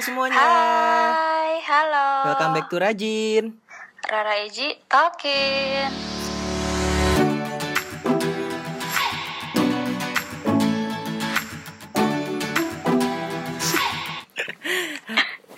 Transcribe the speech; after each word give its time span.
semuanya. 0.00 0.36
Hai, 0.36 1.64
halo. 1.64 2.08
Welcome 2.28 2.52
back 2.60 2.66
to 2.68 2.76
Rajin. 2.76 3.56
Rara 4.04 4.44
Eji 4.44 4.76
talking. 4.92 5.88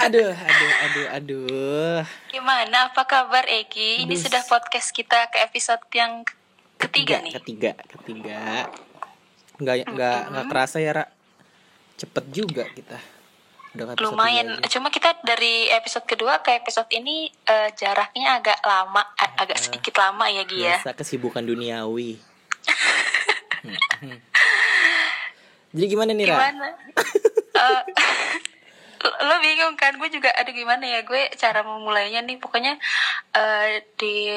Aduh, 0.09 0.33
aduh, 0.33 0.73
aduh, 0.89 1.07
aduh. 1.13 2.01
Gimana? 2.33 2.89
Apa 2.89 3.05
kabar 3.05 3.45
Egi? 3.45 4.09
Ini 4.09 4.17
sudah 4.17 4.41
podcast 4.47 4.95
kita 4.95 5.29
ke 5.29 5.45
episode 5.45 5.85
yang 5.93 6.25
ketiga, 6.81 7.21
nih. 7.21 7.37
Ketiga, 7.37 7.77
ketiga. 7.85 8.73
Nggak, 9.61 9.85
nggak, 9.93 10.21
nggak 10.33 10.47
kerasa 10.49 10.81
ya, 10.81 10.97
Ra. 10.97 11.05
Cepet 12.01 12.25
juga 12.33 12.65
kita. 12.73 13.18
Lumayan. 13.75 14.59
Cuma 14.67 14.89
kita 14.89 15.13
dari 15.21 15.69
episode 15.69 16.05
kedua 16.05 16.41
ke 16.41 16.57
episode 16.57 16.89
ini 16.91 17.29
eh, 17.45 17.69
jaraknya 17.73 18.39
agak 18.39 18.59
lama, 18.61 19.03
a- 19.15 19.35
agak 19.39 19.59
sedikit 19.59 19.95
lama 19.95 20.25
ya 20.27 20.43
Gi 20.43 20.59
ya. 20.59 20.77
Biasa 20.79 20.95
kesibukan 20.95 21.43
duniawi. 21.43 22.17
Hmm, 23.59 23.75
hmm. 23.75 24.19
Jadi 25.75 25.87
gimana 25.91 26.15
nih, 26.15 26.25
Ra? 26.25 26.39
Gimana? 26.39 26.67
Eh, 27.59 27.83
lo- 29.27 29.43
bingung 29.43 29.75
kan? 29.75 29.99
Gue 29.99 30.07
juga 30.09 30.31
ada 30.31 30.47
gimana 30.49 30.87
ya 30.87 31.03
gue 31.03 31.27
cara 31.35 31.67
memulainya 31.67 32.23
nih. 32.23 32.39
Pokoknya 32.39 32.79
eh, 33.35 33.83
di 33.99 34.31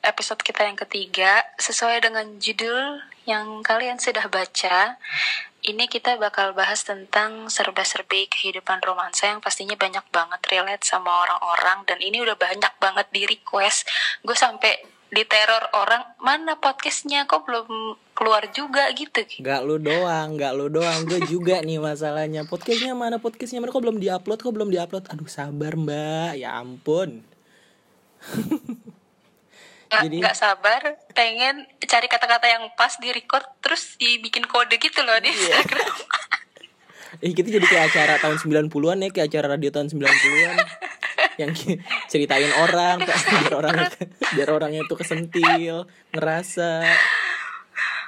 episode 0.00 0.38
kita 0.40 0.62
yang 0.62 0.78
ketiga 0.78 1.42
sesuai 1.58 1.98
dengan 2.00 2.38
judul 2.38 3.02
yang 3.26 3.60
kalian 3.60 3.98
sudah 3.98 4.30
baca. 4.30 4.94
Ini 5.58 5.90
kita 5.90 6.22
bakal 6.22 6.54
bahas 6.54 6.86
tentang 6.86 7.50
serba-serbi 7.50 8.30
kehidupan 8.30 8.78
romansa 8.78 9.26
yang 9.26 9.42
pastinya 9.42 9.74
banyak 9.74 10.06
banget 10.14 10.38
relate 10.54 10.86
sama 10.86 11.10
orang-orang 11.26 11.82
dan 11.82 11.98
ini 11.98 12.22
udah 12.22 12.38
banyak 12.38 12.70
banget 12.78 13.06
di 13.10 13.26
request. 13.26 13.90
Gue 14.22 14.38
sampai 14.38 14.78
diteror 15.08 15.72
orang 15.74 16.04
mana 16.20 16.60
podcastnya 16.60 17.26
kok 17.26 17.42
belum 17.48 17.98
keluar 18.14 18.46
juga 18.54 18.86
gitu. 18.94 19.26
Gak 19.42 19.62
lu 19.66 19.82
doang, 19.82 20.38
gak 20.38 20.54
lu 20.54 20.70
doang, 20.70 21.02
gue 21.08 21.26
juga 21.26 21.58
nih 21.58 21.82
masalahnya. 21.82 22.46
Podcastnya 22.46 22.94
mana? 22.94 23.18
Podcastnya 23.18 23.58
mana? 23.58 23.74
Kok 23.74 23.82
belum 23.82 23.98
diupload? 23.98 24.38
Kok 24.38 24.54
belum 24.54 24.70
diupload? 24.70 25.10
Aduh 25.10 25.26
sabar 25.26 25.74
mbak, 25.74 26.38
ya 26.38 26.54
ampun. 26.54 27.26
nggak 29.88 30.02
Jadi- 30.04 30.18
nggak 30.20 30.36
sabar 30.36 30.80
pengen 31.12 31.64
cari 31.80 32.06
kata-kata 32.06 32.44
yang 32.44 32.64
pas 32.76 32.92
di 32.96 33.08
record 33.08 33.44
terus 33.58 33.96
dibikin 33.96 34.44
kode 34.44 34.76
gitu 34.76 35.00
loh 35.00 35.16
di 35.18 35.28
Iya. 35.28 35.58
Instagram 35.58 35.96
Eh 37.18 37.34
kita 37.34 37.50
jadi 37.50 37.66
kayak 37.66 37.84
acara 37.90 38.14
tahun 38.20 38.36
90-an 38.38 39.00
ya, 39.00 39.08
kayak 39.10 39.26
acara 39.26 39.46
radio 39.50 39.74
tahun 39.74 39.90
90-an. 39.90 40.56
yang 41.40 41.50
ceritain 42.06 42.52
orang 42.54 43.02
biar 43.42 43.54
orangnya 43.54 43.88
biar 44.36 44.48
orangnya 44.52 44.82
tuh 44.86 44.94
kesentil, 44.94 45.88
ngerasa. 46.12 46.84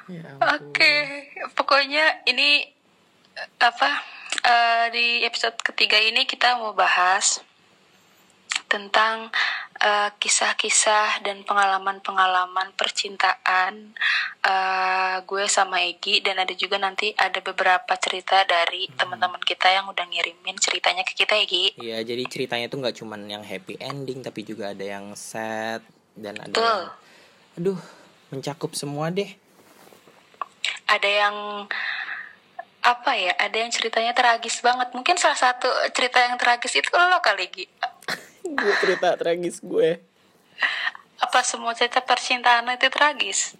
Ya 0.06 0.30
oke 0.38 0.94
pokoknya 1.54 2.22
ini 2.26 2.70
eh, 3.34 3.48
apa 3.58 3.90
eh, 4.42 4.84
di 4.92 5.06
episode 5.22 5.58
ketiga 5.58 5.98
ini 5.98 6.22
kita 6.22 6.60
mau 6.60 6.70
bahas 6.70 7.42
tentang 8.66 9.30
eh, 9.80 10.10
kisah-kisah 10.20 11.24
dan 11.24 11.40
pengalaman-pengalaman 11.48 12.76
percintaan 12.76 13.96
eh, 14.44 15.16
gue 15.24 15.44
sama 15.48 15.80
Egi. 15.84 16.20
Dan 16.20 16.38
ada 16.40 16.52
juga 16.52 16.76
nanti 16.76 17.16
ada 17.16 17.40
beberapa 17.40 17.96
cerita 17.96 18.44
dari 18.44 18.86
teman-teman 18.92 19.40
kita 19.40 19.72
yang 19.72 19.88
udah 19.88 20.04
ngirimin 20.04 20.56
ceritanya 20.60 21.02
ke 21.02 21.16
kita 21.16 21.34
Egi. 21.40 21.80
Iya, 21.80 22.04
jadi 22.04 22.22
ceritanya 22.28 22.68
tuh 22.68 22.84
nggak 22.84 22.96
cuman 23.00 23.20
yang 23.26 23.44
happy 23.44 23.80
ending 23.80 24.20
tapi 24.20 24.44
juga 24.44 24.76
ada 24.76 24.84
yang 24.84 25.16
sad 25.16 25.80
dan 26.14 26.36
ada 26.36 26.52
Betul. 26.52 26.80
yang 26.84 26.98
aduh, 27.60 27.80
mencakup 28.30 28.72
semua 28.76 29.08
deh. 29.10 29.32
ada 30.90 31.06
yang 31.06 31.36
apa 32.82 33.12
ya 33.14 33.30
ada 33.38 33.54
yang 33.54 33.70
ceritanya 33.70 34.10
tragis 34.10 34.58
banget. 34.58 34.90
Mungkin 34.90 35.14
salah 35.20 35.38
satu 35.38 35.70
cerita 35.94 36.18
yang 36.18 36.34
tragis 36.34 36.74
itu 36.74 36.90
lo 36.90 37.22
kali 37.22 37.46
Gi 37.46 37.66
gue 38.42 38.72
cerita 38.78 39.14
tragis 39.14 39.60
gue. 39.60 40.00
apa 41.16 41.40
semua 41.40 41.72
cerita 41.72 42.00
percintaan 42.00 42.68
itu 42.70 42.88
tragis 42.88 43.54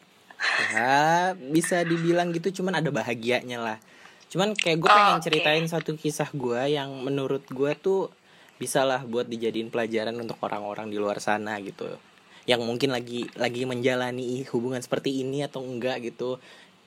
Ya, 0.73 1.37
bisa 1.37 1.85
dibilang 1.85 2.33
gitu 2.33 2.61
cuman 2.61 2.81
ada 2.81 2.89
bahagianya 2.89 3.61
lah. 3.61 3.77
Cuman 4.27 4.57
kayak 4.57 4.81
gue 4.81 4.89
Oh, 4.89 4.95
pengen 4.95 5.21
oke. 5.21 5.27
ceritain 5.27 5.67
satu 5.67 5.93
kisah 5.95 6.33
gue 6.33 6.73
yang 6.73 6.89
menurut 6.97 7.45
gue 7.45 7.73
tuh 7.75 8.09
bisa 8.57 8.81
lah 8.83 9.05
buat 9.05 9.29
dijadiin 9.29 9.69
pelajaran 9.69 10.17
untuk 10.17 10.41
orang-orang 10.41 10.89
di 10.89 10.97
luar 10.97 11.21
sana 11.21 11.61
gitu. 11.61 11.93
Yang 12.49 12.65
mungkin 12.65 12.89
lagi 12.89 13.29
lagi 13.37 13.69
menjalani 13.69 14.41
hubungan 14.49 14.81
seperti 14.81 15.21
ini 15.21 15.45
atau 15.45 15.61
enggak 15.61 16.09
gitu. 16.09 16.41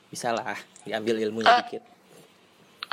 Bisa 0.09 0.34
lah 0.34 0.58
diambil 0.82 1.22
ilmunya 1.22 1.53
Eh, 1.53 1.58
dikit. 1.62 1.84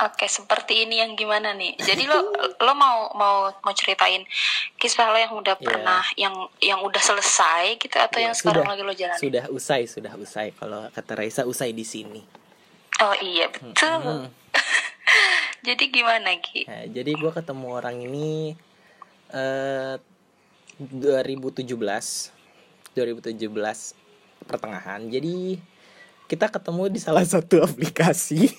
Oke 0.01 0.25
seperti 0.25 0.83
ini 0.83 0.97
yang 0.97 1.13
gimana 1.13 1.53
nih 1.53 1.77
jadi 1.87 2.03
lo 2.05 2.33
lo 2.57 2.73
mau 2.73 3.13
mau 3.13 3.35
mau 3.55 3.73
ceritain 3.73 4.25
kisah 4.75 5.07
lo 5.07 5.17
yang 5.17 5.31
udah 5.31 5.53
Iya. 5.53 5.63
pernah 5.63 6.01
yang 6.15 6.33
yang 6.57 6.79
udah 6.79 6.97
selesai 6.99 7.77
gitu 7.77 7.95
atau 7.95 8.17
Ya, 8.17 8.25
yang 8.25 8.33
sekarang 8.33 8.65
sudah, 8.65 8.73
lagi 8.73 8.83
lo 8.83 8.93
jalani 8.93 9.19
Sudah 9.19 9.45
usai, 9.47 9.81
sudah 9.85 10.13
usai. 10.15 10.51
Kalau 10.53 10.89
kata 10.89 11.11
Raisa 11.13 11.41
usai 11.43 11.71
di 11.71 11.83
sini. 11.83 12.21
oh 12.99 13.15
iya 13.17 13.45
betul 13.47 13.93
Hmm. 13.97 14.27
jadi 15.67 15.83
gimana 15.87 16.33
Gi 16.35 16.65
Nah, 16.65 16.85
jadi 16.87 17.11
gue 17.11 17.31
ketemu 17.31 17.67
orang 17.69 17.97
ini 17.99 18.53
eh 19.29 19.95
2017 20.81 21.77
2017 22.91 23.37
pertengahan. 24.43 25.01
Jadi 25.05 25.61
kita 26.25 26.47
ketemu 26.47 26.89
di 26.89 26.97
salah 26.97 27.23
satu 27.23 27.61
aplikasi. 27.67 28.49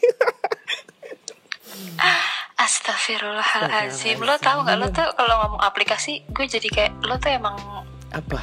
Astagfirullahaladzim 3.03 4.23
Lo 4.23 4.39
tau 4.39 4.63
gak 4.63 4.79
lo 4.79 4.87
tuh 4.89 5.11
kalau 5.13 5.35
ngomong 5.43 5.61
aplikasi 5.61 6.23
Gue 6.31 6.47
jadi 6.47 6.69
kayak 6.69 6.93
Lo 7.03 7.19
tuh 7.19 7.35
emang 7.35 7.59
Apa? 8.15 8.39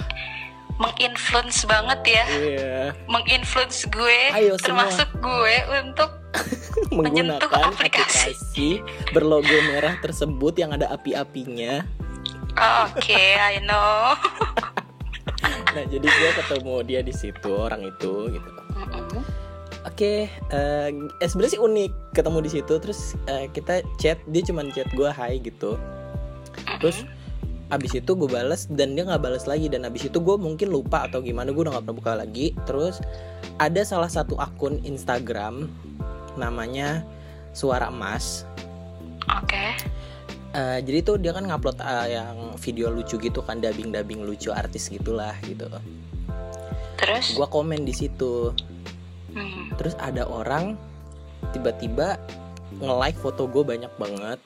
menginfluence 0.80 1.68
banget 1.68 2.00
ya 2.08 2.26
Iya. 2.32 2.80
menginfluence 3.06 3.84
gue 3.90 4.32
Ayo 4.32 4.56
semua. 4.56 4.88
termasuk 4.88 5.12
gue 5.16 5.56
untuk 5.78 6.08
Menyentuh 6.96 7.36
Menggunakan 7.36 7.68
aplikasi. 7.68 8.32
aplikasi 8.32 8.70
berlogo 9.12 9.58
merah 9.68 10.00
tersebut 10.00 10.56
yang 10.56 10.72
ada 10.72 10.88
api-apinya. 10.90 11.84
oke 12.56 13.20
I 13.36 13.60
know 13.60 14.16
Nah, 15.76 15.84
jadi 15.86 16.02
gue 16.02 16.30
ketemu 16.34 16.76
dia 16.82 17.00
di 17.00 17.12
situ, 17.12 17.52
orang 17.52 17.84
itu 17.84 18.32
gitu. 18.32 18.50
Oke, 19.90 20.30
eh 20.30 20.90
eh, 20.94 21.28
sebenarnya 21.28 21.54
sih 21.58 21.62
unik 21.62 21.92
ketemu 22.14 22.38
di 22.46 22.50
situ. 22.54 22.74
Terus 22.78 23.18
eh, 23.26 23.50
kita 23.50 23.82
chat, 23.98 24.22
dia 24.30 24.42
cuman 24.46 24.70
chat 24.70 24.86
gue 24.94 25.10
hai 25.10 25.42
gitu. 25.42 25.82
Terus 26.78 27.04
abis 27.70 27.98
itu 27.98 28.12
gue 28.18 28.30
bales 28.30 28.66
dan 28.70 28.98
dia 28.98 29.06
nggak 29.06 29.22
bales 29.22 29.46
lagi 29.46 29.70
dan 29.70 29.86
abis 29.86 30.10
itu 30.10 30.18
gue 30.18 30.38
mungkin 30.42 30.74
lupa 30.74 31.06
atau 31.06 31.22
gimana 31.22 31.54
gue 31.54 31.62
udah 31.66 31.78
nggak 31.78 31.86
pernah 31.90 31.98
buka 31.98 32.14
lagi. 32.14 32.54
Terus 32.70 33.02
ada 33.58 33.82
salah 33.82 34.10
satu 34.10 34.38
akun 34.38 34.80
Instagram 34.86 35.70
namanya 36.38 37.02
Suara 37.52 37.90
Emas. 37.90 38.46
oke 39.26 39.98
Eh, 40.50 40.82
jadi 40.82 41.06
tuh 41.06 41.22
dia 41.22 41.30
kan 41.30 41.46
ngupload 41.46 41.78
eh, 41.78 42.18
yang 42.18 42.58
video 42.58 42.90
lucu 42.90 43.22
gitu 43.22 43.46
kan 43.46 43.62
dubbing-dubbing 43.62 44.26
lucu 44.26 44.50
artis 44.50 44.90
gitulah 44.90 45.38
gitu. 45.46 45.70
terus 46.98 47.38
Gua 47.38 47.46
komen 47.46 47.86
di 47.86 47.94
situ. 47.94 48.50
Hmm. 49.30 49.70
terus 49.78 49.94
ada 50.02 50.26
orang 50.26 50.74
tiba-tiba 51.54 52.18
nge-like 52.78 53.18
foto 53.18 53.50
gue 53.50 53.64
banyak 53.66 53.92
banget. 53.98 54.40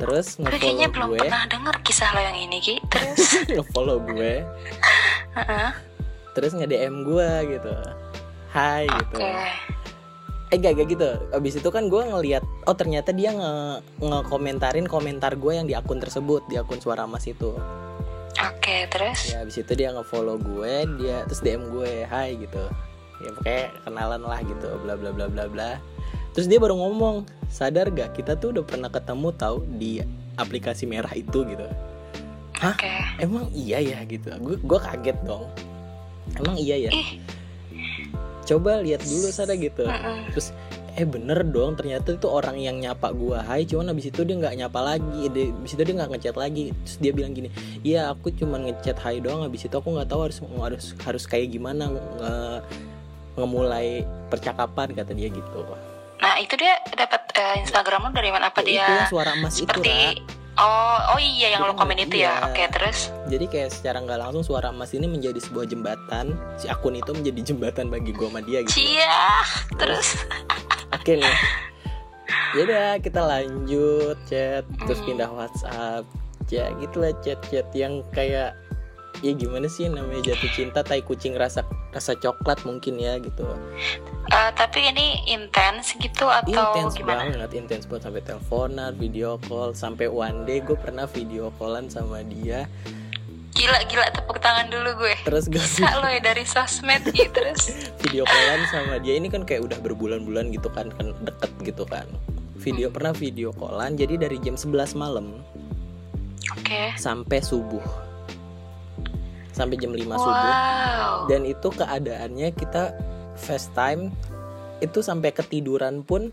Terus 0.00 0.40
gue 0.40 0.48
kayaknya 0.48 0.88
belum 0.88 1.12
nge-follow 1.12 1.20
gue. 1.20 1.28
pernah 1.28 1.44
denger 1.46 1.76
kisah 1.84 2.08
lo 2.16 2.20
yang 2.24 2.38
ini 2.40 2.58
Ki. 2.58 2.74
Terus 2.88 3.20
nge-follow 3.54 3.98
gue. 4.10 4.34
Heeh. 5.30 5.70
terus 6.30 6.54
nge-DM 6.54 7.02
gue 7.06 7.30
gitu. 7.58 7.74
Hai 8.54 8.86
gitu. 8.86 9.18
Oke. 9.18 9.34
Eh 10.50 10.58
gak, 10.58 10.78
gak 10.78 10.88
gitu. 10.94 11.10
Abis 11.34 11.58
itu 11.58 11.68
kan 11.70 11.90
gue 11.90 12.02
ngeliat 12.06 12.42
oh 12.66 12.74
ternyata 12.74 13.10
dia 13.10 13.34
nge 13.34 13.82
ngekomentarin 13.98 14.86
komentar 14.86 15.34
gue 15.34 15.52
yang 15.58 15.66
di 15.66 15.74
akun 15.74 15.98
tersebut 15.98 16.46
di 16.46 16.58
akun 16.58 16.78
suara 16.78 17.06
mas 17.06 17.26
itu. 17.26 17.54
Oke 18.40 18.88
terus? 18.88 19.34
Ya 19.34 19.42
abis 19.42 19.58
itu 19.58 19.72
dia 19.74 19.90
nge-follow 19.90 20.38
gue 20.38 20.74
dia 21.02 21.26
terus 21.26 21.42
DM 21.42 21.66
gue 21.70 22.06
hai 22.06 22.38
gitu 22.38 22.62
ya 23.20 23.30
pokoknya 23.36 23.64
kenalan 23.84 24.22
lah 24.24 24.40
gitu 24.42 24.68
bla 24.82 24.94
bla 24.96 25.10
bla 25.12 25.26
bla 25.28 25.44
bla. 25.48 25.70
Terus 26.30 26.46
dia 26.46 26.62
baru 26.62 26.78
ngomong 26.78 27.26
sadar 27.50 27.90
gak 27.90 28.14
kita 28.14 28.38
tuh 28.38 28.54
udah 28.54 28.64
pernah 28.64 28.86
ketemu 28.86 29.28
tahu 29.34 29.66
di 29.76 29.98
aplikasi 30.38 30.86
merah 30.86 31.10
itu 31.12 31.42
gitu. 31.42 31.66
Hah? 32.62 32.76
Oke. 32.78 32.92
Emang 33.18 33.50
iya 33.50 33.82
ya? 33.82 33.98
Gitu. 34.06 34.30
Gue 34.38 34.56
gue 34.56 34.78
kaget 34.78 35.18
dong. 35.26 35.50
Emang 36.38 36.54
iya 36.54 36.86
ya? 36.86 36.90
Ih. 36.94 37.18
Coba 38.46 38.78
lihat 38.82 39.02
dulu 39.06 39.26
sana 39.30 39.54
gitu. 39.58 39.86
Mm-mm. 39.86 40.30
terus 40.34 40.50
eh 40.98 41.06
bener 41.06 41.46
dong 41.46 41.78
ternyata 41.78 42.18
itu 42.18 42.26
orang 42.26 42.58
yang 42.58 42.82
nyapa 42.82 43.14
gua. 43.14 43.46
Hai 43.46 43.62
cuman 43.62 43.94
abis 43.94 44.10
itu 44.10 44.26
dia 44.26 44.34
nggak 44.34 44.58
nyapa 44.58 44.80
lagi 44.82 45.30
dia, 45.30 45.54
abis 45.54 45.78
itu 45.78 45.82
dia 45.86 45.94
nggak 45.94 46.10
ngechat 46.18 46.36
lagi. 46.38 46.74
Terus 46.82 46.96
dia 46.98 47.12
bilang 47.14 47.32
gini 47.34 47.48
iya 47.86 48.10
aku 48.10 48.34
cuman 48.34 48.66
ngechat 48.66 48.98
hai 49.06 49.22
doang 49.22 49.46
abis 49.46 49.70
itu 49.70 49.74
aku 49.74 49.94
nggak 49.94 50.10
tahu 50.10 50.26
harus 50.26 50.38
harus 50.42 50.86
harus 51.06 51.24
kayak 51.30 51.54
gimana 51.54 51.94
nge, 51.94 52.02
ngemulai 53.38 54.06
percakapan 54.30 54.94
kata 54.94 55.12
dia 55.14 55.28
gitu 55.30 55.62
Nah 56.20 56.36
itu 56.36 56.52
dia 56.60 56.76
dapat 56.92 57.32
eh, 57.32 57.64
Instagram 57.64 58.12
dari 58.12 58.28
mana? 58.28 58.52
Apa 58.52 58.60
Ya, 58.60 58.68
dia 58.68 58.84
itu 58.84 59.16
suara 59.16 59.32
emas 59.32 59.56
itu 59.56 59.64
seperti 59.64 59.88
Ra. 59.88 60.38
Oh, 60.60 61.16
oh 61.16 61.20
iya 61.22 61.56
yang 61.56 61.64
Itu 61.64 61.72
lo 61.72 61.74
kan 61.78 61.88
komen 61.88 61.96
iya. 61.96 62.04
itu 62.04 62.16
ya. 62.20 62.34
Oke, 62.44 62.62
terus 62.68 62.98
jadi 63.32 63.44
kayak 63.48 63.70
secara 63.72 64.04
nggak 64.04 64.20
langsung 64.20 64.44
suara 64.44 64.68
emas 64.68 64.92
ini 64.92 65.08
menjadi 65.08 65.40
sebuah 65.40 65.64
jembatan 65.64 66.36
si 66.60 66.68
akun 66.68 67.00
itu 67.00 67.08
menjadi 67.16 67.40
jembatan 67.54 67.88
bagi 67.88 68.12
gua 68.12 68.28
sama 68.28 68.40
dia 68.44 68.60
gitu 68.68 68.76
Cia. 68.76 69.40
Terus 69.80 70.08
Oke 70.96 71.16
nih. 71.16 71.36
Yaudah 72.58 72.98
kita 72.98 73.20
lanjut 73.22 74.18
chat 74.26 74.66
terus 74.84 75.00
pindah 75.06 75.30
WhatsApp. 75.30 76.04
Ya 76.50 76.66
gitulah 76.82 77.14
chat-chat 77.22 77.70
yang 77.78 78.02
kayak 78.10 78.58
ya 79.20 79.32
gimana 79.32 79.68
sih 79.68 79.84
namanya 79.86 80.32
jatuh 80.32 80.50
cinta 80.52 80.80
tai 80.80 81.00
kucing 81.00 81.36
rasa 81.36 81.60
rasa 81.92 82.16
coklat 82.16 82.64
mungkin 82.64 82.96
ya 82.96 83.20
gitu. 83.20 83.44
eh, 84.30 84.50
tapi 84.54 84.88
ini 84.88 85.26
intens 85.28 85.92
gitu 85.94 86.24
atau 86.24 86.48
Intens 86.72 86.96
gimana? 86.96 87.28
banget, 87.28 87.50
intens 87.52 87.84
banget 87.84 88.08
sampai 88.08 88.22
teleponan, 88.22 88.92
video 88.96 89.36
call, 89.44 89.74
sampai 89.74 90.06
one 90.06 90.44
day 90.44 90.62
gue 90.62 90.74
pernah 90.74 91.04
video 91.04 91.52
callan 91.58 91.90
sama 91.90 92.22
dia. 92.22 92.64
Gila 93.50 93.82
gila 93.90 94.06
tepuk 94.14 94.38
tangan 94.38 94.70
dulu 94.70 95.04
gue. 95.04 95.14
Terus 95.26 95.50
gue 95.50 95.58
Bisa 95.58 95.98
lo 95.98 96.06
ya 96.06 96.22
dari 96.22 96.46
sosmed 96.46 97.02
gitu 97.10 97.28
terus. 97.36 97.92
video 98.00 98.22
callan 98.24 98.62
sama 98.70 98.96
dia 98.96 99.18
ini 99.18 99.26
kan 99.26 99.42
kayak 99.42 99.66
udah 99.66 99.78
berbulan-bulan 99.82 100.54
gitu 100.54 100.70
kan 100.70 100.88
kan 100.94 101.12
deket 101.20 101.50
gitu 101.66 101.84
kan. 101.84 102.06
Video 102.56 102.88
pernah 102.88 103.12
video 103.12 103.50
callan 103.52 103.98
jadi 103.98 104.16
dari 104.16 104.38
jam 104.38 104.54
11 104.54 104.94
malam 104.94 105.42
Oke. 106.52 106.92
sampai 106.94 107.40
subuh 107.40 107.82
sampai 109.50 109.76
jam 109.76 109.90
5 109.90 110.00
subuh 110.00 110.52
Wow. 110.52 111.26
dan 111.26 111.42
itu 111.42 111.68
keadaannya 111.68 112.48
kita 112.52 112.94
FaceTime 113.36 114.10
itu 114.78 114.98
sampai 115.00 115.30
ketiduran 115.30 116.00
pun 116.00 116.32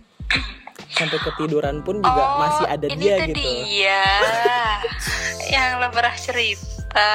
sampai 0.90 1.20
ketiduran 1.20 1.82
pun 1.82 2.00
juga 2.00 2.24
Oh, 2.24 2.38
masih 2.40 2.66
ada 2.66 2.86
ini 2.88 2.98
dia 3.00 3.16
tuh 3.18 3.28
gitu 3.30 3.42
dia 3.66 4.04
yang 5.54 5.80
lo 5.80 5.88
pernah 5.88 6.12
cerita. 6.14 7.10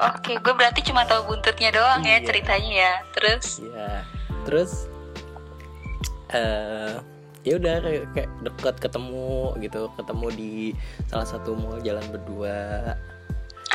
Oke, 0.00 0.36
gue 0.36 0.54
berarti 0.54 0.80
cuma 0.80 1.04
tahu 1.04 1.28
buntutnya 1.28 1.68
doang 1.68 2.00
ya 2.00 2.16
Iya. 2.16 2.24
ceritanya 2.24 2.70
ya. 2.72 2.92
Terus 3.12 3.46
ya 3.60 3.90
terus 4.44 4.72
eh 6.30 6.94
ya 7.42 7.54
udah 7.56 7.74
kayak, 7.78 8.04
kayak 8.12 8.30
deket 8.42 8.76
ketemu 8.80 9.32
gitu 9.60 9.80
ketemu 9.94 10.26
di 10.32 10.52
salah 11.06 11.28
satu 11.28 11.52
mall 11.52 11.76
jalan 11.80 12.04
berdua 12.08 12.56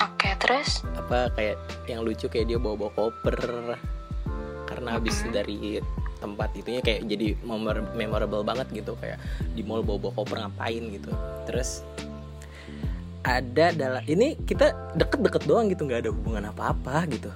oke, 0.02 0.30
terus? 0.40 0.84
Apa 0.96 1.32
kayak 1.34 1.58
yang 1.86 2.02
lucu 2.02 2.26
kayak 2.26 2.48
dia 2.48 2.58
bawa 2.58 2.76
bawa 2.78 2.92
koper? 2.94 3.38
Karena 4.66 4.90
habis 4.96 5.20
Mhm. 5.20 5.32
dari 5.32 5.58
tempat 6.20 6.52
itunya 6.54 6.80
kayak 6.80 7.08
jadi 7.08 7.28
memor- 7.42 7.92
memorable 7.94 8.44
banget 8.44 8.68
gitu. 8.74 8.94
Kayak 8.96 9.20
di 9.52 9.62
mall 9.62 9.82
bawa 9.82 9.98
bawa 10.00 10.14
koper 10.16 10.38
ngapain 10.40 10.84
gitu. 10.90 11.12
Terus 11.46 11.82
ada 13.20 13.72
dalam 13.72 14.04
ini 14.06 14.40
kita 14.40 14.96
deket-deket 14.96 15.44
doang 15.44 15.68
gitu 15.68 15.84
nggak 15.84 16.08
ada 16.08 16.12
hubungan 16.12 16.44
apa-apa 16.50 17.04
gitu. 17.10 17.32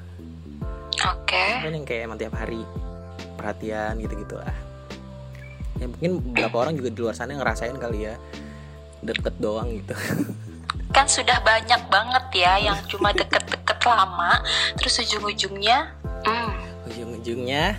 Oke. 1.04 1.44
kan 1.60 1.74
yang 1.74 1.84
kayak 1.84 2.06
emang 2.06 2.16
tiap 2.16 2.32
hari 2.32 2.62
perhatian 3.34 3.98
gitu 3.98 4.14
gitu 4.16 4.38
lah 4.38 4.54
ya 5.76 5.90
mungkin 5.90 6.22
beberapa 6.22 6.56
orang 6.62 6.78
juga 6.78 6.94
di 6.94 7.00
luar 7.02 7.12
sana 7.12 7.34
ngerasain 7.34 7.76
kali 7.76 8.08
ya. 8.08 8.16
Deket 9.02 9.36
doang 9.36 9.68
gitu 9.74 9.92
Kan 10.94 11.10
sudah 11.10 11.42
banyak 11.42 11.90
banget 11.90 12.26
ya 12.46 12.54
yang 12.62 12.78
cuma 12.86 13.10
deket-deket 13.12 13.82
lama, 13.84 14.40
terus 14.80 15.02
ujung-ujungnya 15.04 15.92
hmm, 16.24 16.52
ujung-ujungnya 16.88 17.76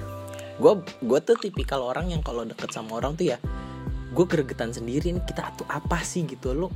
gue 0.55 0.73
gue 1.03 1.19
tuh 1.25 1.37
tipikal 1.39 1.83
orang 1.83 2.15
yang 2.15 2.23
kalau 2.23 2.47
deket 2.47 2.71
sama 2.71 2.99
orang 3.03 3.19
tuh 3.19 3.35
ya 3.35 3.39
gue 4.15 4.27
gregetan 4.31 4.71
sendiri 4.71 5.11
nih 5.11 5.25
kita 5.27 5.51
tuh 5.59 5.67
apa 5.67 5.99
sih? 6.07 6.23
gitu. 6.23 6.55
Lo 6.55 6.71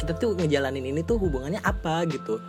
kita 0.00 0.16
tuh 0.16 0.32
ngejalanin 0.32 0.80
ini 0.80 1.04
tuh 1.04 1.20
hubungannya 1.20 1.60
apa 1.60 2.08
gitu. 2.08 2.40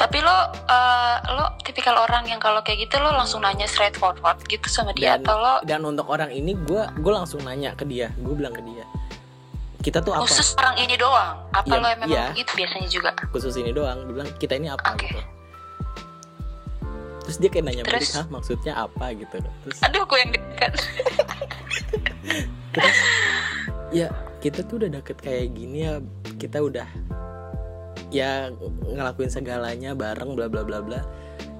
Tapi 0.00 0.18
lo 0.24 0.36
eh, 0.72 1.16
lo 1.36 1.52
tipikal 1.60 2.00
orang 2.00 2.24
yang 2.26 2.40
kalau 2.40 2.64
kayak 2.64 2.88
gitu 2.88 2.96
lo 2.98 3.12
langsung 3.12 3.44
nanya 3.44 3.68
straight 3.68 3.94
forward 3.94 4.40
gitu 4.48 4.66
sama 4.72 4.96
dia 4.96 5.16
Dan- 5.16 5.24
atau 5.24 5.36
lo 5.36 5.54
dan 5.62 5.80
untuk 5.84 6.08
orang 6.08 6.32
ini 6.32 6.56
gue 6.56 6.82
gue 7.00 7.12
langsung 7.12 7.44
nanya 7.44 7.76
ke 7.76 7.84
dia 7.84 8.10
gue 8.18 8.34
bilang 8.34 8.56
ke 8.56 8.64
dia 8.64 8.84
kita 9.82 9.98
tuh 10.00 10.14
apa 10.14 10.24
khusus 10.24 10.54
orang 10.56 10.78
ini 10.78 10.94
doang? 10.94 11.42
Apa 11.50 11.74
lo 11.74 11.86
memang 11.90 12.08
iya. 12.08 12.30
begitu 12.30 12.50
biasanya 12.54 12.88
juga? 12.88 13.10
khusus 13.34 13.54
ini 13.58 13.74
doang 13.74 14.06
gue 14.06 14.14
bilang 14.14 14.30
kita 14.38 14.54
ini 14.56 14.70
apa 14.70 14.94
Oke. 14.94 15.10
gitu 15.10 15.20
terus 17.22 17.36
dia 17.38 17.48
kayak 17.48 17.64
nanya 17.70 17.82
balik 17.86 18.02
Terus? 18.02 18.18
hah 18.18 18.26
maksudnya 18.28 18.72
apa 18.74 19.04
gitu 19.14 19.36
terus 19.38 19.78
Aduh, 19.86 20.02
gue 20.04 20.18
yang 20.18 20.32
dekat. 20.34 20.72
terus 22.74 22.98
ya 23.94 24.06
kita 24.42 24.66
tuh 24.66 24.82
udah 24.82 24.90
deket 25.00 25.18
kayak 25.22 25.54
gini 25.54 25.86
ya 25.86 25.94
kita 26.36 26.58
udah 26.58 26.88
ya 28.12 28.50
ngelakuin 28.84 29.30
segalanya 29.30 29.94
bareng 29.94 30.34
bla 30.34 30.50
bla 30.50 30.66
bla 30.66 30.82
bla 30.82 31.00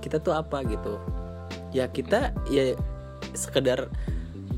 kita 0.03 0.19
tuh 0.19 0.35
apa 0.35 0.67
gitu 0.67 0.99
ya 1.71 1.89
kita 1.89 2.35
ya 2.51 2.75
sekedar 3.33 3.89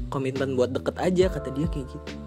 komitmen 0.09 0.57
buat 0.57 0.73
deket 0.73 0.97
aja 0.99 1.31
kata 1.31 1.53
dia 1.53 1.69
kayak 1.69 1.87
gitu 1.87 2.24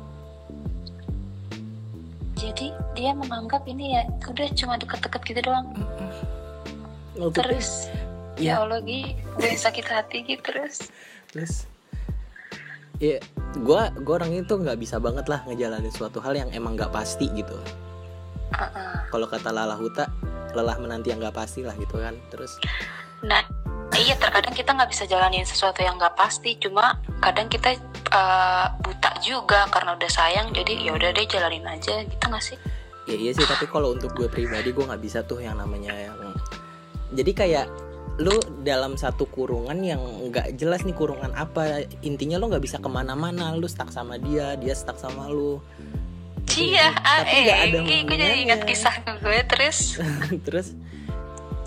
Jadi 2.37 2.69
dia 2.93 3.11
menganggap 3.17 3.65
ini 3.65 3.97
ya 3.97 4.05
udah 4.29 4.47
cuma 4.53 4.77
deket-deket 4.77 5.21
gitu 5.25 5.41
doang. 5.41 5.67
Maksudnya, 7.17 7.33
Terus 7.33 7.69
ya. 8.37 8.61
ya 8.61 8.61
Allah 8.61 8.79
Gi, 8.85 9.17
gue 9.41 9.51
sakit 9.57 9.85
hati 9.89 10.17
gitu 10.21 10.41
terus. 10.45 10.93
terus? 11.33 11.65
Ya 12.97 13.21
gua 13.61 13.93
gua 14.01 14.21
orang 14.21 14.41
itu 14.41 14.53
nggak 14.57 14.77
bisa 14.77 14.97
banget 14.97 15.29
lah 15.29 15.45
ngejalanin 15.45 15.93
suatu 15.93 16.17
hal 16.17 16.33
yang 16.33 16.49
emang 16.49 16.73
nggak 16.73 16.89
pasti 16.89 17.29
gitu. 17.33 17.57
Heeh. 18.47 19.11
kalau 19.11 19.27
kata 19.27 19.51
Lala 19.51 19.75
Huta 19.75 20.07
lelah 20.55 20.79
menanti 20.79 21.11
yang 21.11 21.19
nggak 21.19 21.35
pasti 21.35 21.61
lah 21.61 21.75
gitu 21.77 21.99
kan. 21.99 22.17
Terus? 22.33 22.57
Nah, 23.21 23.43
iya 23.99 24.15
terkadang 24.15 24.53
kita 24.53 24.73
nggak 24.77 24.89
bisa 24.94 25.03
jalanin 25.09 25.44
sesuatu 25.44 25.81
yang 25.81 25.97
nggak 25.97 26.13
pasti. 26.13 26.55
Cuma 26.61 27.01
kadang 27.19 27.49
kita 27.49 27.75
eh, 28.13 28.67
buta 28.81 29.11
juga 29.19 29.65
karena 29.73 29.97
udah 29.97 30.11
sayang. 30.11 30.53
Jadi 30.53 30.85
ya 30.85 30.94
udah 30.94 31.09
deh 31.11 31.25
jalanin 31.25 31.65
aja 31.65 32.05
gitu 32.05 32.25
nggak 32.29 32.45
sih? 32.45 32.57
ya 33.07 33.15
iya 33.15 33.31
sih 33.31 33.47
tapi 33.47 33.65
kalau 33.71 33.95
untuk 33.95 34.11
gue 34.11 34.27
pribadi 34.27 34.75
gue 34.75 34.83
nggak 34.83 34.99
bisa 35.01 35.23
tuh 35.23 35.39
yang 35.39 35.56
namanya 35.56 35.95
yang 35.95 36.19
jadi 37.16 37.31
kayak 37.31 37.66
lu 38.19 38.35
dalam 38.68 38.99
satu 38.99 39.23
kurungan 39.31 39.80
yang 39.80 40.01
nggak 40.27 40.59
jelas 40.59 40.83
nih 40.83 40.92
kurungan 40.92 41.31
apa 41.31 41.87
intinya 42.04 42.35
lu 42.35 42.51
nggak 42.51 42.63
bisa 42.68 42.83
ke 42.83 42.89
mana-mana 42.92 43.56
lu 43.56 43.63
stuck 43.71 43.95
sama 43.95 44.19
dia 44.19 44.59
dia 44.59 44.75
stuck 44.75 44.99
sama 44.99 45.31
lu 45.31 45.63
Cia, 46.47 46.95
ah, 47.04 47.27
tapi 47.27 47.44
nggak 47.44 47.59
ada 47.59 47.77
eh, 47.77 47.85
Gi, 47.85 47.97
gue 48.07 48.18
jadi 48.18 48.37
ingat 48.47 48.61
kisah 48.63 48.95
gue 49.19 49.39
terus. 49.51 49.99
terus 50.47 50.73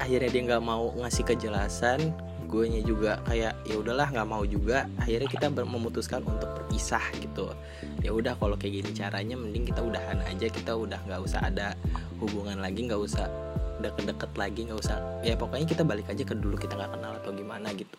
akhirnya 0.00 0.30
dia 0.32 0.42
nggak 0.48 0.64
mau 0.64 0.90
ngasih 0.96 1.24
kejelasan 1.28 2.16
gue 2.50 2.82
juga 2.82 3.22
kayak 3.30 3.62
ya 3.62 3.74
udahlah 3.78 4.10
nggak 4.10 4.26
mau 4.26 4.42
juga. 4.42 4.90
Akhirnya 4.98 5.30
kita 5.30 5.54
memutuskan 5.54 6.26
untuk 6.26 6.50
berpisah 6.50 7.04
gitu. 7.22 7.54
Ya 8.02 8.10
udah 8.10 8.34
kalau 8.42 8.58
kayak 8.58 8.82
gini 8.82 8.90
caranya 8.90 9.38
mending 9.38 9.70
kita 9.70 9.78
udahan 9.78 10.18
aja 10.26 10.50
kita 10.50 10.74
udah 10.74 10.98
nggak 11.06 11.22
usah 11.22 11.46
ada 11.46 11.78
hubungan 12.18 12.58
lagi 12.58 12.90
nggak 12.90 12.98
usah 12.98 13.30
deket-deket 13.78 14.34
lagi 14.36 14.60
nggak 14.68 14.76
usah 14.76 15.00
ya 15.24 15.32
pokoknya 15.38 15.64
kita 15.64 15.82
balik 15.86 16.04
aja 16.10 16.20
ke 16.20 16.36
dulu 16.36 16.52
kita 16.58 16.76
nggak 16.76 16.90
kenal 16.90 17.12
atau 17.22 17.30
gimana 17.30 17.70
gitu. 17.78 17.96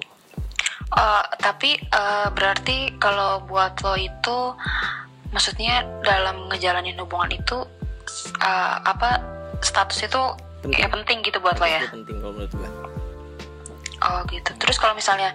Eh, 0.91 1.25
tapi 1.39 1.79
eh, 1.79 2.27
berarti 2.35 2.99
kalau 2.99 3.47
buat 3.47 3.79
lo 3.79 3.95
itu, 3.95 4.39
maksudnya 5.31 5.87
dalam 6.03 6.51
ngejalanin 6.51 6.99
hubungan 6.99 7.31
itu 7.31 7.63
eh, 8.43 8.75
apa 8.83 9.23
status 9.63 10.11
itu 10.11 10.23
penting 10.61 10.77
kayak 10.77 10.93
penting 10.93 11.17
gitu 11.25 11.37
buat 11.41 11.57
lo 11.57 11.67
ya? 11.67 11.81
Penting 11.89 12.17
kalau 12.21 12.33
menurut 12.37 12.53
gue 12.53 12.69
Oh 14.01 14.25
gitu. 14.33 14.49
Terus 14.57 14.81
kalau 14.81 14.97
misalnya 14.97 15.29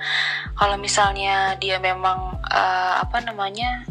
kalau 0.58 0.74
misalnya 0.74 1.54
dia 1.62 1.78
memang 1.78 2.34
eh, 2.50 2.94
apa 2.98 3.22
namanya 3.22 3.86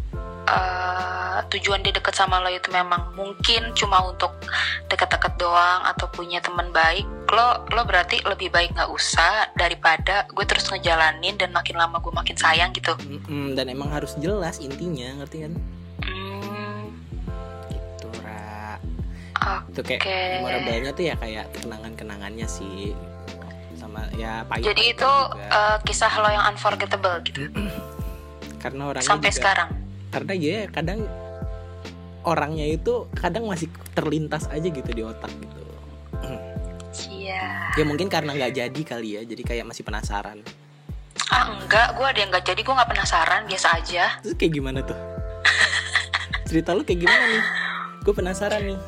eh, 0.47 1.39
tujuan 1.47 1.79
dia 1.79 1.95
deket 1.95 2.11
sama 2.15 2.43
lo 2.43 2.51
itu 2.51 2.67
memang 2.71 3.15
mungkin 3.15 3.71
cuma 3.71 4.03
untuk 4.03 4.35
deket-deket 4.91 5.39
doang 5.39 5.81
atau 5.87 6.11
punya 6.11 6.43
teman 6.43 6.75
baik, 6.75 7.07
lo 7.31 7.63
lo 7.71 7.87
berarti 7.87 8.19
lebih 8.27 8.51
baik 8.51 8.75
nggak 8.75 8.91
usah 8.91 9.47
daripada 9.55 10.27
gue 10.31 10.43
terus 10.43 10.67
ngejalanin 10.67 11.39
dan 11.39 11.55
makin 11.55 11.79
lama 11.79 12.03
gue 12.03 12.11
makin 12.11 12.35
sayang 12.35 12.75
gitu. 12.75 12.95
Mm-mm, 12.99 13.55
dan 13.55 13.71
emang 13.71 13.87
harus 13.91 14.15
jelas 14.19 14.59
intinya 14.59 15.23
ngerti 15.23 15.47
kan 15.47 15.53
oke. 19.41 19.71
itu 19.71 19.81
kayak 19.85 20.41
memorable-nya 20.41 20.91
tuh 20.95 21.03
ya 21.05 21.15
kayak 21.19 21.45
kenangan-kenangannya 21.59 22.47
sih. 22.47 22.95
Sama 23.75 24.07
ya 24.15 24.47
pahit 24.47 24.71
Jadi 24.71 24.83
itu 24.95 25.11
eh, 25.35 25.77
kisah 25.83 26.13
lo 26.19 26.29
yang 26.31 26.45
unforgettable 26.55 27.17
gitu? 27.27 27.51
Karena 28.63 28.89
orangnya 28.89 29.09
sampai 29.09 29.29
juga 29.29 29.39
sekarang. 29.39 29.69
karena 30.09 30.33
dia 30.39 30.57
kadang 30.71 30.99
orangnya 32.23 32.65
itu 32.65 33.05
kadang 33.13 33.45
masih 33.45 33.67
terlintas 33.91 34.47
aja 34.47 34.63
gitu 34.63 34.89
di 34.89 35.03
otak 35.03 35.29
gitu. 35.29 35.61
Iya. 37.25 37.75
ya 37.75 37.83
mungkin 37.83 38.07
karena 38.07 38.31
nggak 38.31 38.53
jadi 38.55 38.81
kali 38.87 39.19
ya 39.19 39.21
jadi 39.27 39.43
kayak 39.43 39.65
masih 39.67 39.83
penasaran. 39.83 40.39
Ah 41.33 41.51
enggak, 41.51 41.99
gue 41.99 42.05
ada 42.05 42.19
yang 42.21 42.29
nggak 42.31 42.45
jadi, 42.47 42.61
gue 42.61 42.73
nggak 42.75 42.91
penasaran, 42.95 43.41
biasa 43.49 43.67
aja. 43.81 44.03
terus 44.23 44.37
kayak 44.37 44.53
gimana 44.55 44.79
tuh? 44.85 44.95
Cerita 46.47 46.71
lu 46.77 46.85
kayak 46.85 47.01
gimana 47.03 47.23
nih? 47.27 47.43
Gue 48.05 48.13
penasaran 48.13 48.61
nih 48.61 48.79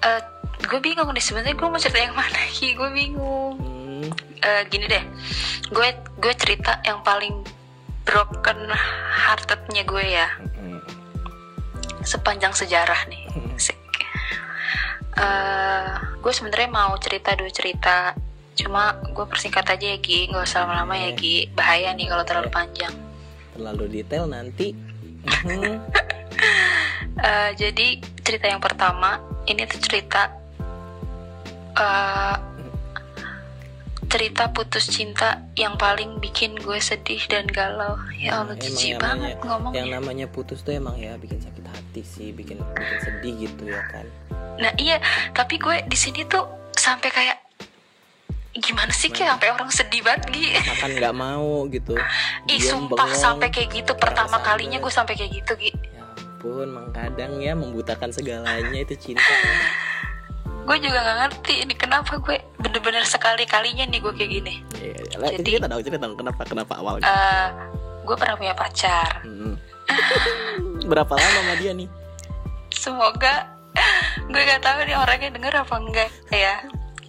Eh, 0.00 0.20
gue 0.62 0.78
bingung 0.78 1.08
deh 1.08 1.20
sebenarnya 1.20 1.52
gue 1.52 1.66
mau 1.66 1.76
cerita 1.76 2.00
yang 2.00 2.14
mana 2.14 2.40
Ki, 2.50 2.72
gue 2.72 2.88
bingung. 2.90 3.56
hmm, 3.56 4.08
Eh, 4.40 4.62
gini 4.66 4.86
deh, 4.86 5.04
gue 5.68 5.88
gue 6.16 6.32
cerita 6.34 6.80
yang 6.80 7.00
paling 7.00 7.44
broken 8.02 8.72
heartednya 9.18 9.84
gue 9.84 10.00
ya 10.02 10.28
hmm, 10.40 10.80
sepanjang 12.02 12.50
sejarah 12.50 13.04
nih. 13.06 13.28
hmm. 13.28 13.52
Asik. 13.54 13.76
Eh, 15.12 15.88
gue 16.16 16.32
sebenarnya 16.32 16.70
mau 16.70 16.96
cerita 16.96 17.34
dua 17.34 17.50
cerita, 17.50 18.16
cuma 18.54 18.82
gue 19.04 19.26
persingkat 19.26 19.68
aja 19.68 19.86
ya 19.86 19.98
Gi, 19.98 20.26
nggak 20.26 20.42
usah 20.42 20.64
lama-lama 20.64 20.96
ya 20.96 21.12
Gi. 21.12 21.48
Bahaya 21.50 21.92
nih 21.92 22.06
kalau 22.06 22.24
terlalu 22.24 22.48
panjang. 22.50 22.94
terlalu 23.50 23.84
detail 23.92 24.24
nanti 24.24 24.72
hmm, 25.44 25.76
Eh, 27.20 27.50
jadi 27.52 28.00
cerita 28.30 28.46
yang 28.46 28.62
pertama 28.62 29.18
ini 29.44 29.66
tuh 29.66 29.80
cerita 29.80 30.30
eh, 31.72 32.36
cerita 34.06 34.50
putus 34.50 34.86
cinta 34.86 35.28
yang 35.54 35.74
paling 35.76 36.18
bikin 36.18 36.54
gue 36.56 36.78
sedih 36.78 37.22
dan 37.26 37.46
galau. 37.46 37.94
Ya 38.12 38.38
Allah, 38.38 38.54
Emang 38.54 38.58
jijik 38.60 38.94
banget 38.96 39.34
namanya- 39.34 39.38
ngomongnya. 39.44 39.76
yang 39.76 39.88
namanya 39.92 40.26
putus 40.26 40.62
tuh 40.62 40.72
emang 40.72 40.94
ya 40.94 41.14
bikin 41.16 41.38
sakit 41.38 41.62
hati 41.64 42.02
sih 42.02 42.30
bikin 42.30 42.58
bikin 42.70 42.98
sedih 43.00 43.34
gitu 43.40 43.66
ya 43.66 43.82
kan 43.88 44.06
Nah 44.56 44.70
iya, 44.76 44.98
tapi 45.30 45.56
gue 45.56 45.82
di 45.84 45.96
sini 45.96 46.22
tuh 46.24 46.42
sampai 46.72 47.08
kayak 47.08 47.38
gimana 48.52 48.90
sih 48.90 49.08
kayak 49.08 49.30
sampai 49.32 49.48
orang 49.52 49.70
sedih 49.70 50.02
banget 50.02 50.26
Gi. 50.28 50.58
makan 50.60 50.90
nggak 50.92 51.14
mau 51.16 51.50
gitu 51.66 51.94
Ih 52.46 52.60
sumpah 52.60 52.98
bengong. 53.00 53.14
sampai 53.16 53.48
kayak 53.48 53.70
gitu 53.72 53.94
pertama 53.94 54.36
kalinya 54.38 54.76
gue. 54.76 54.84
gue 54.84 54.92
sampai 54.92 55.14
kayak 55.14 55.32
gitu 55.32 55.52
Gi. 55.56 55.70
ya 55.70 55.99
ampun 56.40 56.72
mang 56.72 56.88
kadang 56.88 57.36
ya 57.36 57.52
membutakan 57.52 58.08
segalanya 58.08 58.72
itu 58.72 58.96
cinta 58.96 59.20
Gue 60.64 60.76
juga 60.78 60.96
nggak 60.96 61.16
ngerti 61.20 61.54
ini 61.60 61.74
kenapa 61.76 62.16
gue 62.16 62.40
bener-bener 62.56 63.04
sekali 63.04 63.44
kalinya 63.44 63.84
nih 63.84 63.98
gue 63.98 64.12
kayak 64.12 64.30
gini. 64.30 64.54
ya, 64.72 64.94
lah, 65.18 65.28
Jadi- 65.28 65.44
cerita 65.52 65.66
dong 65.66 65.82
cerita 65.82 66.00
dong 66.00 66.16
kenapa 66.16 66.40
kenapa 66.46 66.72
awalnya 66.78 67.04
Eh 67.04 67.46
gue 68.00 68.16
pernah 68.16 68.36
punya 68.36 68.54
pacar. 68.56 69.20
Hmm. 69.20 69.54
berapa 70.82 71.12
lama 71.12 71.28
sama 71.36 71.54
dia 71.58 71.74
nih 71.74 71.90
Semoga 72.70 73.50
gue 74.24 74.40
gak 74.40 74.62
tahu 74.62 74.78
nih 74.86 74.96
orangnya 74.96 75.28
denger 75.30 75.54
apa 75.60 75.74
enggak 75.76 76.08
ya. 76.30 76.56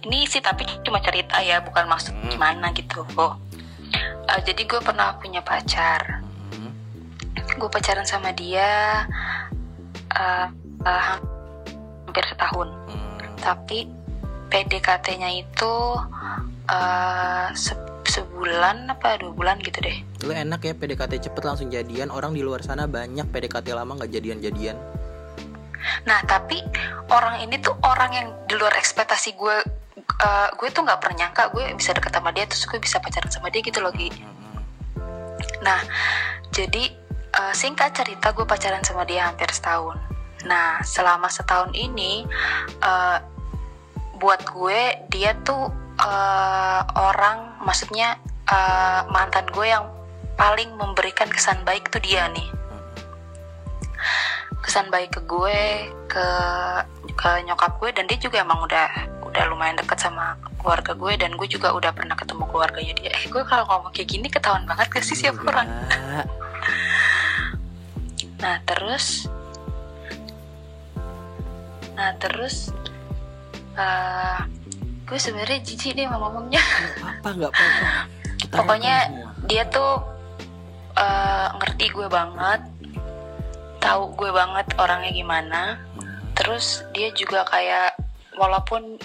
Ini 0.02 0.26
sih 0.26 0.42
tapi 0.42 0.66
cuma 0.82 0.98
cerita 0.98 1.40
ya, 1.40 1.64
bukan 1.64 1.88
maksud 1.88 2.12
Hmm. 2.12 2.28
gimana 2.28 2.68
gitu. 2.74 3.06
Oh. 3.16 3.32
Eh, 4.26 4.40
jadi 4.42 4.60
gue 4.60 4.80
pernah 4.82 5.16
punya 5.16 5.40
pacar. 5.40 6.20
Hmm. 7.52 7.58
Gue 7.58 7.68
pacaran 7.68 8.04
sama 8.04 8.32
dia 8.32 9.04
eh, 10.10 10.46
eh, 10.82 11.04
hampir 12.04 12.24
setahun. 12.26 12.68
Hmm. 12.88 13.18
Tapi 13.36 13.88
PDKT-nya 14.48 15.30
itu 15.34 15.74
eh, 16.66 17.48
se- 17.54 17.80
sebulan 18.04 18.90
apa 18.90 19.16
dua 19.16 19.32
bulan 19.32 19.56
gitu 19.58 19.80
deh. 19.80 19.96
lu 20.22 20.30
enak 20.30 20.60
ya 20.60 20.72
PDKT 20.72 21.18
cepet 21.22 21.42
langsung 21.42 21.66
jadian 21.66 22.06
orang 22.06 22.30
di 22.30 22.40
luar 22.40 22.60
sana 22.60 22.84
banyak 22.84 23.24
PDKT 23.26 23.72
lama 23.72 23.96
nggak 23.96 24.12
jadian-jadian 24.12 24.76
Nah 26.04 26.20
tapi 26.22 26.62
orang 27.08 27.40
ini 27.40 27.58
tuh 27.58 27.74
orang 27.80 28.10
yang 28.12 28.28
di 28.46 28.54
luar 28.54 28.70
ekspektasi 28.72 29.34
gue. 29.34 29.56
eh, 30.20 30.48
gue 30.52 30.68
tuh 30.68 30.82
nggak 30.82 30.98
pernah 30.98 31.16
nyangka 31.18 31.50
gue 31.50 31.74
bisa 31.74 31.90
deket 31.90 32.12
sama 32.12 32.30
dia 32.30 32.44
terus 32.44 32.62
gue 32.64 32.78
bisa 32.78 33.00
pacaran 33.00 33.26
sama 33.28 33.48
dia 33.48 33.60
gitu 33.60 33.80
loh 33.80 33.90
Gi. 33.90 34.12
Hmm. 34.12 34.60
Nah, 35.60 35.80
jadi 36.48 36.92
eh, 37.32 37.54
singkat 37.56 37.96
cerita 37.96 38.32
gue 38.36 38.44
pacaran 38.44 38.84
sama 38.84 39.04
dia 39.08 39.28
hampir 39.28 39.48
setahun. 39.52 39.96
Nah, 40.44 40.82
selama 40.82 41.30
setahun 41.30 41.70
ini 41.72 42.26
eh, 42.82 43.18
buat 44.18 44.40
gue 44.50 45.08
dia 45.10 45.34
tuh 45.42 45.70
eh, 46.00 46.82
orang, 46.98 47.62
maksudnya 47.64 48.18
eh, 48.48 49.00
mantan 49.10 49.46
gue 49.50 49.66
yang 49.66 49.86
paling 50.36 50.74
memberikan 50.76 51.28
kesan 51.28 51.60
baik 51.62 51.92
tuh 51.92 52.00
dia 52.02 52.26
nih. 52.32 52.48
Kesan 54.62 54.94
baik 54.94 55.18
ke 55.18 55.20
gue, 55.26 55.90
ke 56.06 56.26
ke 57.12 57.30
nyokap 57.46 57.76
gue 57.82 57.90
dan 57.92 58.06
dia 58.06 58.18
juga 58.18 58.42
emang 58.42 58.62
udah 58.62 58.88
udah 59.32 59.44
lumayan 59.48 59.80
dekat 59.80 59.96
sama 59.96 60.36
keluarga 60.60 60.92
gue 60.92 61.12
dan 61.18 61.34
gue 61.34 61.48
juga 61.48 61.72
udah 61.72 61.90
pernah 61.94 62.14
ketemu 62.14 62.44
keluarganya 62.52 62.94
dia. 63.00 63.10
Eh, 63.16 63.26
gue 63.26 63.42
kalau 63.48 63.64
ngomong 63.64 63.90
kayak 63.90 64.08
gini 64.12 64.28
ketahuan 64.28 64.68
banget 64.68 64.86
gak 64.92 65.04
sih 65.04 65.16
siapa 65.18 65.40
orang? 65.42 65.68
Nah 68.42 68.58
terus, 68.66 69.30
nah 71.94 72.10
terus, 72.18 72.74
eh 73.78 74.38
gue 75.06 75.18
sebenarnya 75.20 75.62
jijik 75.62 75.94
deh 75.94 76.10
sama 76.10 76.18
ngomongnya. 76.26 76.58
apa 77.06 77.28
nggak 77.38 77.52
apa-apa 77.54 77.86
Pokoknya 78.50 78.96
dia 79.46 79.62
tuh 79.70 80.02
eh, 80.98 81.48
ngerti 81.62 81.94
gue 81.94 82.08
banget, 82.10 82.60
tahu 83.78 84.10
gue 84.18 84.30
banget 84.34 84.66
orangnya 84.74 85.14
gimana. 85.14 85.62
Terus 86.34 86.82
dia 86.90 87.14
juga 87.14 87.46
kayak 87.46 87.94
walaupun 88.34 88.98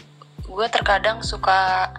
gue 0.50 0.68
terkadang 0.74 1.22
suka 1.22 1.94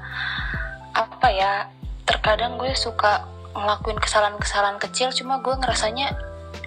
apa 0.91 1.29
ya, 1.31 1.71
terkadang 2.03 2.59
gue 2.59 2.75
suka 2.75 3.23
ngelakuin 3.55 4.03
kesalahan-kesalahan 4.03 4.83
kecil, 4.83 5.15
cuma 5.15 5.39
gue 5.39 5.55
ngerasanya 5.55 6.17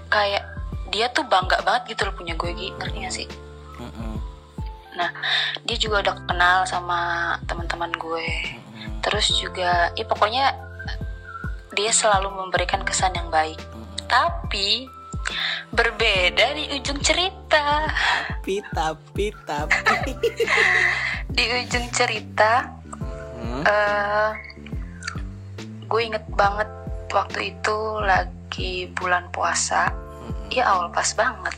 kayak 0.07 0.43
dia 0.91 1.07
tuh 1.09 1.23
bangga 1.25 1.63
banget 1.63 1.95
gitu 1.95 2.07
loh 2.07 2.15
punya 2.15 2.35
gue 2.35 2.51
Gi. 2.51 2.69
ngerti 2.75 2.97
gak 3.01 3.15
sih? 3.15 3.27
Mm-mm. 3.79 4.13
Nah, 4.99 5.09
dia 5.63 5.77
juga 5.79 6.03
udah 6.03 6.15
kenal 6.27 6.67
sama 6.67 7.33
teman-teman 7.47 7.89
gue. 7.95 8.27
Mm-mm. 8.27 8.99
Terus 9.01 9.31
juga, 9.39 9.89
ya 9.95 10.05
pokoknya 10.05 10.51
dia 11.71 11.91
selalu 11.95 12.29
memberikan 12.35 12.83
kesan 12.83 13.15
yang 13.15 13.31
baik. 13.31 13.57
Mm-mm. 13.71 13.95
Tapi 14.05 14.85
berbeda 15.71 16.51
di 16.53 16.75
ujung 16.75 16.99
cerita. 16.99 17.87
tapi 18.41 18.59
tapi 18.75 19.31
tapi 19.47 20.11
Di 21.35 21.43
ujung 21.63 21.87
cerita, 21.95 22.67
Hmm. 23.41 23.65
eh 23.65 24.29
gue 25.89 26.01
inget 26.01 26.23
banget 26.37 26.69
waktu 27.09 27.51
itu 27.51 27.77
lagi 27.99 28.87
bulan 28.93 29.25
puasa. 29.33 29.89
Mm-mm. 30.51 30.57
Ya 30.59 30.67
Allah 30.67 30.91
pas 30.91 31.07
banget. 31.15 31.55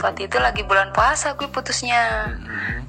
Waktu 0.00 0.28
itu 0.28 0.36
lagi 0.40 0.64
bulan 0.64 0.96
puasa 0.96 1.36
gue 1.36 1.48
putusnya. 1.52 2.32
Mm-mm. 2.32 2.88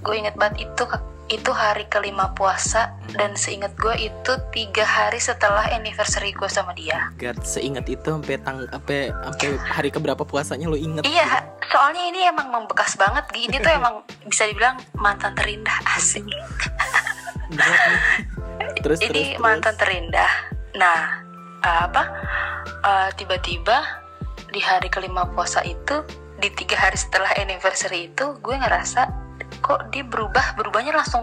gue 0.00 0.16
inget 0.16 0.32
banget 0.32 0.64
itu 0.64 0.88
itu 1.30 1.54
hari 1.54 1.86
kelima 1.86 2.34
puasa 2.34 2.90
dan 3.14 3.38
seinget 3.38 3.70
gue 3.78 3.94
itu 4.10 4.32
tiga 4.50 4.82
hari 4.82 5.22
setelah 5.22 5.62
anniversary 5.70 6.34
gue 6.34 6.50
sama 6.50 6.74
dia 6.74 7.06
God, 7.22 7.38
seingat 7.46 7.86
itu 7.86 8.02
sampai 8.02 8.34
tang 8.42 8.66
sampai 8.66 9.14
sampai 9.14 9.48
hari 9.62 9.90
keberapa 9.94 10.26
puasanya 10.26 10.66
lo 10.66 10.74
inget 10.74 11.06
iya 11.06 11.46
soalnya 11.70 12.02
ini 12.10 12.26
emang 12.26 12.50
membekas 12.50 12.98
banget 12.98 13.22
ini 13.38 13.62
tuh 13.62 13.70
emang 13.70 14.02
bisa 14.26 14.50
dibilang 14.50 14.82
mantan 14.98 15.38
terindah 15.38 15.78
asik 15.94 16.26
terus 18.82 18.98
ini 18.98 19.38
terus 19.38 19.38
mantan 19.38 19.78
terindah 19.78 20.50
nah 20.74 21.22
apa 21.62 22.02
eh, 22.82 23.08
tiba-tiba 23.14 23.99
di 24.50 24.60
hari 24.60 24.90
kelima 24.90 25.26
puasa 25.30 25.62
itu 25.62 26.02
di 26.40 26.48
tiga 26.56 26.76
hari 26.88 26.96
setelah 26.96 27.30
anniversary 27.36 28.10
itu 28.10 28.34
gue 28.40 28.56
ngerasa 28.56 29.06
kok 29.60 29.92
dia 29.92 30.02
berubah 30.02 30.56
berubahnya 30.56 30.96
langsung 30.96 31.22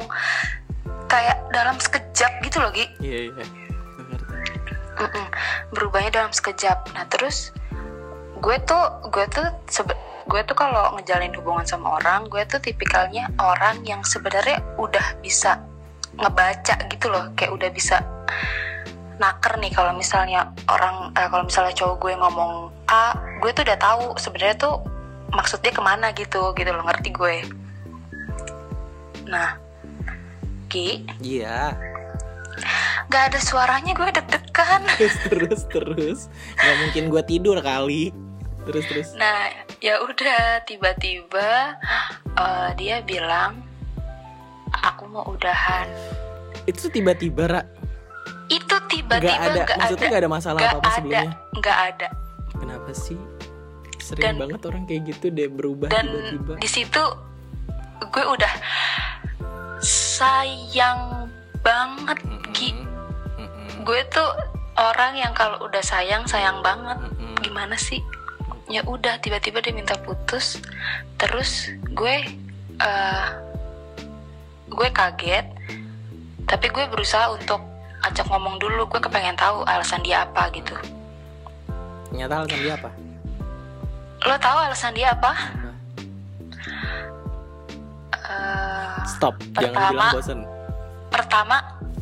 kayak 1.10 1.42
dalam 1.52 1.76
sekejap 1.82 2.32
gitu 2.46 2.62
loh 2.62 2.72
Gi 2.72 2.86
iya 3.02 3.32
iya 3.32 3.46
Gue 3.98 4.06
ngerti. 4.06 4.34
Mm-mm. 4.98 5.28
berubahnya 5.74 6.12
dalam 6.14 6.32
sekejap 6.32 6.94
nah 6.94 7.06
terus 7.10 7.52
gue 8.38 8.58
tuh 8.70 8.84
gue 9.10 9.26
tuh 9.34 9.48
gue 10.28 10.42
tuh 10.44 10.56
kalau 10.60 10.94
ngejalin 11.00 11.34
hubungan 11.40 11.66
sama 11.66 11.98
orang 11.98 12.30
gue 12.30 12.44
tuh 12.46 12.62
tipikalnya 12.62 13.32
orang 13.42 13.82
yang 13.88 14.04
sebenarnya 14.06 14.62
udah 14.78 15.18
bisa 15.24 15.58
ngebaca 16.18 16.76
gitu 16.92 17.08
loh 17.10 17.32
kayak 17.34 17.54
udah 17.54 17.70
bisa 17.74 18.02
naker 19.18 19.58
nih 19.58 19.74
kalau 19.74 19.98
misalnya 19.98 20.54
orang 20.70 21.10
eh, 21.18 21.28
kalau 21.30 21.44
misalnya 21.48 21.74
cowok 21.74 21.96
gue 22.06 22.14
ngomong 22.20 22.70
A 22.88 23.20
gue 23.44 23.52
tuh 23.52 23.68
udah 23.68 23.78
tahu 23.80 24.04
sebenarnya 24.16 24.56
tuh 24.56 24.80
maksudnya 25.36 25.72
ke 25.76 25.82
mana 25.84 26.16
gitu 26.16 26.56
gitu 26.56 26.70
loh 26.72 26.84
ngerti 26.88 27.10
gue. 27.12 27.36
Nah 29.28 29.60
Ki? 30.72 31.04
Iya. 31.20 31.76
Nggak 33.08 33.24
ada 33.32 33.40
suaranya 33.40 33.92
gue 33.96 34.08
deg-degan. 34.12 34.84
Terus 35.00 35.16
terus 35.28 35.62
terus. 35.72 36.20
Nggak 36.60 36.76
mungkin 36.84 37.04
gue 37.12 37.24
tidur 37.28 37.58
kali. 37.60 38.12
Terus 38.68 38.84
terus. 38.88 39.08
Nah 39.16 39.52
ya 39.84 40.00
udah 40.04 40.64
tiba-tiba 40.68 41.76
eh, 42.36 42.70
dia 42.80 43.04
bilang 43.04 43.64
aku 44.72 45.08
mau 45.08 45.28
udahan. 45.28 45.88
Itu 46.68 46.92
tiba-tiba 46.92 47.46
Ra. 47.48 47.64
itu 48.48 48.76
tiba-tiba 48.88 49.20
nggak 49.20 49.40
ada. 49.44 49.60
nggak 49.60 49.76
maksudnya 49.76 50.00
ada. 50.00 50.08
nggak 50.08 50.24
ada 50.24 50.32
masalah 50.32 50.60
nggak 50.64 50.72
apa 50.72 50.80
apa 50.80 50.88
ada. 50.88 50.96
sebelumnya? 50.96 51.32
Nggak 51.52 51.78
ada 51.84 52.08
kenapa 52.58 52.92
sih 52.94 53.18
sering 53.98 54.36
Dan- 54.36 54.40
banget 54.40 54.62
orang 54.66 54.84
kayak 54.86 55.02
gitu 55.16 55.30
deh 55.30 55.48
berubah 55.48 55.90
dan 55.90 56.08
tiba-tiba? 56.08 56.54
di 56.58 56.70
situ 56.70 57.04
gue 58.08 58.24
udah 58.24 58.54
sayang 59.82 61.30
banget 61.62 62.20
Gi. 62.56 62.72
Mm-mm. 63.38 63.86
gue 63.86 64.02
tuh 64.10 64.30
orang 64.78 65.18
yang 65.18 65.34
kalau 65.34 65.62
udah 65.62 65.82
sayang 65.82 66.26
sayang 66.26 66.62
banget. 66.62 66.98
Mm-mm. 66.98 67.36
gimana 67.42 67.78
sih? 67.78 68.02
Ya 68.68 68.82
udah 68.84 69.22
tiba-tiba 69.22 69.62
dia 69.62 69.74
minta 69.74 69.94
putus. 69.98 70.58
Terus 71.18 71.70
gue 71.94 72.16
eh 72.78 73.28
gue 74.70 74.90
kaget. 74.90 75.46
Tapi 76.48 76.66
gue 76.72 76.86
berusaha 76.88 77.30
untuk 77.30 77.60
ajak 78.02 78.26
ngomong 78.30 78.58
dulu. 78.58 78.88
Gue 78.88 79.02
kepengen 79.02 79.38
tahu 79.38 79.62
alasan 79.68 80.02
dia 80.02 80.26
apa 80.26 80.50
gitu 80.54 80.74
ternyata 82.18 82.42
alasan 82.42 82.58
dia 82.60 82.74
apa? 82.74 82.90
Lo 84.20 84.36
tahu 84.36 84.58
alasan 84.60 84.92
dia 84.92 85.08
apa? 85.14 85.32
Eh, 88.10 88.98
stop 89.08 89.36
jangan 89.54 89.70
Pertama- 89.72 89.92
bilang 89.94 90.14
bosen. 90.14 90.40
pertama 91.08 91.56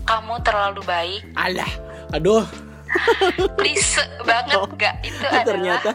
kamu 0.04 0.34
terlalu 0.42 0.82
baik. 0.84 1.22
Alah 1.36 1.72
aduh. 2.12 2.46
Please 3.60 4.00
banget 4.24 4.56
Oh. 4.56 4.70
gak 4.72 4.96
itu 5.04 5.20
adalah 5.22 5.44
ternyata 5.44 5.90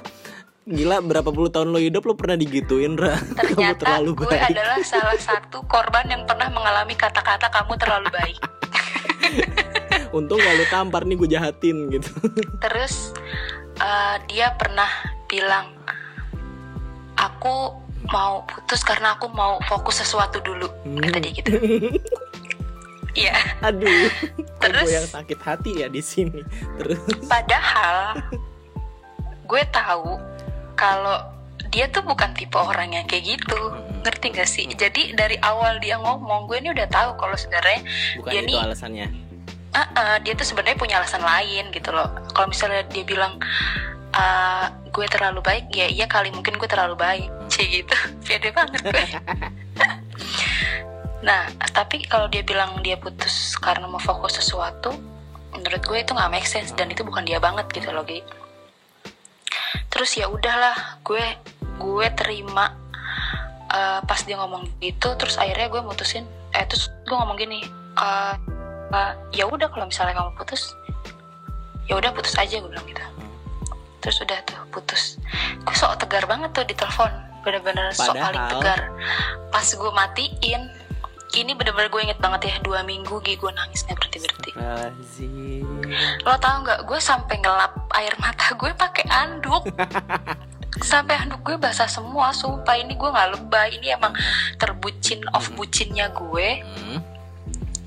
gila 0.62 1.00
berapa 1.00 1.26
puluh 1.26 1.48
tahun 1.48 1.72
lo 1.72 1.80
hidup 1.80 2.04
lo 2.04 2.12
pernah 2.12 2.36
digituin 2.36 2.94
Ra? 2.94 3.16
Kamu 3.16 3.32
ternyata 3.56 3.80
terlalu 3.80 4.10
gue 4.14 4.28
baik. 4.28 4.50
adalah 4.52 4.78
salah 4.84 5.16
satu 5.18 5.64
korban 5.64 6.04
yang 6.06 6.22
pernah 6.24 6.46
mengalami 6.48 6.92
kata-kata 6.94 7.48
kamu 7.48 7.72
terlalu 7.74 8.08
baik. 8.12 8.38
Untung 10.12 10.36
gak 10.36 10.54
lo 10.54 10.64
tampar 10.68 11.02
nih 11.02 11.16
gue 11.16 11.28
jahatin 11.30 11.88
gitu. 11.88 12.10
Terus 12.60 13.16
eh, 13.80 14.16
dia 14.28 14.52
pernah 14.54 14.88
bilang 15.26 15.72
aku 17.16 17.76
mau 18.10 18.42
putus 18.48 18.80
karena 18.82 19.14
aku 19.16 19.28
mau 19.30 19.60
fokus 19.68 20.02
sesuatu 20.02 20.40
dulu 20.40 20.68
kata 21.00 21.18
dia 21.20 21.32
gitu. 21.32 21.52
Iya. 23.10 23.34
Aduh. 23.66 24.06
Terus? 24.62 24.86
yang 24.86 25.02
sakit 25.02 25.38
hati 25.42 25.82
ya 25.82 25.90
di 25.90 25.98
sini. 25.98 26.46
Terus? 26.78 27.26
Padahal 27.26 28.22
gue 29.50 29.62
tahu 29.74 30.14
kalau 30.78 31.18
dia 31.74 31.90
tuh 31.90 32.06
bukan 32.06 32.30
tipe 32.38 32.54
orang 32.54 32.94
yang 32.94 33.06
kayak 33.10 33.34
gitu. 33.34 33.58
Ngerti 34.06 34.26
gak 34.30 34.46
sih? 34.46 34.70
Jadi 34.70 35.18
dari 35.18 35.34
awal 35.42 35.82
dia 35.82 35.98
ngomong 35.98 36.46
gue 36.46 36.62
ini 36.62 36.70
udah 36.70 36.86
tahu 36.86 37.18
kalau 37.18 37.34
sebenarnya 37.34 37.82
bukan 38.22 38.30
dia 38.30 38.40
itu 38.42 38.48
nih 38.54 38.58
alasannya 38.62 39.06
Ah, 39.70 39.86
ah, 39.94 40.16
dia 40.18 40.34
tuh 40.34 40.42
sebenarnya 40.42 40.74
punya 40.78 40.98
alasan 40.98 41.22
lain 41.22 41.70
gitu 41.70 41.94
loh. 41.94 42.10
Kalau 42.34 42.50
misalnya 42.50 42.82
dia 42.90 43.06
bilang 43.06 43.38
"Ah, 44.10 44.74
gue 44.90 45.06
terlalu 45.06 45.38
baik, 45.46 45.70
ya 45.70 45.86
iya 45.86 46.10
kali 46.10 46.34
mungkin 46.34 46.58
gue 46.58 46.66
terlalu 46.66 46.98
baik, 46.98 47.30
cie 47.52 47.82
gitu. 47.82 47.94
Pede 48.26 48.50
banget 48.50 48.82
gue. 48.82 49.06
nah, 51.26 51.46
tapi 51.70 52.02
kalau 52.10 52.26
dia 52.26 52.42
bilang 52.42 52.82
dia 52.82 52.98
putus 52.98 53.54
karena 53.62 53.86
mau 53.86 54.02
fokus 54.02 54.42
sesuatu, 54.42 54.90
menurut 55.54 55.82
gue 55.86 55.98
itu 56.02 56.10
nggak 56.18 56.30
make 56.34 56.48
sense 56.50 56.74
dan 56.74 56.90
itu 56.90 57.06
bukan 57.06 57.22
dia 57.22 57.38
banget 57.38 57.70
gitu 57.70 57.94
loh, 57.94 58.02
Gi. 58.02 58.26
Terus 59.86 60.10
ya 60.18 60.26
udahlah, 60.26 60.98
gue 61.06 61.22
gue 61.78 62.06
terima 62.18 62.74
eh, 63.70 64.00
pas 64.02 64.20
dia 64.26 64.34
ngomong 64.34 64.66
gitu, 64.82 65.14
terus 65.14 65.38
akhirnya 65.38 65.70
gue 65.70 65.78
mutusin, 65.86 66.26
eh 66.50 66.66
terus 66.66 66.90
gue 67.06 67.14
ngomong 67.14 67.38
gini, 67.38 67.62
"Eh, 67.94 68.34
Uh, 68.90 69.14
ya 69.30 69.46
udah 69.46 69.70
kalau 69.70 69.86
misalnya 69.86 70.18
kamu 70.18 70.34
putus 70.34 70.74
ya 71.86 71.94
udah 71.98 72.10
putus 72.14 72.34
aja 72.38 72.58
gue 72.58 72.70
bilang 72.70 72.86
gitu. 72.86 73.02
Terus 74.00 74.16
udah 74.22 74.38
tuh 74.46 74.58
putus. 74.70 75.18
Gue 75.62 75.74
sok 75.74 75.98
tegar 76.02 76.26
banget 76.26 76.50
tuh 76.54 76.66
di 76.66 76.74
telepon 76.74 77.10
bener-bener 77.42 77.90
sok 77.94 78.14
paling 78.14 78.44
tegar. 78.50 78.90
Pas 79.50 79.66
gue 79.66 79.90
matiin 79.94 80.62
ini 81.38 81.54
bener-bener 81.54 81.86
gue 81.90 82.02
inget 82.02 82.18
banget 82.18 82.50
ya 82.50 82.54
dua 82.66 82.82
minggu 82.82 83.22
gue 83.22 83.50
nangisnya 83.54 83.94
berarti 83.94 84.18
berarti 84.18 84.50
Azim. 84.58 85.62
lo 86.26 86.34
tau 86.42 86.58
nggak 86.66 86.90
gue 86.90 86.98
sampai 86.98 87.38
ngelap 87.38 87.86
air 87.94 88.14
mata 88.18 88.54
gue 88.54 88.70
pakai 88.74 89.06
anduk. 89.10 89.66
Sampai 90.80 91.12
anduk 91.12 91.44
gue 91.44 91.60
basah 91.60 91.84
semua 91.90 92.32
sumpah. 92.32 92.72
Ini 92.78 92.96
gue 92.96 93.10
nggak 93.12 93.28
lebay 93.36 93.76
ini 93.76 93.92
emang 93.92 94.16
terbucin 94.56 95.20
off 95.36 95.52
bucinnya 95.52 96.08
gue 96.14 96.62
Hmm. 96.64 96.98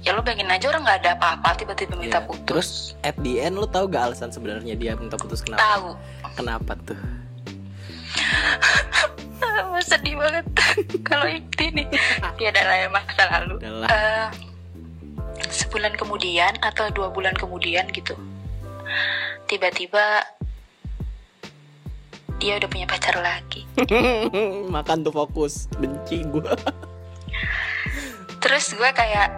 Ya 0.04 0.12
lo 0.12 0.20
bayangin 0.20 0.52
aja 0.52 0.68
orang 0.68 0.84
nggak 0.84 1.00
ada 1.00 1.12
apa-apa 1.16 1.50
tiba-tiba 1.56 1.96
minta 1.96 2.20
Iya. 2.20 2.28
putus 2.28 2.44
Terus 2.46 2.70
at 3.02 3.16
the 3.20 3.40
end 3.40 3.56
lo 3.56 3.66
tau 3.66 3.88
gak 3.88 4.12
alasan 4.12 4.30
sebenarnya 4.30 4.76
dia 4.76 4.94
minta 4.94 5.16
putus 5.16 5.40
kenapa? 5.40 5.64
tahu 5.64 5.96
Kenapa 6.36 6.76
tuh? 6.84 7.00
sedih 9.84 10.16
banget 10.16 10.46
kalau 11.08 11.28
itu 11.28 11.68
nih 11.70 11.88
ya 12.38 12.50
adalah 12.50 12.76
ya 12.78 12.88
masa 12.88 13.24
lalu. 13.30 13.56
Eh, 13.64 14.28
sebulan 15.44 15.94
kemudian 15.94 16.56
atau 16.62 16.88
dua 16.90 17.10
bulan 17.10 17.36
kemudian 17.36 17.84
gitu 17.90 18.16
tiba-tiba 19.46 20.24
dia 22.40 22.56
udah 22.56 22.70
punya 22.70 22.88
pacar 22.88 23.16
lagi 23.20 23.68
Makan 24.76 25.04
tuh 25.04 25.12
fokus, 25.12 25.68
benci 25.76 26.24
gue. 26.24 26.54
terus 28.40 28.72
gue 28.72 28.90
kayak 28.90 29.32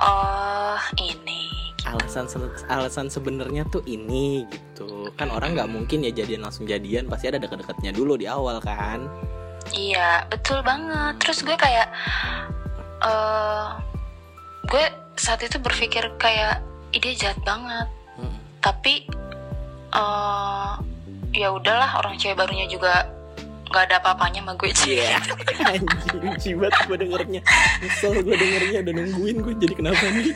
oh 0.00 0.80
ini 0.98 1.48
alasan 1.88 2.28
se- 2.28 2.66
alasan 2.68 3.06
sebenarnya 3.08 3.64
tuh 3.68 3.80
ini 3.88 4.44
gitu 4.48 5.08
kan 5.16 5.32
orang 5.32 5.56
nggak 5.56 5.70
mungkin 5.70 6.04
ya 6.04 6.12
jadian 6.12 6.44
langsung 6.44 6.68
jadian 6.68 7.08
pasti 7.08 7.28
ada 7.32 7.40
deket-deketnya 7.40 7.92
dulu 7.92 8.16
di 8.16 8.28
awal 8.28 8.60
kan 8.60 9.08
Iya, 9.76 10.24
betul 10.32 10.64
banget. 10.64 11.20
Terus 11.20 11.44
gue 11.44 11.52
kayak, 11.52 11.92
eh 13.04 13.66
gue 14.66 14.84
saat 15.20 15.44
itu 15.44 15.60
berpikir 15.60 16.08
kayak, 16.16 16.64
ide 16.96 17.12
jahat 17.12 17.36
banget. 17.44 17.86
Hmm. 18.16 18.40
Tapi, 18.64 19.04
eh 19.94 20.72
ya 21.36 21.48
udahlah, 21.54 22.00
orang 22.00 22.16
cewek 22.16 22.40
barunya 22.40 22.66
juga 22.66 23.04
nggak 23.70 23.82
ada 23.86 23.96
apa-apanya 23.98 24.42
sama 24.42 24.52
gue 24.54 24.70
sih. 24.72 24.98
Iya 24.98 25.16
anjing 25.70 26.34
jibat 26.36 26.74
gue 26.84 26.96
dengernya 26.98 27.40
Nyesel 27.78 28.18
gue 28.18 28.34
dengernya 28.34 28.78
udah 28.82 28.94
nungguin 28.96 29.36
gue 29.40 29.54
jadi 29.56 29.74
kenapa 29.74 30.04
nih 30.10 30.26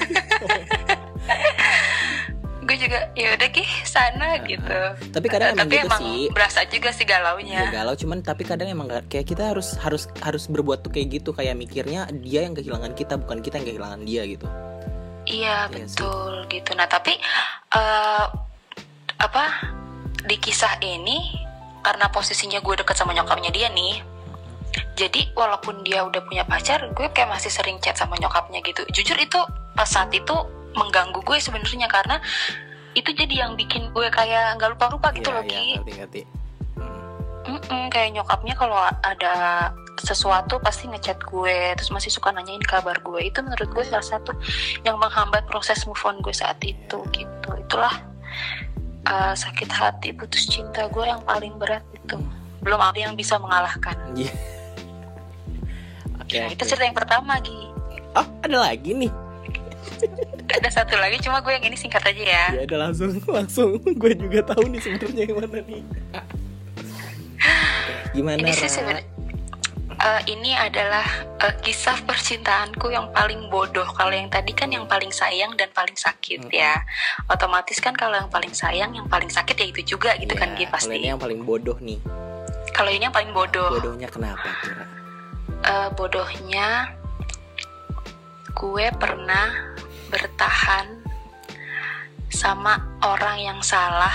gue 2.65 2.77
juga, 2.81 3.13
ya 3.13 3.37
udah 3.37 3.49
ki 3.51 3.61
sana 3.85 4.41
gitu. 4.41 4.79
Tapi 5.13 5.27
kadang 5.29 5.53
emang 5.53 5.69
tapi 5.69 5.77
gitu 5.77 5.85
emang 5.85 6.01
sih 6.01 6.21
berasa 6.33 6.65
juga 6.65 6.91
sih 6.91 7.05
galaunya. 7.05 7.61
Ya 7.61 7.69
galau 7.71 7.93
cuman 7.93 8.19
tapi 8.19 8.41
kadang 8.43 8.67
emang 8.67 8.89
gak- 8.89 9.05
kayak 9.07 9.29
kita 9.29 9.53
harus 9.53 9.77
harus 9.77 10.09
harus 10.19 10.49
berbuat 10.49 10.81
tuh 10.81 10.89
kayak 10.89 11.13
gitu 11.15 11.31
kayak 11.31 11.55
mikirnya 11.55 12.09
dia 12.17 12.41
yang 12.41 12.57
kehilangan 12.57 12.97
kita 12.97 13.21
bukan 13.21 13.45
kita 13.45 13.61
yang 13.61 13.69
kehilangan 13.69 14.01
dia 14.03 14.23
gitu. 14.25 14.47
Iya 15.25 15.69
Iya 15.69 15.85
sih. 15.85 16.01
betul 16.01 16.33
gitu. 16.49 16.71
Nah 16.73 16.89
tapi 16.89 17.13
eh 17.71 18.25
apa 19.15 19.45
di 20.23 20.37
kisah 20.39 20.81
ini 20.81 21.21
karena 21.85 22.09
posisinya 22.09 22.65
gue 22.65 22.75
deket 22.81 22.97
sama 22.97 23.13
nyokapnya 23.13 23.53
dia 23.53 23.69
nih, 23.69 24.01
jadi 24.97 25.31
walaupun 25.37 25.85
dia 25.85 26.03
udah 26.03 26.25
punya 26.25 26.43
pacar, 26.49 26.89
gue 26.91 27.07
kayak 27.13 27.29
masih 27.31 27.53
sering 27.53 27.77
chat 27.85 27.95
sama 27.95 28.17
nyokapnya 28.19 28.65
gitu. 28.65 28.83
Jujur 28.91 29.21
itu 29.21 29.39
pas 29.77 29.87
saat 29.87 30.11
itu 30.11 30.35
mengganggu 30.75 31.23
gue 31.23 31.39
sebenarnya 31.39 31.87
karena 31.87 32.19
itu 32.95 33.11
jadi 33.11 33.47
yang 33.47 33.59
bikin 33.59 33.91
gue 33.91 34.07
kayak 34.11 34.59
nggak 34.59 34.79
lupa-lupa 34.79 35.11
gitu 35.15 35.31
Iya, 35.31 35.37
loh 35.39 35.45
iya, 35.45 35.51
Ki. 35.51 35.67
ngerti 35.79 35.93
ngerti. 35.99 36.23
Mm-mm, 37.45 37.93
kayak 37.93 38.17
nyokapnya 38.17 38.55
kalau 38.57 38.79
ada 39.05 39.35
sesuatu 40.01 40.59
pasti 40.59 40.91
ngechat 40.91 41.21
gue 41.23 41.77
terus 41.79 41.93
masih 41.93 42.11
suka 42.11 42.33
nanyain 42.35 42.63
kabar 42.65 42.99
gue 43.05 43.21
itu 43.31 43.39
menurut 43.45 43.69
gue 43.71 43.85
salah 43.87 44.03
satu 44.03 44.33
yang 44.83 44.99
menghambat 44.99 45.47
proses 45.47 45.85
move 45.87 46.01
on 46.03 46.19
gue 46.25 46.35
saat 46.35 46.59
itu 46.65 46.99
gitu 47.15 47.51
itulah 47.55 47.95
uh, 49.05 49.33
sakit 49.33 49.69
hati 49.69 50.09
putus 50.11 50.45
cinta 50.45 50.87
gue 50.87 51.05
yang 51.05 51.21
paling 51.21 51.55
berat 51.55 51.83
itu 51.93 52.17
belum 52.61 52.81
ada 52.81 52.97
yang 52.99 53.15
bisa 53.15 53.37
mengalahkan 53.37 53.95
Iya. 54.15 54.33
Oke. 56.17 56.39
nah, 56.39 56.49
itu 56.49 56.59
oke. 56.59 56.69
cerita 56.69 56.85
yang 56.85 56.97
pertama 56.97 57.37
Gi 57.39 57.59
Oh, 58.15 58.27
ada 58.41 58.57
lagi 58.63 58.95
nih. 58.95 59.13
ada 60.47 60.69
satu 60.71 60.95
lagi 60.95 61.19
cuma 61.19 61.39
gue 61.39 61.51
yang 61.51 61.65
ini 61.65 61.75
singkat 61.75 62.01
aja 62.01 62.23
ya 62.23 62.45
Ya 62.55 62.63
udah 62.65 62.79
langsung 62.89 63.11
langsung 63.37 63.71
gue 63.77 64.13
juga 64.15 64.41
tahu 64.47 64.65
nih 64.69 64.81
sebenarnya 64.81 65.23
yang 65.25 65.37
mana 65.37 65.59
nih. 65.61 65.83
Gimana 68.13 68.39
ini 68.39 68.53
sih 68.55 68.71
Ra? 68.81 69.03
Eh, 70.05 70.21
ini 70.29 70.53
adalah 70.53 71.05
eh, 71.41 71.55
kisah 71.61 71.97
percintaanku 72.05 72.89
yang 72.89 73.09
paling 73.11 73.49
bodoh. 73.49 73.89
Kalau 73.91 74.13
yang 74.13 74.29
tadi 74.29 74.53
kan 74.53 74.69
yang 74.69 74.85
paling 74.85 75.09
sayang 75.11 75.57
dan 75.57 75.73
paling 75.73 75.97
sakit 75.97 76.45
Mm-mm. 76.45 76.53
ya. 76.55 76.77
Otomatis 77.27 77.81
kan 77.81 77.93
kalau 77.93 78.15
yang 78.15 78.29
paling 78.29 78.53
sayang, 78.53 78.93
yang 78.93 79.09
paling 79.09 79.29
sakit 79.29 79.57
ya 79.57 79.67
itu 79.67 79.97
juga 79.97 80.13
gitu 80.17 80.33
kan 80.33 80.53
Ya, 80.53 80.57
Gi 80.57 80.65
kalau 80.67 80.75
pasti. 80.77 80.95
ini 80.95 81.07
yang 81.09 81.19
paling 81.19 81.41
bodoh 81.43 81.77
nih 81.81 81.99
Kalau 82.71 82.91
ini 82.91 83.03
yang 83.03 83.15
paling 83.15 83.31
bodoh. 83.31 83.71
bodohnya 83.73 84.09
kenapa? 84.09 84.51
Eh, 85.65 85.89
bodohnya 85.95 86.91
gue 88.53 88.87
pernah 88.95 89.51
bertahan 90.09 91.03
sama 92.29 92.77
orang 93.01 93.39
yang 93.39 93.61
salah 93.63 94.15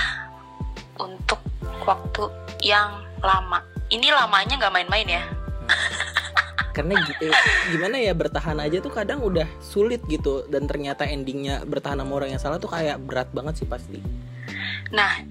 untuk 0.95 1.39
waktu 1.83 2.27
yang 2.61 2.91
lama. 3.19 3.63
Ini 3.89 4.11
lamanya 4.11 4.59
nggak 4.59 4.73
main-main 4.75 5.07
ya. 5.07 5.23
karena 6.75 6.95
gitu 7.03 7.27
gimana 7.75 7.97
ya 7.99 8.13
bertahan 8.15 8.57
aja 8.61 8.79
tuh 8.79 8.93
kadang 8.93 9.19
udah 9.25 9.47
sulit 9.59 9.99
gitu 10.07 10.47
dan 10.47 10.69
ternyata 10.69 11.03
endingnya 11.03 11.65
bertahan 11.67 11.99
sama 11.99 12.13
orang 12.13 12.29
yang 12.33 12.41
salah 12.41 12.61
tuh 12.61 12.71
kayak 12.71 13.01
berat 13.03 13.27
banget 13.35 13.63
sih 13.63 13.67
pasti 13.67 13.99
Nah, 14.89 15.21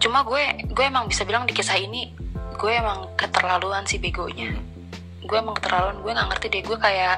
cuma 0.00 0.24
gue 0.24 0.42
gue 0.72 0.84
emang 0.84 1.08
bisa 1.08 1.22
bilang 1.28 1.44
di 1.44 1.52
kisah 1.52 1.76
ini 1.76 2.12
gue 2.58 2.72
emang 2.72 3.12
keterlaluan 3.14 3.84
sih 3.84 4.00
begonya. 4.00 4.56
Gue 5.24 5.36
emang 5.38 5.56
keterlaluan. 5.60 6.00
Gue 6.00 6.12
nggak 6.16 6.28
ngerti 6.32 6.46
deh. 6.48 6.62
Gue 6.64 6.78
kayak 6.80 7.16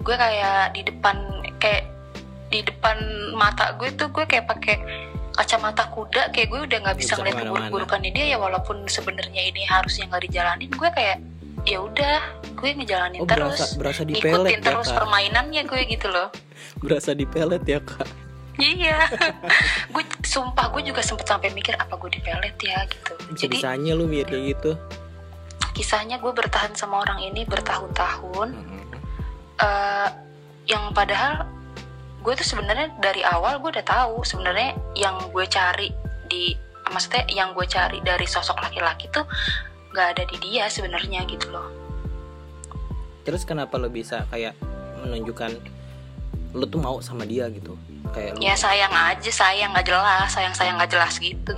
gue 0.00 0.14
kayak 0.16 0.72
di 0.72 0.82
depan 0.86 1.16
kayak 1.60 1.84
di 2.46 2.62
depan 2.62 2.96
mata 3.34 3.74
gue 3.74 3.90
tuh 3.98 4.06
gue 4.14 4.22
kayak 4.22 4.46
pakai 4.46 4.76
kacamata 5.36 5.84
kuda 5.92 6.32
kayak 6.32 6.48
gue 6.48 6.60
udah 6.64 6.78
nggak 6.80 6.96
bisa 6.96 7.12
ngeliat 7.20 7.36
ke 7.36 7.38
mana-mana. 7.44 7.52
buruk-burukannya 7.52 8.10
dia 8.10 8.24
ya 8.32 8.38
walaupun 8.40 8.88
sebenarnya 8.88 9.42
ini 9.52 9.68
harusnya 9.68 10.08
nggak 10.08 10.22
dijalanin 10.24 10.70
gue 10.72 10.88
kayak 10.96 11.16
ya 11.66 11.78
udah 11.82 12.18
gue 12.56 12.70
ngejalanin 12.72 13.20
oh 13.20 13.28
terus. 13.28 13.58
berasa 13.58 13.64
berasa 13.76 14.02
ikutin 14.08 14.48
ya 14.48 14.60
terus 14.64 14.88
kak? 14.88 14.96
permainannya 14.96 15.62
gue 15.68 15.80
gitu 15.92 16.08
loh. 16.08 16.32
Berasa 16.84 17.12
di 17.12 17.24
pelet 17.28 17.64
ya 17.68 17.80
kak? 17.80 18.08
Iya, 18.56 19.04
gue 19.92 20.04
sumpah 20.24 20.72
gue 20.72 20.82
juga 20.88 21.04
sempet 21.04 21.28
sampai 21.28 21.52
mikir 21.52 21.76
apa 21.76 21.92
gue 22.00 22.10
dipelet 22.16 22.56
ya 22.64 22.80
gitu. 22.88 23.12
Jadi 23.36 23.60
bisanya 23.60 23.92
lu 23.92 24.08
mikir 24.08 24.32
kayak 24.32 24.44
gitu. 24.56 24.72
Kisahnya 25.76 26.16
gue 26.16 26.32
bertahan 26.32 26.72
sama 26.72 27.04
orang 27.04 27.20
ini 27.20 27.44
bertahun-tahun, 27.44 28.48
Mm-mm. 28.56 28.84
eh, 29.60 30.08
yang 30.64 30.88
padahal 30.96 31.44
gue 32.26 32.34
tuh 32.34 32.58
sebenarnya 32.58 32.90
dari 32.98 33.22
awal 33.22 33.62
gue 33.62 33.70
udah 33.70 33.86
tahu 33.86 34.26
sebenarnya 34.26 34.74
yang 34.98 35.14
gue 35.30 35.46
cari 35.46 35.94
di, 36.26 36.58
maksudnya 36.90 37.22
yang 37.30 37.54
gue 37.54 37.62
cari 37.70 38.02
dari 38.02 38.26
sosok 38.26 38.58
laki-laki 38.58 39.06
tuh 39.14 39.22
nggak 39.94 40.18
ada 40.18 40.22
di 40.26 40.36
dia 40.42 40.66
sebenarnya 40.66 41.22
gitu 41.30 41.54
loh. 41.54 41.70
terus 43.22 43.46
kenapa 43.46 43.78
lu 43.78 43.86
bisa 43.86 44.26
kayak 44.34 44.58
menunjukkan 45.06 45.54
lu 46.50 46.66
tuh 46.66 46.82
mau 46.82 46.98
sama 46.98 47.22
dia 47.22 47.46
gitu 47.46 47.78
kayak 48.10 48.34
lu 48.34 48.42
Ya 48.42 48.58
sayang 48.58 48.90
aja, 48.90 49.30
sayang 49.30 49.70
nggak 49.70 49.86
jelas, 49.86 50.26
sayang 50.34 50.54
sayang 50.54 50.74
nggak 50.82 50.90
jelas 50.98 51.14
gitu. 51.22 51.54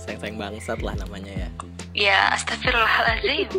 sayang 0.00 0.16
sayang 0.16 0.36
bangsat 0.40 0.80
lah 0.80 0.96
namanya 0.96 1.44
ya 1.44 1.48
ya 1.92 2.18
astagfirullahaladzim 2.40 3.52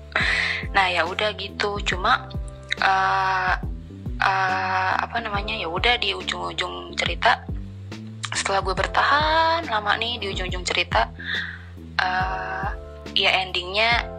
nah 0.74 0.88
ya 0.88 1.04
udah 1.04 1.28
gitu 1.36 1.76
cuma 1.84 2.24
eh 2.80 3.73
eh, 4.24 4.92
apa 5.04 5.16
namanya 5.20 5.54
ya 5.54 5.68
udah 5.68 6.00
di 6.00 6.16
ujung-ujung 6.16 6.96
cerita. 6.96 7.44
Setelah 8.34 8.60
gue 8.64 8.74
bertahan 8.74 9.60
lama 9.68 9.94
nih 10.00 10.18
di 10.18 10.26
ujung-ujung 10.32 10.64
cerita 10.66 11.06
eh 11.94 12.68
ya 13.14 13.30
endingnya 13.46 14.10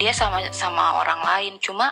dia 0.00 0.12
sama 0.14 0.48
sama 0.54 1.04
orang 1.04 1.20
lain. 1.20 1.54
Cuma 1.60 1.90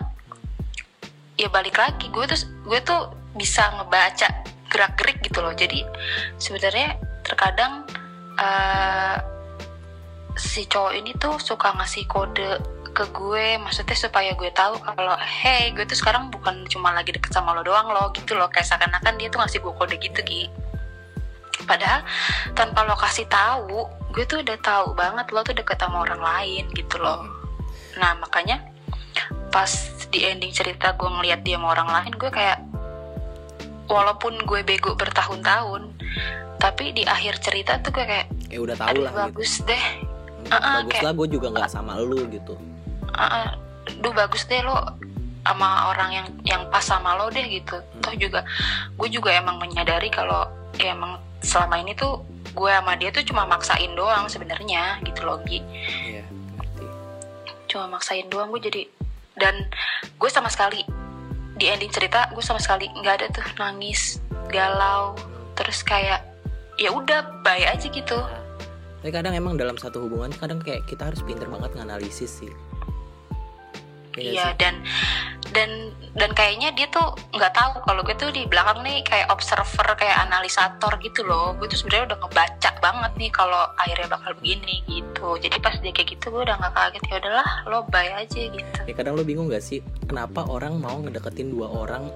ya 1.36 1.52
balik 1.52 1.76
lagi 1.76 2.08
gue 2.08 2.24
tuh 2.24 2.40
gue 2.64 2.80
tuh 2.80 3.12
bisa 3.36 3.68
ngebaca 3.76 4.28
gerak-gerik 4.72 5.20
gitu 5.20 5.44
loh. 5.44 5.52
Jadi 5.52 5.84
sebenarnya 6.40 6.96
terkadang 7.26 7.84
eh 8.40 9.18
si 10.32 10.64
cowok 10.64 10.92
ini 10.96 11.12
tuh 11.20 11.36
suka 11.36 11.76
ngasih 11.76 12.08
kode 12.08 12.56
ke 12.92 13.08
gue 13.08 13.56
maksudnya 13.56 13.96
supaya 13.96 14.36
gue 14.36 14.52
tahu 14.52 14.76
kalau 14.78 15.16
hey 15.16 15.72
gue 15.72 15.84
tuh 15.84 15.96
sekarang 15.96 16.28
bukan 16.28 16.68
cuma 16.68 16.92
lagi 16.92 17.10
deket 17.10 17.32
sama 17.32 17.56
lo 17.56 17.64
doang 17.64 17.88
lo 17.88 18.12
gitu 18.12 18.36
loh. 18.36 18.52
Kayak 18.52 18.68
seakan-akan 18.68 19.16
dia 19.16 19.28
tuh 19.32 19.40
ngasih 19.40 19.58
gue 19.60 19.72
kode 19.72 19.96
gitu 19.96 20.20
Gi 20.22 20.44
padahal 21.62 22.02
tanpa 22.58 22.82
lo 22.82 22.98
kasih 22.98 23.24
tahu 23.30 23.86
gue 24.12 24.24
tuh 24.26 24.42
udah 24.42 24.58
tahu 24.60 24.92
banget 24.92 25.30
lo 25.30 25.40
tuh 25.40 25.54
deket 25.54 25.78
sama 25.78 26.04
orang 26.04 26.20
lain 26.20 26.64
gitu 26.74 27.00
loh. 27.00 27.24
Nah 27.96 28.12
makanya 28.18 28.60
pas 29.48 29.68
di 30.08 30.24
ending 30.24 30.52
cerita 30.52 30.92
gue 30.92 31.08
ngeliat 31.08 31.40
dia 31.44 31.56
sama 31.56 31.72
orang 31.72 31.88
lain 31.88 32.12
gue 32.16 32.28
kayak 32.28 32.58
walaupun 33.86 34.40
gue 34.42 34.60
bego 34.64 34.96
bertahun-tahun 34.96 35.92
tapi 36.56 36.94
di 36.94 37.04
akhir 37.04 37.42
cerita 37.42 37.76
tuh 37.80 37.92
gue 37.92 38.04
kayak 38.06 38.26
ya 38.48 38.58
udah 38.60 38.76
tahu 38.78 39.02
lah 39.02 39.12
gitu. 39.12 39.20
bagus 39.28 39.52
deh. 39.64 39.84
Hmm, 40.42 40.50
Uh-uh, 40.52 40.74
bagus 40.82 40.92
kayak- 40.92 41.04
lah 41.04 41.12
gue 41.14 41.28
juga 41.30 41.46
nggak 41.52 41.70
sama 41.70 41.92
lu 42.00 42.26
gitu 42.28 42.54
Ah, 43.12 43.54
duh 44.00 44.14
bagus 44.14 44.46
deh 44.46 44.62
lo 44.62 44.78
sama 45.42 45.90
orang 45.90 46.10
yang 46.14 46.26
yang 46.46 46.62
pas 46.70 46.80
sama 46.80 47.18
lo 47.18 47.26
deh 47.28 47.42
gitu 47.50 47.82
toh 47.98 48.14
juga 48.14 48.46
gue 48.94 49.08
juga 49.10 49.34
emang 49.34 49.58
menyadari 49.58 50.06
kalau 50.06 50.46
ya 50.78 50.94
emang 50.94 51.18
selama 51.42 51.82
ini 51.82 51.92
tuh 51.92 52.22
gue 52.54 52.70
sama 52.70 52.94
dia 52.94 53.10
tuh 53.10 53.26
cuma 53.26 53.42
maksain 53.42 53.90
doang 53.92 54.30
sebenarnya 54.30 55.02
gitu 55.02 55.26
loh 55.26 55.42
Gi 55.42 55.58
Iya, 56.06 56.22
ngerti. 56.56 56.84
cuma 57.66 57.90
maksain 57.90 58.30
doang 58.30 58.54
gue 58.54 58.62
jadi 58.62 58.82
dan 59.34 59.66
gue 60.14 60.30
sama 60.30 60.46
sekali 60.46 60.86
di 61.58 61.66
ending 61.66 61.90
cerita 61.90 62.30
gue 62.30 62.44
sama 62.44 62.62
sekali 62.62 62.86
nggak 62.88 63.14
ada 63.18 63.26
tuh 63.34 63.44
nangis 63.58 64.22
galau 64.46 65.18
terus 65.58 65.82
kayak 65.82 66.22
ya 66.78 66.88
udah 66.88 67.42
bye 67.42 67.66
aja 67.66 67.90
gitu 67.90 68.18
Tapi 69.02 69.10
kadang 69.10 69.34
emang 69.34 69.58
dalam 69.58 69.74
satu 69.74 70.06
hubungan 70.06 70.30
kadang 70.38 70.62
kayak 70.62 70.86
kita 70.86 71.10
harus 71.10 71.18
pinter 71.26 71.50
banget 71.50 71.74
nganalisis 71.74 72.38
sih. 72.38 72.52
Iya 74.16 74.32
Iya 74.32 74.46
dan 74.60 74.74
dan 75.52 75.70
dan 76.12 76.30
kayaknya 76.36 76.72
dia 76.76 76.88
tuh 76.92 77.16
nggak 77.32 77.52
tahu 77.56 77.80
kalau 77.84 78.00
gue 78.04 78.16
tuh 78.16 78.28
di 78.32 78.44
belakang 78.44 78.84
nih 78.84 79.00
kayak 79.04 79.32
observer 79.32 79.96
kayak 79.96 80.28
analisator 80.28 80.92
gitu 81.00 81.24
loh. 81.24 81.56
Gue 81.56 81.68
tuh 81.68 81.80
sebenarnya 81.80 82.12
udah 82.12 82.18
ngebaca 82.20 82.70
banget 82.84 83.12
nih 83.16 83.30
kalau 83.32 83.62
akhirnya 83.80 84.08
bakal 84.12 84.32
begini 84.36 84.84
gitu. 84.84 85.40
Jadi 85.40 85.56
pas 85.60 85.76
dia 85.80 85.92
kayak 85.92 86.08
gitu 86.18 86.28
gue 86.28 86.42
udah 86.44 86.56
nggak 86.60 86.72
kaget. 86.76 87.02
Ya 87.08 87.16
udahlah 87.24 87.48
lo 87.68 87.78
bye 87.88 88.12
aja 88.12 88.40
gitu. 88.48 88.78
Ya 88.84 88.94
kadang 88.96 89.16
lu 89.16 89.24
bingung 89.24 89.48
gak 89.48 89.64
sih 89.64 89.80
kenapa 90.04 90.44
orang 90.44 90.76
mau 90.76 91.00
ngedeketin 91.00 91.48
dua 91.52 91.68
orang 91.72 92.12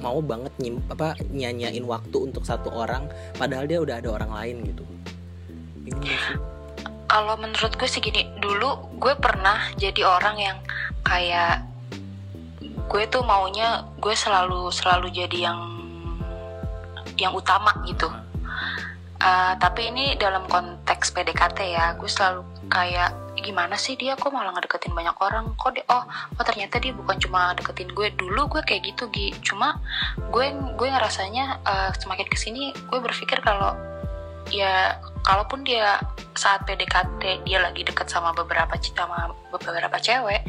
mau 0.00 0.20
banget 0.20 0.52
nyim 0.60 0.80
apa 0.92 1.16
nyanyain 1.32 1.84
waktu 1.86 2.16
untuk 2.28 2.44
satu 2.44 2.68
orang 2.72 3.08
padahal 3.36 3.64
dia 3.64 3.80
udah 3.80 4.00
ada 4.00 4.08
orang 4.08 4.30
lain 4.32 4.56
gitu. 4.72 4.84
Bingung 5.84 6.04
gak 6.04 6.20
sih? 6.32 6.53
Kalau 7.08 7.36
menurut 7.36 7.72
gue 7.76 7.88
sih 7.88 8.00
gini 8.00 8.26
dulu 8.40 8.96
gue 8.96 9.14
pernah 9.20 9.70
jadi 9.76 10.02
orang 10.04 10.36
yang 10.40 10.58
kayak 11.04 11.64
gue 12.88 13.02
tuh 13.08 13.24
maunya 13.24 13.88
gue 14.00 14.12
selalu 14.12 14.68
selalu 14.72 15.08
jadi 15.12 15.50
yang 15.50 15.60
yang 17.18 17.32
utama 17.34 17.70
gitu. 17.86 18.10
Uh, 19.24 19.56
tapi 19.56 19.88
ini 19.88 20.20
dalam 20.20 20.44
konteks 20.50 21.14
PDKT 21.14 21.58
ya 21.72 21.96
gue 21.96 22.10
selalu 22.10 22.44
kayak 22.68 23.14
gimana 23.40 23.78
sih 23.78 23.96
dia? 23.96 24.18
Kok 24.18 24.34
malah 24.34 24.52
ngedeketin 24.52 24.92
banyak 24.92 25.16
orang? 25.16 25.54
Kok 25.56 25.70
dia 25.72 25.84
oh 25.88 26.04
oh 26.08 26.44
ternyata 26.44 26.76
dia 26.82 26.92
bukan 26.92 27.16
cuma 27.22 27.54
deketin 27.56 27.88
gue. 27.94 28.12
Dulu 28.18 28.58
gue 28.58 28.62
kayak 28.66 28.84
gitu 28.84 29.08
Gi. 29.14 29.32
Cuma 29.40 29.80
gue 30.28 30.52
gue 30.76 30.88
ngerasanya 30.90 31.62
uh, 31.64 31.90
semakin 31.96 32.26
ke 32.28 32.36
sini 32.36 32.74
gue 32.74 32.98
berpikir 33.00 33.40
kalau 33.40 33.72
ya 34.52 34.98
kalaupun 35.24 35.64
dia 35.64 35.98
saat 36.36 36.62
PDKT 36.68 37.48
dia 37.48 37.58
lagi 37.62 37.82
deket 37.82 38.12
sama 38.12 38.36
beberapa 38.36 38.76
sama 38.78 39.32
beberapa 39.50 39.96
cewek 39.98 40.44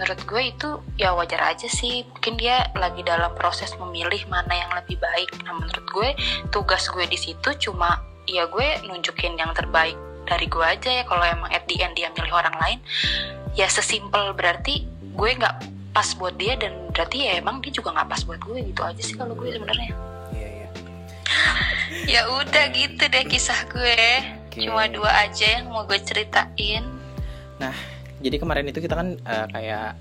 menurut 0.00 0.20
gue 0.24 0.42
itu 0.48 0.68
ya 0.96 1.12
wajar 1.12 1.52
aja 1.52 1.68
sih. 1.68 2.08
Mungkin 2.08 2.40
dia 2.40 2.72
lagi 2.72 3.04
dalam 3.04 3.36
proses 3.36 3.76
memilih 3.76 4.24
mana 4.32 4.48
yang 4.48 4.72
lebih 4.72 4.96
baik. 4.96 5.28
Nah 5.44 5.52
menurut 5.60 5.84
gue 5.92 6.08
tugas 6.48 6.88
gue 6.88 7.04
di 7.04 7.20
situ 7.20 7.52
cuma 7.68 8.00
ya 8.24 8.48
gue 8.48 8.80
nunjukin 8.88 9.36
yang 9.36 9.52
terbaik 9.52 10.00
dari 10.24 10.48
gue 10.48 10.64
aja 10.64 10.88
ya. 10.88 11.04
Kalau 11.04 11.20
emang 11.20 11.52
at 11.52 11.68
the 11.68 11.76
end 11.84 11.92
dia 12.00 12.08
milih 12.16 12.32
orang 12.32 12.56
lain 12.56 12.78
ya 13.52 13.68
sesimpel 13.68 14.32
berarti 14.32 14.88
gue 15.12 15.30
nggak 15.36 15.68
pas 15.92 16.08
buat 16.16 16.32
dia 16.40 16.56
dan 16.56 16.72
berarti 16.96 17.28
ya 17.28 17.32
emang 17.36 17.60
dia 17.60 17.74
juga 17.74 17.92
nggak 17.92 18.08
pas 18.08 18.22
buat 18.24 18.40
gue 18.40 18.72
gitu 18.72 18.80
aja 18.80 19.02
sih 19.04 19.20
kalau 19.20 19.36
gue 19.36 19.52
sebenarnya. 19.52 20.09
Ya 22.06 22.22
udah 22.28 22.64
gitu 22.70 23.02
deh 23.04 23.24
kisah 23.24 23.66
gue 23.66 23.98
Oke. 24.46 24.62
cuma 24.62 24.86
dua 24.86 25.10
aja 25.22 25.58
yang 25.58 25.68
mau 25.68 25.82
gue 25.82 25.98
ceritain 25.98 26.84
Jadi 28.20 28.36
kemarin 28.36 28.66
itu 28.66 28.78
kita 28.78 28.94
kan 28.94 29.16
eh, 29.16 29.46
kayak 29.48 29.96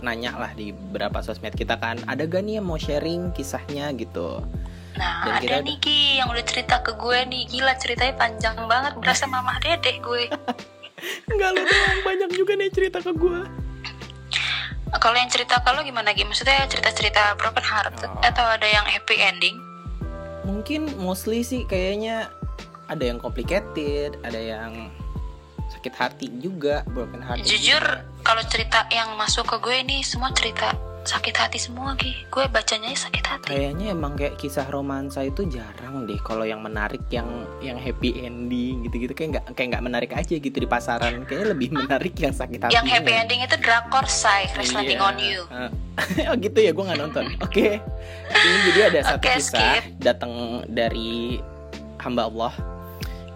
nanya 0.00 0.34
lah 0.36 0.50
di 0.50 0.70
beberapa 0.70 1.18
sosmed 1.20 1.50
kita 1.52 1.74
kan 1.74 1.98
ada 2.04 2.22
gak 2.22 2.38
nih 2.40 2.58
yang 2.58 2.66
mau 2.66 2.74
sharing 2.76 3.30
kisahnya 3.30 3.90
gitu. 3.92 4.42
nah 4.92 5.22
Dan 5.22 5.32
ada 5.32 5.42
kita- 5.42 5.62
nih 5.64 5.78
Ki 5.78 5.98
yang 6.16 6.28
udah 6.28 6.42
cerita 6.42 6.78
ke 6.80 6.92
gue 6.92 7.18
nih 7.24 7.42
gila 7.48 7.74
ceritanya 7.76 8.14
panjang 8.16 8.54
banget 8.62 8.94
berasa 8.94 9.26
mamah 9.32 9.58
dedeh 9.58 9.98
gue 9.98 10.24
Enggak 11.24 11.50
lu 11.50 11.62
doang 11.62 12.00
banyak 12.04 12.30
juga 12.30 12.52
nih 12.54 12.70
cerita 12.70 12.98
ke 12.98 13.10
gue 13.12 13.40
Kalau 14.92 15.16
yang 15.16 15.26
cerita 15.26 15.56
kalau 15.58 15.80
gimana 15.80 16.12
Gi? 16.12 16.22
Maksudnya 16.22 16.62
cerita-cerita 16.64 17.34
broken 17.34 17.64
heart 17.64 17.96
Oh. 18.02 18.20
atau 18.20 18.44
ada 18.44 18.68
yang 18.68 18.84
happy 18.84 19.18
ending? 19.18 19.56
Mungkin 20.42 20.98
mostly 20.98 21.46
sih 21.46 21.62
kayaknya 21.66 22.30
ada 22.90 23.04
yang 23.06 23.22
complicated, 23.22 24.18
ada 24.26 24.38
yang 24.38 24.90
sakit 25.72 25.94
hati 25.96 26.28
juga, 26.42 26.84
broken 26.92 27.22
heart. 27.24 27.46
Jujur 27.46 27.82
kalau 28.22 28.42
cerita 28.50 28.84
yang 28.92 29.16
masuk 29.16 29.48
ke 29.48 29.56
gue 29.62 29.76
ini 29.82 30.04
semua 30.04 30.30
cerita 30.34 30.91
sakit 31.02 31.34
hati 31.34 31.58
semua 31.58 31.98
Gi. 31.98 32.14
Gue 32.30 32.46
bacanya 32.46 32.94
sakit 32.94 33.24
hati. 33.26 33.46
Kayaknya 33.50 33.86
emang 33.94 34.14
kayak 34.14 34.38
kisah 34.38 34.66
romansa 34.70 35.26
itu 35.26 35.42
jarang 35.50 36.06
deh. 36.06 36.18
Kalau 36.22 36.46
yang 36.46 36.62
menarik 36.62 37.02
yang 37.10 37.26
yang 37.58 37.74
happy 37.78 38.22
ending 38.22 38.86
gitu-gitu 38.86 39.12
kayak 39.14 39.38
nggak 39.38 39.44
kayak 39.58 39.68
nggak 39.74 39.84
menarik 39.84 40.10
aja 40.14 40.34
gitu 40.38 40.56
di 40.56 40.68
pasaran. 40.70 41.26
Kayaknya 41.26 41.46
lebih 41.54 41.68
menarik 41.74 42.14
yang 42.14 42.34
sakit 42.34 42.58
hati 42.68 42.74
Yang 42.74 42.86
happy 42.98 43.12
ending 43.12 43.40
itu 43.42 43.56
drakor 43.58 44.06
say, 44.06 44.46
Crash 44.54 44.74
Landing 44.74 45.02
on 45.02 45.16
You. 45.18 45.42
oh 46.30 46.36
gitu 46.38 46.58
ya 46.62 46.70
gue 46.70 46.84
nggak 46.86 47.00
nonton. 47.02 47.24
Oke. 47.42 47.82
Ini 48.32 48.58
jadi 48.72 48.80
ada 48.94 49.00
satu 49.14 49.26
Oke, 49.26 49.34
kisah 49.38 49.82
datang 49.98 50.62
dari 50.70 51.42
hamba 51.98 52.30
Allah. 52.30 52.54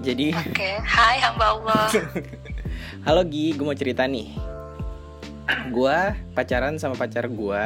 Jadi 0.01 0.31
Oke, 0.33 0.71
hai 0.81 1.17
hamba 1.19 1.57
Allah. 1.59 1.87
halo 3.07 3.27
Gi. 3.27 3.59
Gue 3.59 3.67
mau 3.67 3.77
cerita 3.77 4.07
nih 4.07 4.56
gue 5.71 5.99
pacaran 6.35 6.75
sama 6.79 6.99
pacar 6.99 7.31
gue 7.31 7.65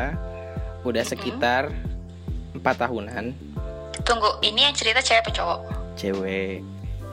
udah 0.85 1.05
sekitar 1.05 1.73
empat 2.57 2.77
tahunan. 2.89 3.33
Tunggu, 4.05 4.41
ini 4.41 4.65
yang 4.65 4.75
cerita 4.77 5.01
cewek 5.05 5.29
apa 5.29 5.31
cowok? 5.33 5.61
cewek. 6.01 6.65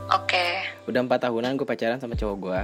Oke. 0.08 0.64
udah 0.88 1.04
empat 1.04 1.28
tahunan 1.28 1.60
gue 1.60 1.68
pacaran 1.68 2.00
sama 2.00 2.16
cowok 2.16 2.38
gue 2.40 2.62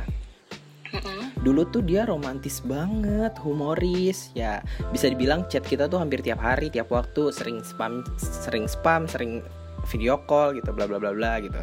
Mm-mm. 0.96 1.36
dulu 1.44 1.68
tuh 1.68 1.84
dia 1.84 2.08
romantis 2.08 2.64
banget 2.64 3.36
humoris. 3.44 4.32
Ya 4.32 4.64
bisa 4.96 5.12
dibilang 5.12 5.44
chat 5.52 5.68
kita 5.68 5.92
tuh 5.92 6.00
hampir 6.00 6.24
tiap 6.24 6.40
hari 6.40 6.72
tiap 6.72 6.88
waktu 6.88 7.36
sering 7.36 7.60
spam 7.66 8.08
sering 8.16 8.70
spam 8.72 9.10
sering 9.12 9.44
video 9.92 10.16
call 10.24 10.56
gitu 10.56 10.72
bla 10.72 10.88
bla 10.88 11.04
bla 11.04 11.12
bla 11.12 11.44
gitu. 11.44 11.60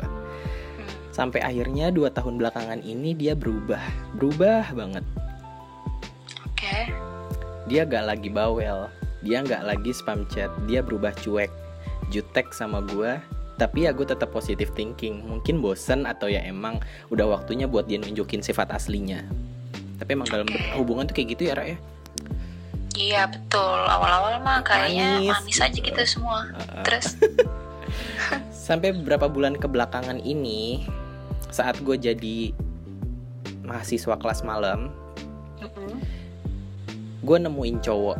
Sampai 1.16 1.40
akhirnya 1.40 1.88
dua 1.88 2.12
tahun 2.12 2.36
belakangan 2.36 2.84
ini 2.84 3.16
dia 3.16 3.32
berubah 3.32 3.80
berubah 4.20 4.76
banget 4.76 5.06
Dia 7.68 7.82
gak 7.84 8.04
lagi 8.06 8.30
bawel 8.32 8.88
dia 9.20 9.44
nggak 9.44 9.62
lagi 9.68 9.92
spam 9.92 10.24
chat 10.32 10.48
dia 10.64 10.80
berubah 10.80 11.12
cuek 11.20 11.52
jutek 12.08 12.56
sama 12.56 12.80
gue 12.80 13.20
tapi 13.60 13.84
ya 13.84 13.92
gue 13.92 14.08
tetap 14.08 14.32
positive 14.32 14.72
thinking 14.72 15.20
mungkin 15.20 15.60
bosen 15.60 16.08
atau 16.08 16.32
ya 16.32 16.40
emang 16.40 16.80
udah 17.12 17.28
waktunya 17.28 17.68
buat 17.68 17.84
dia 17.84 18.00
nunjukin 18.00 18.40
sifat 18.40 18.72
aslinya 18.72 19.20
tapi 20.00 20.16
emang 20.16 20.28
dalam 20.32 20.48
ber- 20.48 20.80
hubungan 20.80 21.04
tuh 21.04 21.12
kayak 21.20 21.36
gitu 21.36 21.52
ya 21.52 21.56
Ra 21.56 21.66
ya 21.76 21.78
Iya 22.90 23.22
betul. 23.32 23.80
Awal-awal 23.86 24.42
mah 24.44 24.60
kayaknya 24.66 25.22
Manis, 25.24 25.56
manis, 25.56 25.58
aja 25.62 25.78
gitu. 25.78 26.02
semua. 26.04 26.50
Uh-uh. 26.58 26.84
Terus, 26.84 27.16
sampai 28.66 28.92
beberapa 28.92 29.30
bulan 29.30 29.56
kebelakangan 29.56 30.20
ini 30.20 30.84
saat 31.54 31.80
gue 31.80 31.96
jadi 31.96 32.50
mahasiswa 33.64 34.18
kelas 34.20 34.42
malam 34.42 34.90
Mm-mm. 35.62 36.02
Gue 37.20 37.36
nemuin 37.36 37.78
cowok. 37.84 38.18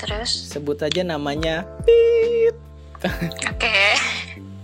Terus, 0.00 0.32
sebut 0.48 0.80
aja 0.80 1.04
namanya 1.04 1.68
oke. 3.52 3.76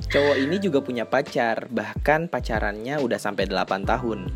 cowok 0.08 0.36
ini 0.40 0.56
juga 0.56 0.80
punya 0.80 1.04
pacar 1.04 1.68
bahkan 1.68 2.24
pacarannya 2.24 2.96
udah 3.00 3.20
sampai 3.20 3.44
8 3.48 3.84
tahun. 3.84 4.28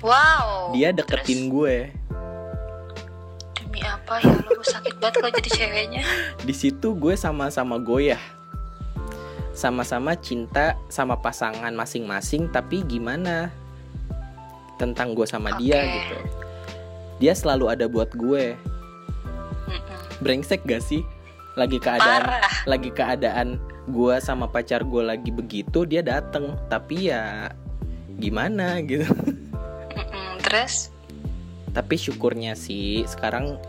Wow. 0.00 0.72
dia 0.72 0.92
deketin 0.96 1.52
gue. 1.52 1.92
Terus, 1.92 3.56
demi 3.60 3.80
apa? 3.84 4.16
Ya 4.24 4.32
lu 4.48 4.64
sakit 4.64 4.96
banget 4.96 5.14
kalau 5.20 5.32
jadi 5.36 5.50
ceweknya. 5.52 6.02
di 6.48 6.54
situ 6.56 6.96
gue 6.96 7.16
sama-sama 7.16 7.76
goyah. 7.76 8.20
Sama-sama 9.52 10.16
cinta 10.16 10.80
sama 10.88 11.20
pasangan 11.20 11.72
masing-masing 11.76 12.48
tapi 12.48 12.80
gimana? 12.88 13.52
Tentang 14.80 15.12
gue 15.12 15.28
sama 15.28 15.52
dia 15.60 15.84
Oke. 15.84 15.92
gitu 15.92 16.18
dia 17.20 17.36
selalu 17.36 17.68
ada 17.68 17.84
buat 17.86 18.08
gue. 18.16 18.56
Brengsek 20.24 20.64
gak 20.64 20.80
sih? 20.80 21.04
Lagi 21.54 21.76
keadaan 21.76 22.24
Parah. 22.24 22.54
lagi 22.64 22.90
keadaan 22.90 23.60
gue 23.92 24.16
sama 24.24 24.48
pacar 24.48 24.80
gue 24.80 25.02
lagi 25.04 25.28
begitu 25.28 25.84
dia 25.84 26.00
dateng. 26.00 26.56
Tapi 26.72 27.12
ya 27.12 27.52
gimana 28.16 28.80
gitu. 28.80 29.12
Terus, 30.40 30.90
tapi 31.76 31.94
syukurnya 32.00 32.56
sih 32.56 33.04
sekarang 33.04 33.60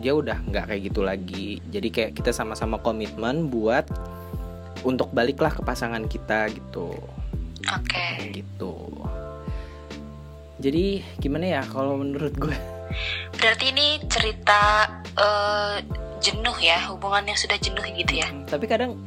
dia 0.00 0.14
udah 0.14 0.36
nggak 0.46 0.68
kayak 0.68 0.82
gitu 0.92 1.00
lagi. 1.00 1.48
Jadi 1.72 1.88
kayak 1.88 2.12
kita 2.20 2.30
sama-sama 2.30 2.76
komitmen 2.80 3.48
buat 3.48 3.88
untuk 4.84 5.12
baliklah 5.16 5.52
ke 5.52 5.64
pasangan 5.64 6.04
kita 6.08 6.52
gitu. 6.52 6.92
Oke. 7.72 8.04
Kayak 8.20 8.44
gitu. 8.44 8.76
Jadi 10.60 11.00
gimana 11.20 11.60
ya 11.60 11.62
kalau 11.64 12.00
menurut 12.00 12.36
gue 12.36 12.56
Berarti 13.32 13.64
ini 13.68 13.86
cerita 14.04 14.86
eh, 15.12 15.76
jenuh 16.18 16.56
ya, 16.56 16.88
hubungan 16.88 17.24
yang 17.24 17.34
sudah 17.34 17.56
jenuh 17.56 17.80
gitu 17.90 18.12
ya. 18.14 18.28
tapi 18.44 18.66
kadang 18.66 19.00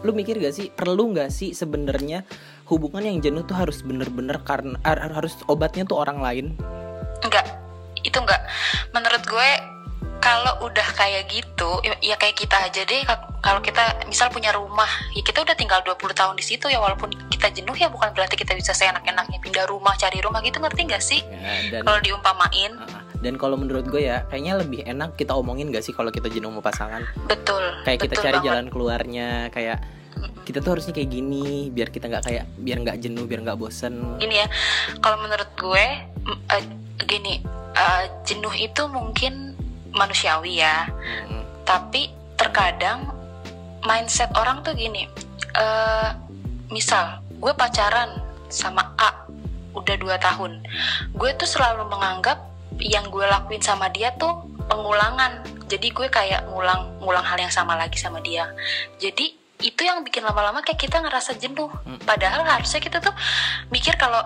lu 0.00 0.12
mikir 0.12 0.36
gak 0.36 0.52
sih 0.52 0.68
perlu 0.68 1.10
nggak 1.10 1.28
sih 1.28 1.50
sebenarnya 1.50 2.22
hubungan 2.64 3.02
yang 3.02 3.18
jenuh 3.18 3.42
tuh 3.42 3.54
harus 3.54 3.80
bener-bener 3.80 4.38
karena 4.40 4.78
har- 4.80 5.10
harus 5.10 5.34
obatnya 5.46 5.82
tuh 5.82 5.98
orang 5.98 6.18
lain 6.18 6.46
Enggak, 7.18 7.48
itu 7.98 8.14
enggak. 8.14 8.38
Menurut 8.90 9.22
gue 9.22 9.48
kalau 10.18 10.52
udah 10.62 10.88
kayak 10.92 11.26
gitu, 11.28 11.80
ya, 11.80 11.94
ya 12.04 12.14
kayak 12.14 12.36
kita 12.36 12.56
aja 12.60 12.82
deh. 12.82 13.02
ka- 13.02 13.24
Kalau 13.38 13.58
kita 13.58 13.78
misal 14.04 14.26
punya 14.28 14.50
rumah, 14.50 14.86
ya 15.12 15.22
kita 15.22 15.40
udah 15.40 15.54
tinggal 15.54 15.78
20 15.80 16.10
tahun 16.12 16.34
di 16.34 16.42
situ 16.42 16.66
ya 16.66 16.76
walaupun 16.76 17.14
kita 17.28 17.46
jenuh 17.48 17.72
ya 17.72 17.86
bukan 17.86 18.10
berarti 18.10 18.34
kita 18.34 18.52
bisa 18.52 18.72
seenak-enaknya 18.72 19.38
pindah 19.38 19.64
rumah, 19.64 19.94
cari 19.94 20.18
rumah 20.18 20.40
gitu 20.40 20.58
ngerti 20.58 20.80
nggak 20.84 20.98
sih? 21.00 21.22
Ya, 21.22 21.72
dan 21.72 21.82
Kalau 21.84 22.00
diumpamain, 22.00 22.74
Ah, 22.76 23.05
dan 23.26 23.34
kalau 23.34 23.58
menurut 23.58 23.82
gue 23.90 24.06
ya 24.06 24.22
kayaknya 24.30 24.62
lebih 24.62 24.86
enak 24.86 25.18
kita 25.18 25.34
omongin 25.34 25.74
gak 25.74 25.82
sih 25.82 25.90
kalau 25.90 26.14
kita 26.14 26.30
jenuh 26.30 26.54
sama 26.54 26.62
pasangan 26.62 27.02
betul. 27.26 27.62
kayak 27.82 28.06
kita 28.06 28.14
betul 28.14 28.24
cari 28.24 28.38
banget. 28.38 28.46
jalan 28.46 28.66
keluarnya 28.70 29.28
kayak 29.50 29.78
kita 30.46 30.62
tuh 30.62 30.78
harusnya 30.78 30.94
kayak 30.94 31.10
gini 31.10 31.74
biar 31.74 31.90
kita 31.90 32.06
nggak 32.06 32.24
kayak 32.24 32.46
biar 32.62 32.78
nggak 32.86 33.02
jenuh 33.02 33.26
biar 33.26 33.42
nggak 33.42 33.58
bosen 33.58 33.98
Gini 34.22 34.38
ya, 34.38 34.46
kalau 35.02 35.18
menurut 35.18 35.50
gue 35.58 35.84
eh, 36.54 36.64
gini, 37.02 37.42
eh, 37.74 38.04
jenuh 38.22 38.54
itu 38.54 38.86
mungkin 38.86 39.58
manusiawi 39.90 40.62
ya. 40.62 40.86
Mm, 41.28 41.42
tapi 41.66 42.14
terkadang 42.38 43.10
mindset 43.82 44.30
orang 44.38 44.62
tuh 44.62 44.72
gini 44.78 45.10
eh 45.56 46.08
misal 46.68 47.22
gue 47.38 47.52
pacaran 47.54 48.20
sama 48.50 48.92
A 49.00 49.26
udah 49.72 49.96
dua 49.96 50.16
tahun 50.20 50.62
gue 51.16 51.30
tuh 51.38 51.48
selalu 51.48 51.88
menganggap 51.88 52.42
yang 52.80 53.08
gue 53.08 53.24
lakuin 53.24 53.62
sama 53.62 53.88
dia 53.92 54.12
tuh 54.16 54.44
pengulangan. 54.68 55.42
Jadi 55.66 55.90
gue 55.90 56.06
kayak 56.06 56.46
ngulang 56.50 57.02
ngulang 57.02 57.26
hal 57.26 57.38
yang 57.40 57.50
sama 57.50 57.74
lagi 57.74 57.98
sama 57.98 58.22
dia. 58.22 58.50
Jadi 58.98 59.34
itu 59.56 59.80
yang 59.82 60.04
bikin 60.04 60.20
lama-lama 60.20 60.60
kayak 60.60 60.80
kita 60.80 61.00
ngerasa 61.00 61.40
jenuh. 61.40 61.72
Hmm. 61.88 61.96
padahal 62.04 62.44
harusnya 62.44 62.76
kita 62.76 63.00
tuh 63.00 63.14
mikir 63.72 63.96
kalau 63.96 64.20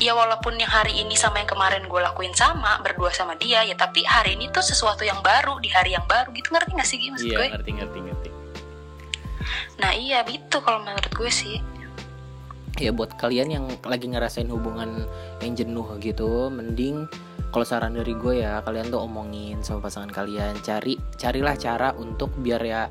ya 0.00 0.16
walaupun 0.16 0.56
yang 0.56 0.72
hari 0.72 0.96
ini 1.04 1.12
sama 1.12 1.44
yang 1.44 1.50
kemarin 1.52 1.84
gue 1.84 2.00
lakuin 2.00 2.32
sama 2.32 2.80
berdua 2.80 3.12
sama 3.12 3.36
dia 3.36 3.60
ya 3.68 3.76
tapi 3.76 4.00
hari 4.08 4.40
ini 4.40 4.48
tuh 4.48 4.64
sesuatu 4.64 5.04
yang 5.04 5.20
baru 5.20 5.60
di 5.60 5.68
hari 5.68 5.92
yang 5.92 6.04
baru 6.08 6.32
gitu. 6.32 6.48
Ngerti 6.56 6.70
gak 6.72 6.88
sih 6.88 6.96
Gi, 6.96 7.08
maksud 7.12 7.28
iya 7.28 7.36
gue? 7.36 7.46
ngerti 7.52 7.70
ngerti 7.76 7.98
ngerti. 8.08 8.28
Nah 9.80 9.92
iya 9.92 10.24
gitu 10.24 10.64
kalau 10.64 10.80
menurut 10.80 11.12
gue 11.12 11.30
sih. 11.30 11.60
Ya 12.80 12.96
buat 12.96 13.12
kalian 13.20 13.48
yang 13.52 13.64
lagi 13.84 14.08
ngerasain 14.08 14.48
hubungan 14.48 15.04
yang 15.44 15.52
jenuh 15.52 15.84
gitu 16.00 16.48
mending 16.48 17.04
kalau 17.50 17.66
saran 17.66 17.98
dari 17.98 18.14
gue 18.14 18.46
ya 18.46 18.62
kalian 18.62 18.88
tuh 18.88 19.02
omongin 19.02 19.58
sama 19.60 19.86
pasangan 19.86 20.10
kalian. 20.10 20.54
Cari 20.62 20.94
carilah 21.18 21.58
cara 21.58 21.90
untuk 21.94 22.30
biar 22.38 22.62
ya 22.62 22.86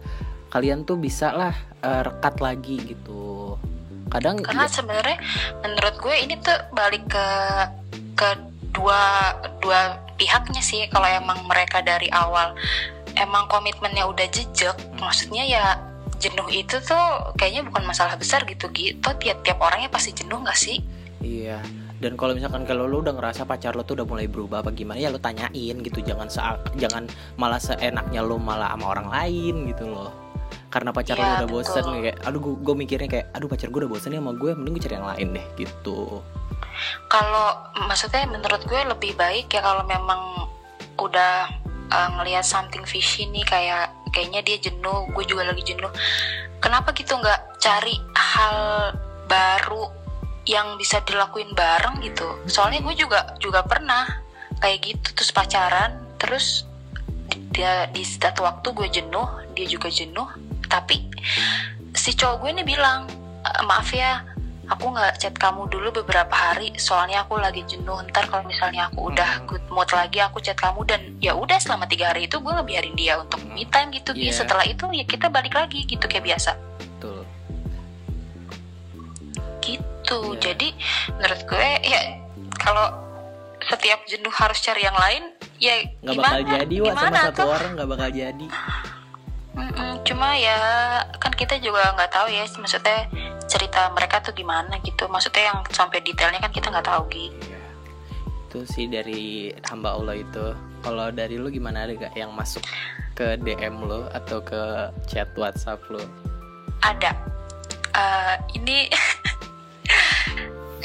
kalian 0.51 0.83
tuh 0.83 0.99
bisa 0.99 1.31
lah 1.31 1.55
eh, 1.79 2.01
rekat 2.03 2.43
lagi 2.43 2.75
gitu. 2.83 3.55
Kadang 4.11 4.43
karena 4.43 4.67
ya- 4.67 4.73
sebenarnya 4.73 5.17
menurut 5.63 5.95
gue 5.97 6.15
ini 6.19 6.35
tuh 6.43 6.59
balik 6.75 7.07
ke 7.07 7.27
ke 8.19 8.29
dua 8.75 9.31
dua 9.63 9.95
pihaknya 10.19 10.59
sih. 10.59 10.85
Kalau 10.91 11.07
emang 11.07 11.39
mereka 11.47 11.79
dari 11.79 12.11
awal 12.11 12.51
emang 13.15 13.47
komitmennya 13.47 14.05
udah 14.05 14.27
jejak 14.27 14.75
maksudnya 14.99 15.43
ya 15.47 15.65
jenuh 16.19 16.51
itu 16.51 16.83
tuh 16.83 17.31
kayaknya 17.39 17.63
bukan 17.63 17.87
masalah 17.87 18.19
besar 18.19 18.43
gitu 18.43 18.67
gitu. 18.75 19.07
Tiap-tiap 19.07 19.55
orangnya 19.63 19.87
pasti 19.87 20.11
jenuh 20.11 20.43
gak 20.43 20.59
sih? 20.59 20.83
Iya. 21.23 21.63
Dan 21.99 22.15
kalau 22.15 22.31
misalkan 22.31 22.63
kalau 22.63 22.87
lu 22.87 23.03
udah 23.03 23.11
ngerasa 23.11 23.43
pacar 23.43 23.75
lo 23.75 23.83
tuh 23.83 23.99
udah 23.99 24.07
mulai 24.07 24.27
berubah 24.31 24.63
apa 24.63 24.71
gimana 24.71 24.99
ya 24.99 25.11
lu 25.11 25.19
tanyain 25.19 25.75
gitu. 25.83 25.99
Jangan 25.99 26.31
jangan 26.79 27.03
malah 27.35 27.59
seenaknya 27.59 28.23
lu 28.23 28.39
malah 28.39 28.71
sama 28.75 28.85
orang 28.95 29.07
lain 29.11 29.67
gitu 29.67 29.87
loh. 29.91 30.11
Karena 30.69 30.93
pacar 30.93 31.17
Iya, 31.17 31.23
lu 31.23 31.33
udah 31.43 31.49
bosen 31.49 31.83
betul. 31.83 32.01
kayak 32.01 32.17
aduh 32.23 32.41
gue 32.41 32.75
mikirnya 32.77 33.09
kayak 33.09 33.25
aduh 33.35 33.47
pacar 33.49 33.67
gue 33.67 33.79
udah 33.83 33.91
bosen 33.91 34.13
ya 34.15 34.21
sama 34.21 34.31
gue 34.37 34.51
mending 34.53 34.73
gue 34.77 34.83
cari 34.85 34.95
yang 34.97 35.09
lain 35.09 35.27
deh 35.35 35.45
gitu. 35.59 36.21
kalau 37.11 37.59
maksudnya 37.89 38.23
menurut 38.29 38.63
gue 38.63 38.81
lebih 38.87 39.11
baik 39.19 39.51
ya 39.51 39.59
kalau 39.59 39.83
memang 39.83 40.47
udah 40.95 41.51
uh, 41.91 42.09
ngelihat 42.19 42.45
something 42.45 42.85
fishy 42.85 43.27
nih 43.31 43.43
kayak 43.43 43.91
kayaknya 44.15 44.41
dia 44.45 44.57
jenuh 44.61 45.09
gue 45.11 45.23
juga 45.25 45.43
lagi 45.49 45.63
jenuh 45.65 45.89
kenapa 46.63 46.93
gitu 46.95 47.17
nggak 47.17 47.59
cari 47.59 47.95
hal 48.15 48.57
baru 49.29 49.91
yang 50.49 50.81
bisa 50.81 50.97
dilakuin 51.05 51.53
bareng 51.53 52.01
gitu 52.01 52.25
soalnya 52.49 52.81
gue 52.81 52.95
juga 52.97 53.37
juga 53.37 53.61
pernah 53.61 54.09
kayak 54.57 54.79
gitu 54.81 55.07
terus 55.13 55.29
pacaran 55.29 55.91
terus 56.17 56.65
dia 57.53 57.85
di 57.93 58.01
satu 58.01 58.41
waktu 58.41 58.67
gue 58.73 58.87
jenuh 58.89 59.29
dia 59.53 59.69
juga 59.69 59.93
jenuh 59.93 60.25
tapi 60.65 61.05
si 61.93 62.17
cowok 62.17 62.35
gue 62.41 62.49
ini 62.57 62.63
bilang 62.65 63.05
"E, 63.45 63.49
maaf 63.63 63.93
ya 63.93 64.25
aku 64.69 64.93
nggak 64.93 65.17
chat 65.17 65.33
kamu 65.33 65.65
dulu 65.67 66.01
beberapa 66.01 66.29
hari 66.29 66.73
soalnya 66.77 67.25
aku 67.25 67.37
lagi 67.37 67.65
jenuh 67.65 68.01
ntar 68.09 68.25
kalau 68.25 68.45
misalnya 68.45 68.89
aku 68.89 69.09
udah 69.09 69.41
Hmm. 69.41 69.45
good 69.49 69.65
mood 69.69 69.89
lagi 69.89 70.21
aku 70.21 70.37
chat 70.41 70.57
kamu 70.57 70.81
dan 70.85 71.01
ya 71.17 71.33
udah 71.33 71.57
selama 71.57 71.85
tiga 71.85 72.09
hari 72.09 72.25
itu 72.25 72.37
gue 72.37 72.53
ngebiarin 72.53 72.93
dia 72.93 73.17
untuk 73.17 73.41
me 73.45 73.65
time 73.65 73.89
gitu 73.93 74.13
Gi. 74.13 74.29
Iya. 74.29 74.33
setelah 74.33 74.65
itu 74.65 74.85
ya 74.93 75.05
kita 75.05 75.29
balik 75.29 75.53
lagi 75.53 75.85
gitu 75.85 76.05
kayak 76.05 76.25
biasa 76.25 76.53
betul 76.77 77.21
gitu 79.61 79.85
Iya. 80.17 80.39
jadi 80.51 80.67
menurut 81.13 81.41
gue 81.45 81.67
ya 81.85 82.01
kalau 82.57 82.87
setiap 83.59 83.99
jenuh 84.07 84.33
harus 84.33 84.59
cari 84.63 84.81
yang 84.81 84.97
lain 84.97 85.23
ya 85.59 85.83
nggak 86.01 86.15
gimana? 86.15 86.35
bakal 86.39 86.41
jadi 86.57 86.75
Wak 86.79 86.87
sama 86.87 86.95
gimana 86.95 87.19
satu 87.19 87.37
tuh? 87.37 87.49
orang 87.51 87.71
nggak 87.77 87.89
bakal 87.89 88.09
jadi. 88.09 88.47
Mm-mm, 89.59 89.91
cuma 90.07 90.29
ya 90.39 90.57
kan 91.19 91.33
kita 91.35 91.59
juga 91.59 91.91
nggak 91.93 92.11
tahu 92.15 92.27
ya 92.31 92.47
maksudnya 92.47 92.99
cerita 93.49 93.91
mereka 93.91 94.23
tuh 94.23 94.31
gimana 94.31 94.79
gitu. 94.81 95.03
Maksudnya 95.11 95.51
yang 95.51 95.59
sampai 95.69 95.99
detailnya 95.99 96.39
kan 96.39 96.53
kita 96.55 96.71
nggak 96.71 96.87
tahu 96.87 97.03
gitu 97.11 97.59
itu 98.49 98.65
sih 98.65 98.89
dari 98.89 99.53
hamba 99.69 99.93
Allah 99.93 100.17
itu. 100.17 100.57
Kalau 100.81 101.13
dari 101.13 101.37
lu 101.37 101.53
gimana 101.53 101.85
ada 101.85 101.93
gak 101.93 102.17
yang 102.17 102.33
masuk 102.33 102.65
ke 103.13 103.37
DM 103.45 103.85
lo 103.85 104.09
atau 104.09 104.41
ke 104.41 104.89
chat 105.05 105.29
WhatsApp 105.37 105.77
lo 105.93 106.01
ada. 106.81 107.13
Eh, 107.93 108.35
ini 108.57 108.89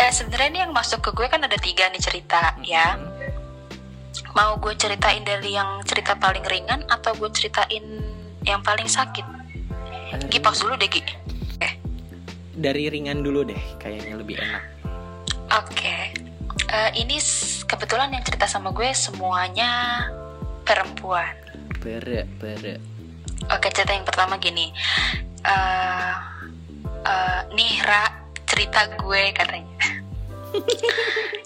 eh 0.04 0.12
sebenarnya 0.12 0.48
ini 0.52 0.60
yang 0.68 0.72
masuk 0.76 1.00
ke 1.00 1.10
gue 1.16 1.26
kan 1.32 1.40
ada 1.40 1.56
tiga 1.56 1.88
nih 1.88 2.02
cerita 2.02 2.52
ya. 2.60 3.00
Hmm. 3.00 3.12
mau 4.34 4.58
gue 4.58 4.74
ceritain 4.74 5.22
dari 5.22 5.54
yang 5.54 5.78
cerita 5.86 6.18
paling 6.18 6.42
ringan 6.42 6.82
atau 6.90 7.14
gue 7.14 7.30
ceritain 7.32 7.82
yang 8.42 8.60
paling 8.60 8.86
sakit? 8.90 9.22
Gi 10.28 10.38
pas 10.42 10.54
dulu 10.58 10.74
deh 10.76 10.90
Gi 10.90 11.02
dari 12.54 12.86
ringan 12.86 13.22
dulu 13.22 13.42
deh 13.46 13.62
kayaknya 13.82 14.14
lebih 14.14 14.38
enak. 14.38 14.62
Oke, 15.54 16.14
Eh, 16.74 16.90
ini 16.98 17.22
kebetulan 17.70 18.10
yang 18.10 18.24
cerita 18.26 18.50
sama 18.50 18.74
gue 18.74 18.90
semuanya 18.96 20.02
perempuan. 20.66 21.30
pere 21.78 22.24
pere. 22.40 22.80
Oke, 23.52 23.68
cerita 23.68 23.92
yang 23.92 24.08
pertama 24.08 24.40
gini. 24.40 24.72
Eh, 25.44 26.14
eh, 27.04 27.40
nih 27.52 27.72
Ra, 27.84 28.23
cerita 28.46 28.88
gue 28.96 29.22
katanya. 29.32 29.78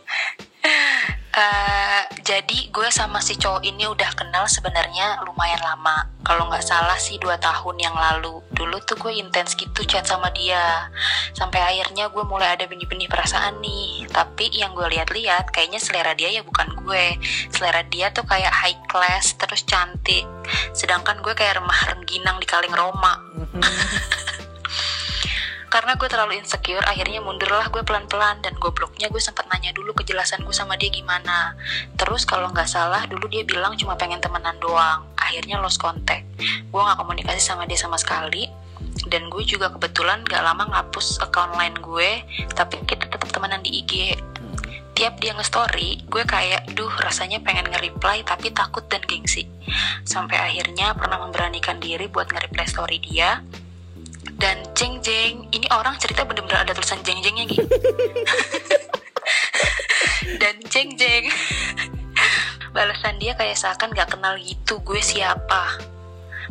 Eh, 1.38 2.02
jadi 2.26 2.66
gue 2.74 2.88
sama 2.90 3.22
si 3.22 3.38
cowok 3.38 3.62
ini 3.62 3.86
udah 3.86 4.10
kenal 4.18 4.50
sebenarnya 4.50 5.22
lumayan 5.22 5.62
lama. 5.62 6.10
Kalau 6.26 6.50
nggak 6.50 6.66
salah 6.66 6.98
sih 6.98 7.14
dua 7.22 7.38
tahun 7.38 7.78
yang 7.78 7.94
lalu. 7.94 8.42
Dulu 8.50 8.82
tuh 8.82 8.98
gue 8.98 9.14
intens 9.14 9.54
gitu 9.54 9.86
chat 9.86 10.02
sama 10.02 10.34
dia. 10.34 10.90
Sampai 11.38 11.62
akhirnya 11.62 12.10
gue 12.10 12.26
mulai 12.26 12.58
ada 12.58 12.66
benih-benih 12.66 13.06
perasaan 13.06 13.62
nih. 13.62 14.10
Tapi 14.10 14.50
yang 14.50 14.74
gue 14.74 14.90
lihat-lihat 14.98 15.54
kayaknya 15.54 15.78
selera 15.78 16.10
dia 16.18 16.26
ya 16.26 16.42
bukan 16.42 16.74
gue. 16.82 17.22
Selera 17.54 17.86
dia 17.86 18.10
tuh 18.10 18.26
kayak 18.26 18.50
high 18.50 18.80
class 18.90 19.38
terus 19.38 19.62
cantik. 19.62 20.26
Sedangkan 20.74 21.22
gue 21.22 21.38
kayak 21.38 21.62
remah 21.62 21.80
rengginang 21.86 22.42
di 22.42 22.50
kaleng 22.50 22.74
Roma. 22.74 23.14
Karena 25.68 26.00
gue 26.00 26.08
terlalu 26.08 26.40
insecure, 26.40 26.80
akhirnya 26.80 27.20
mundurlah 27.20 27.68
gue 27.68 27.84
pelan-pelan 27.84 28.40
dan 28.40 28.56
gobloknya 28.56 29.12
gue 29.12 29.20
sempat 29.20 29.44
nanya 29.52 29.76
dulu 29.76 29.92
kejelasan 29.92 30.40
gue 30.40 30.56
sama 30.56 30.80
dia 30.80 30.88
gimana. 30.88 31.52
Terus 32.00 32.24
kalau 32.24 32.48
nggak 32.48 32.68
salah 32.68 33.04
dulu 33.04 33.28
dia 33.28 33.44
bilang 33.44 33.76
cuma 33.76 33.92
pengen 34.00 34.16
temenan 34.20 34.56
doang. 34.64 35.04
Akhirnya 35.20 35.60
lost 35.60 35.76
contact. 35.76 36.24
Gue 36.72 36.80
nggak 36.80 36.96
komunikasi 36.96 37.40
sama 37.40 37.68
dia 37.68 37.76
sama 37.76 38.00
sekali. 38.00 38.48
Dan 39.08 39.28
gue 39.28 39.42
juga 39.44 39.72
kebetulan 39.72 40.22
gak 40.26 40.42
lama 40.42 40.68
ngapus 40.68 41.22
account 41.22 41.54
line 41.54 41.76
gue, 41.78 42.22
tapi 42.54 42.78
kita 42.84 43.06
tetap 43.10 43.28
temenan 43.30 43.62
di 43.62 43.82
IG. 43.82 44.14
Tiap 44.94 45.22
dia 45.22 45.30
nge-story, 45.34 46.02
gue 46.10 46.24
kayak, 46.26 46.74
duh 46.74 46.90
rasanya 47.02 47.38
pengen 47.38 47.70
nge-reply 47.70 48.26
tapi 48.26 48.50
takut 48.50 48.82
dan 48.90 49.02
gengsi. 49.06 49.46
Sampai 50.02 50.38
akhirnya 50.42 50.94
pernah 50.98 51.22
memberanikan 51.22 51.78
diri 51.78 52.10
buat 52.10 52.26
nge-reply 52.34 52.66
story 52.66 52.98
dia, 52.98 53.38
dan 54.36 54.60
jeng 54.76 55.00
jeng 55.00 55.48
ini 55.56 55.64
orang 55.72 55.96
cerita 55.96 56.28
bener-bener 56.28 56.60
ada 56.60 56.76
tulisan 56.76 57.00
jeng 57.00 57.18
jengnya 57.24 57.48
gitu 57.48 57.64
dan 60.42 60.54
jeng 60.70 60.94
jeng. 60.94 61.24
Balasan 62.76 63.16
dia 63.18 63.34
kayak 63.34 63.58
seakan 63.58 63.90
gak 63.96 64.12
kenal 64.12 64.36
gitu 64.38 64.78
gue 64.84 65.00
siapa. 65.00 65.80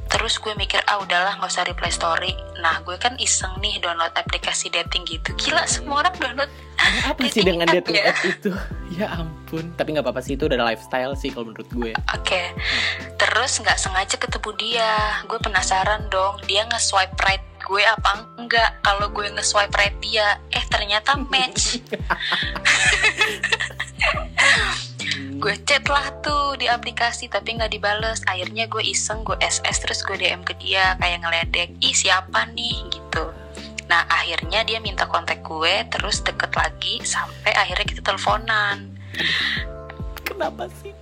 Terus 0.08 0.40
gue 0.40 0.56
mikir 0.56 0.80
ah 0.88 1.04
udahlah 1.04 1.36
nggak 1.36 1.52
usah 1.52 1.68
reply 1.68 1.92
story. 1.92 2.32
Nah 2.64 2.80
gue 2.88 2.96
kan 2.96 3.20
iseng 3.20 3.60
nih 3.60 3.76
download 3.84 4.16
aplikasi 4.16 4.72
dating 4.72 5.04
gitu. 5.04 5.36
Gila 5.36 5.68
semua 5.68 6.08
orang 6.08 6.16
download 6.16 6.52
Ada 6.80 7.12
apa 7.12 7.22
sih 7.28 7.44
dengan 7.44 7.68
app 7.68 7.76
dating 7.84 7.96
ya? 8.00 8.12
app 8.12 8.20
itu? 8.24 8.52
Ya 8.98 9.12
ampun. 9.14 9.76
Tapi 9.76 9.94
nggak 9.94 10.08
apa-apa 10.08 10.24
sih 10.24 10.40
itu 10.40 10.48
udah 10.48 10.58
lifestyle 10.64 11.14
sih 11.20 11.30
kalau 11.30 11.52
menurut 11.52 11.68
gue. 11.70 11.92
Oke, 12.16 12.56
terus 13.20 13.60
nggak 13.60 13.78
sengaja 13.78 14.16
ketemu 14.16 14.50
dia. 14.58 14.96
Gue 15.28 15.38
penasaran 15.44 16.08
dong, 16.08 16.40
dia 16.48 16.64
nge-swipe 16.66 17.14
right 17.28 17.44
gue 17.68 17.84
apa 17.84 18.24
enggak? 18.40 18.80
Kalau 18.80 19.12
gue 19.12 19.28
nge-swipe 19.28 19.76
right 19.76 20.00
dia, 20.00 20.40
eh 20.56 20.64
ternyata 20.72 21.20
match. 21.28 21.84
gue 25.38 25.54
chat 25.70 25.86
lah 25.86 26.08
tuh 26.26 26.58
di 26.58 26.72
aplikasi 26.72 27.28
tapi 27.28 27.60
nggak 27.60 27.76
dibales. 27.76 28.24
Akhirnya 28.24 28.72
gue 28.72 28.82
iseng, 28.88 29.28
gue 29.28 29.36
SS 29.44 29.84
terus 29.84 30.00
gue 30.08 30.16
DM 30.16 30.48
ke 30.48 30.56
dia 30.64 30.96
kayak 30.98 31.28
ngeledek, 31.28 31.70
ih 31.84 31.92
siapa 31.92 32.48
nih 32.56 32.88
gitu. 32.88 33.36
Nah 33.92 34.08
akhirnya 34.08 34.64
dia 34.64 34.80
minta 34.80 35.04
kontak 35.04 35.44
gue, 35.44 35.84
terus 35.92 36.24
deket 36.24 36.56
lagi 36.56 37.04
sampai 37.04 37.52
akhirnya 37.52 37.86
kita 37.86 38.02
teleponan 38.02 38.98
kenapa 40.28 40.68
sih 40.84 40.94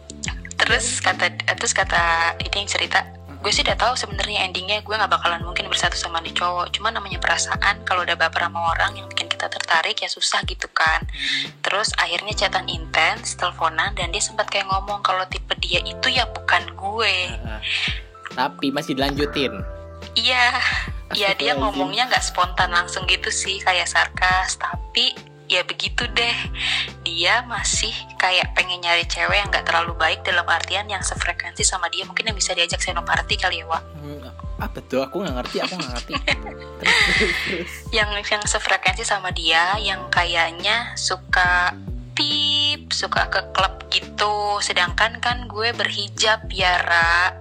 terus 0.55 1.03
kata 1.03 1.35
terus 1.59 1.75
kata 1.75 2.33
ini 2.39 2.63
yang 2.63 2.69
cerita 2.69 3.03
gue 3.45 3.53
sih 3.53 3.61
udah 3.61 3.77
tahu 3.77 3.93
sebenarnya 3.93 4.49
endingnya. 4.49 4.81
Gue 4.81 4.97
nggak 4.97 5.21
bakalan 5.21 5.45
mungkin 5.45 5.69
bersatu 5.69 5.93
sama 5.93 6.17
nih 6.25 6.33
cowok. 6.33 6.73
Cuma 6.73 6.89
namanya 6.89 7.21
perasaan 7.21 7.85
kalau 7.85 8.01
udah 8.01 8.17
baper 8.17 8.49
sama 8.49 8.73
orang 8.73 8.97
yang 8.97 9.05
bikin 9.05 9.29
kita 9.29 9.45
tertarik 9.45 10.01
ya 10.01 10.09
susah 10.09 10.41
gitu 10.49 10.65
kan. 10.73 11.05
Terus 11.61 11.93
akhirnya 12.01 12.33
chatan 12.33 12.65
intens 12.65 13.37
teleponan 13.37 13.93
dan 13.93 14.09
dia 14.09 14.17
sempat 14.17 14.49
kayak 14.49 14.65
ngomong 14.65 15.05
kalau 15.05 15.21
tipe 15.29 15.53
dia 15.61 15.77
itu 15.85 16.09
ya 16.09 16.25
bukan 16.25 16.73
gue. 16.73 17.37
Tapi 18.33 18.73
masih 18.73 18.97
dilanjutin? 18.97 19.53
Iya. 20.17 20.49
Ya 21.13 21.31
dia 21.37 21.53
ngomongnya 21.53 22.09
nggak 22.09 22.33
spontan 22.33 22.73
langsung 22.73 23.05
gitu 23.05 23.29
sih 23.29 23.61
kayak 23.61 23.87
sarkas. 23.87 24.57
Tapi 24.57 25.13
ya 25.49 25.61
begitu 25.65 26.05
deh. 26.13 26.35
Dia 27.05 27.45
masih 27.45 27.93
kayak 28.17 28.53
pengen 28.57 28.81
nyari 28.81 29.05
cewek 29.05 29.37
yang 29.37 29.49
nggak 29.49 29.65
terlalu 29.65 29.93
baik 29.97 30.25
dalam 30.25 30.45
artian 30.45 30.89
yang 30.89 31.01
sefrekuensi 31.01 31.61
sama 31.61 31.89
dia. 31.93 32.03
Mungkin 32.05 32.29
yang 32.29 32.37
bisa 32.37 32.57
diajak 32.57 32.81
senoparty 32.81 33.35
kali 33.37 33.61
ya 33.61 33.65
Wak. 33.69 33.83
Hmm, 34.01 34.29
apa 34.61 34.79
tuh? 34.85 35.05
Aku 35.05 35.21
nggak 35.21 35.35
ngerti 35.43 35.57
aku 35.61 35.73
nggak 35.77 35.91
ngerti. 35.97 36.13
Yang 37.97 38.09
yang 38.27 38.43
sefrekuensi 38.43 39.07
sama 39.07 39.31
dia 39.31 39.79
yang 39.79 40.11
kayaknya 40.11 40.91
suka 40.99 41.71
tip 42.15 42.91
suka 42.91 43.31
ke 43.31 43.41
klub 43.55 43.87
gitu. 43.91 44.59
Sedangkan 44.59 45.23
kan 45.23 45.47
gue 45.47 45.71
berhijab 45.71 46.47
ya 46.51 46.83
Ra 46.83 47.35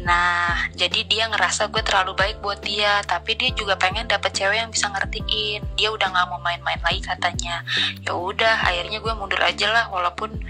nah 0.00 0.56
jadi 0.72 1.04
dia 1.04 1.24
ngerasa 1.28 1.68
gue 1.68 1.84
terlalu 1.84 2.16
baik 2.16 2.36
buat 2.40 2.60
dia 2.64 3.04
tapi 3.04 3.36
dia 3.36 3.52
juga 3.52 3.76
pengen 3.76 4.08
dapet 4.08 4.32
cewek 4.32 4.56
yang 4.56 4.72
bisa 4.72 4.88
ngertiin. 4.88 5.60
Dia 5.76 5.92
udah 5.92 6.08
nggak 6.08 6.26
mau 6.32 6.40
main-main 6.40 6.80
lagi 6.80 7.04
katanya. 7.04 7.62
Ya 8.04 8.12
udah 8.16 8.64
akhirnya 8.64 8.98
gue 8.98 9.12
mundur 9.12 9.40
aja 9.44 9.68
lah 9.68 9.86
walaupun 9.92 10.40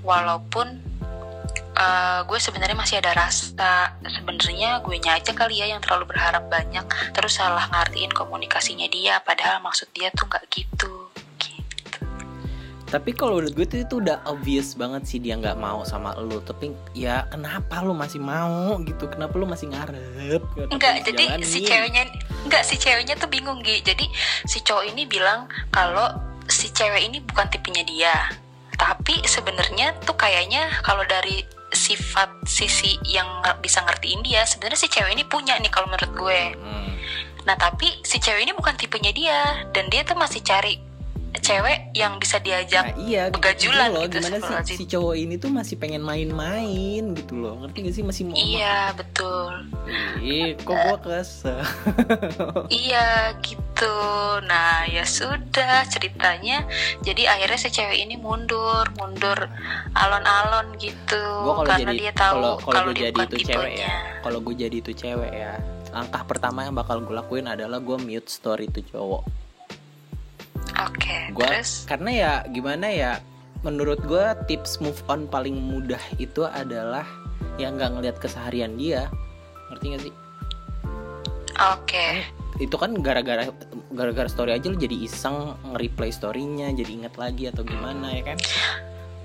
walaupun 0.00 0.80
eh, 1.76 2.20
gue 2.24 2.38
sebenarnya 2.40 2.76
masih 2.78 2.96
ada 3.04 3.12
rasa. 3.12 3.92
Sebenarnya 4.00 4.80
gue 4.80 4.96
aja 4.96 5.32
kali 5.36 5.60
ya 5.60 5.70
yang 5.70 5.84
terlalu 5.84 6.16
berharap 6.16 6.48
banyak 6.48 6.86
terus 7.12 7.36
salah 7.36 7.68
ngartiin 7.68 8.12
komunikasinya 8.12 8.88
dia 8.88 9.20
padahal 9.22 9.60
maksud 9.62 9.92
dia 9.92 10.08
tuh 10.12 10.26
nggak 10.26 10.44
gitu 10.50 11.05
tapi 12.86 13.10
kalau 13.10 13.36
menurut 13.36 13.52
gue 13.52 13.66
tuh 13.66 13.78
itu 13.82 13.94
udah 13.98 14.22
obvious 14.24 14.72
banget 14.72 15.02
sih 15.04 15.18
dia 15.18 15.34
nggak 15.34 15.54
mau 15.54 15.82
sama 15.82 16.14
lu 16.14 16.38
tapi 16.40 16.70
ya 16.92 17.26
kenapa 17.26 17.82
lu 17.82 17.90
masih 17.92 18.18
mau 18.18 18.78
gitu 18.80 19.06
kenapa 19.06 19.34
lu 19.34 19.44
masih 19.44 19.66
ngarep 19.68 20.42
Kenapa 20.46 20.70
Enggak, 20.70 20.94
jadi 21.02 21.24
si 21.42 21.60
jalanin? 21.60 21.66
ceweknya 21.66 22.02
enggak 22.42 22.62
si 22.62 22.74
ceweknya 22.76 23.14
tuh 23.16 23.26
bingung 23.26 23.58
Gi. 23.60 23.82
Jadi 23.82 24.06
si 24.44 24.58
cowok 24.60 24.86
ini 24.86 25.02
bilang 25.04 25.44
kalau 25.68 26.14
si 26.46 26.70
cewek 26.70 27.02
ini 27.02 27.18
bukan 27.20 27.46
tipenya 27.48 27.82
dia 27.82 28.14
tapi 28.72 29.18
sebenarnya 29.24 29.96
tuh 30.00 30.14
kayaknya 30.14 30.68
kalau 30.80 31.02
dari 31.02 31.42
sifat 31.68 32.28
sisi 32.44 32.94
yang 33.04 33.26
bisa 33.58 33.82
ngertiin 33.82 34.22
dia 34.22 34.44
sebenarnya 34.44 34.78
si 34.78 34.86
cewek 34.86 35.10
ini 35.10 35.24
punya 35.24 35.58
nih 35.58 35.68
kalau 35.68 35.88
menurut 35.88 36.12
gue 36.12 36.40
Hmm. 36.54 36.92
nah 37.42 37.56
tapi 37.56 37.90
si 38.00 38.16
cewek 38.16 38.42
ini 38.42 38.52
bukan 38.52 38.74
tipenya 38.74 39.10
dia 39.10 39.40
dan 39.70 39.88
dia 39.88 40.00
tuh 40.00 40.14
masih 40.14 40.38
cari 40.40 40.78
cewek 41.42 41.78
yang 41.96 42.20
bisa 42.20 42.36
diajak 42.40 42.92
Nah, 42.92 42.98
iya 43.02 43.22
begajulan 43.32 43.88
gitu 43.90 43.96
loh 43.96 44.04
gitu, 44.06 44.16
gimana 44.20 44.36
sih 44.62 44.76
si 44.76 44.84
cowok 44.86 45.14
ini 45.16 45.34
tuh 45.40 45.50
masih 45.50 45.76
pengen 45.80 46.02
main-main 46.04 47.02
gitu 47.16 47.34
loh. 47.36 47.60
Ngerti 47.64 47.78
gak 47.88 47.94
sih 47.94 48.04
masih 48.04 48.22
mau 48.28 48.36
iya 48.36 48.92
betul. 48.94 49.52
Ih, 50.20 50.54
kok 50.60 50.76
gua 50.76 50.98
kesel. 51.00 51.62
Iya 52.86 53.36
gitu. 53.42 53.96
Nah 54.44 54.88
ya 54.88 55.04
sudah 55.06 55.86
ceritanya. 55.88 56.66
Jadi 57.02 57.28
akhirnya 57.28 57.58
si 57.58 57.68
cewek 57.72 57.98
ini 58.06 58.16
mundur 58.16 58.84
Mundur 58.98 59.38
alon-alon 59.96 60.76
gitu 60.80 61.22
Gua 61.44 61.64
Karena 61.64 61.92
jadi 61.92 61.94
dia 61.96 62.12
tahu 62.12 62.36
kalau 62.36 62.54
kalau 62.60 62.90
gue 62.92 63.08
jadi 63.08 63.20
itu 63.22 63.36
cewek 63.46 63.74
ya 63.78 63.94
kalau 64.20 64.38
gue 64.42 64.54
jadi 64.58 64.76
itu 64.82 64.92
cewek 64.92 65.32
ya 65.32 65.52
langkah 65.94 66.22
pertama 66.28 66.66
yang 66.66 66.74
bakal 66.76 67.00
gue 67.00 67.14
lakuin 67.14 67.46
adalah 67.48 67.80
gue 67.80 67.96
mute 67.96 68.28
story 68.28 68.68
itu 68.68 68.84
cowok 68.92 69.45
Oke 70.84 71.32
Gua 71.32 71.48
terus? 71.48 71.88
karena 71.88 72.10
ya 72.12 72.32
gimana 72.52 72.86
ya 72.92 73.12
menurut 73.64 73.98
gue 74.04 74.26
tips 74.46 74.78
move 74.78 75.00
on 75.10 75.26
paling 75.26 75.56
mudah 75.56 76.00
itu 76.20 76.46
adalah 76.46 77.02
yang 77.56 77.74
nggak 77.80 77.98
ngelihat 77.98 78.16
keseharian 78.20 78.76
dia. 78.76 79.08
Ngerti 79.72 79.84
gak 79.90 80.02
sih? 80.06 80.14
Oke. 81.74 82.06
Itu 82.62 82.76
kan 82.76 82.94
gara-gara 83.00 83.48
gara-gara 83.92 84.28
story 84.28 84.54
aja 84.54 84.68
lu 84.68 84.76
jadi 84.76 84.96
iseng 85.02 85.56
nge-replay 85.72 86.12
storynya 86.12 86.72
jadi 86.72 86.90
inget 87.02 87.14
lagi 87.16 87.48
atau 87.48 87.64
gimana 87.64 88.12
ya 88.12 88.22
kan? 88.32 88.38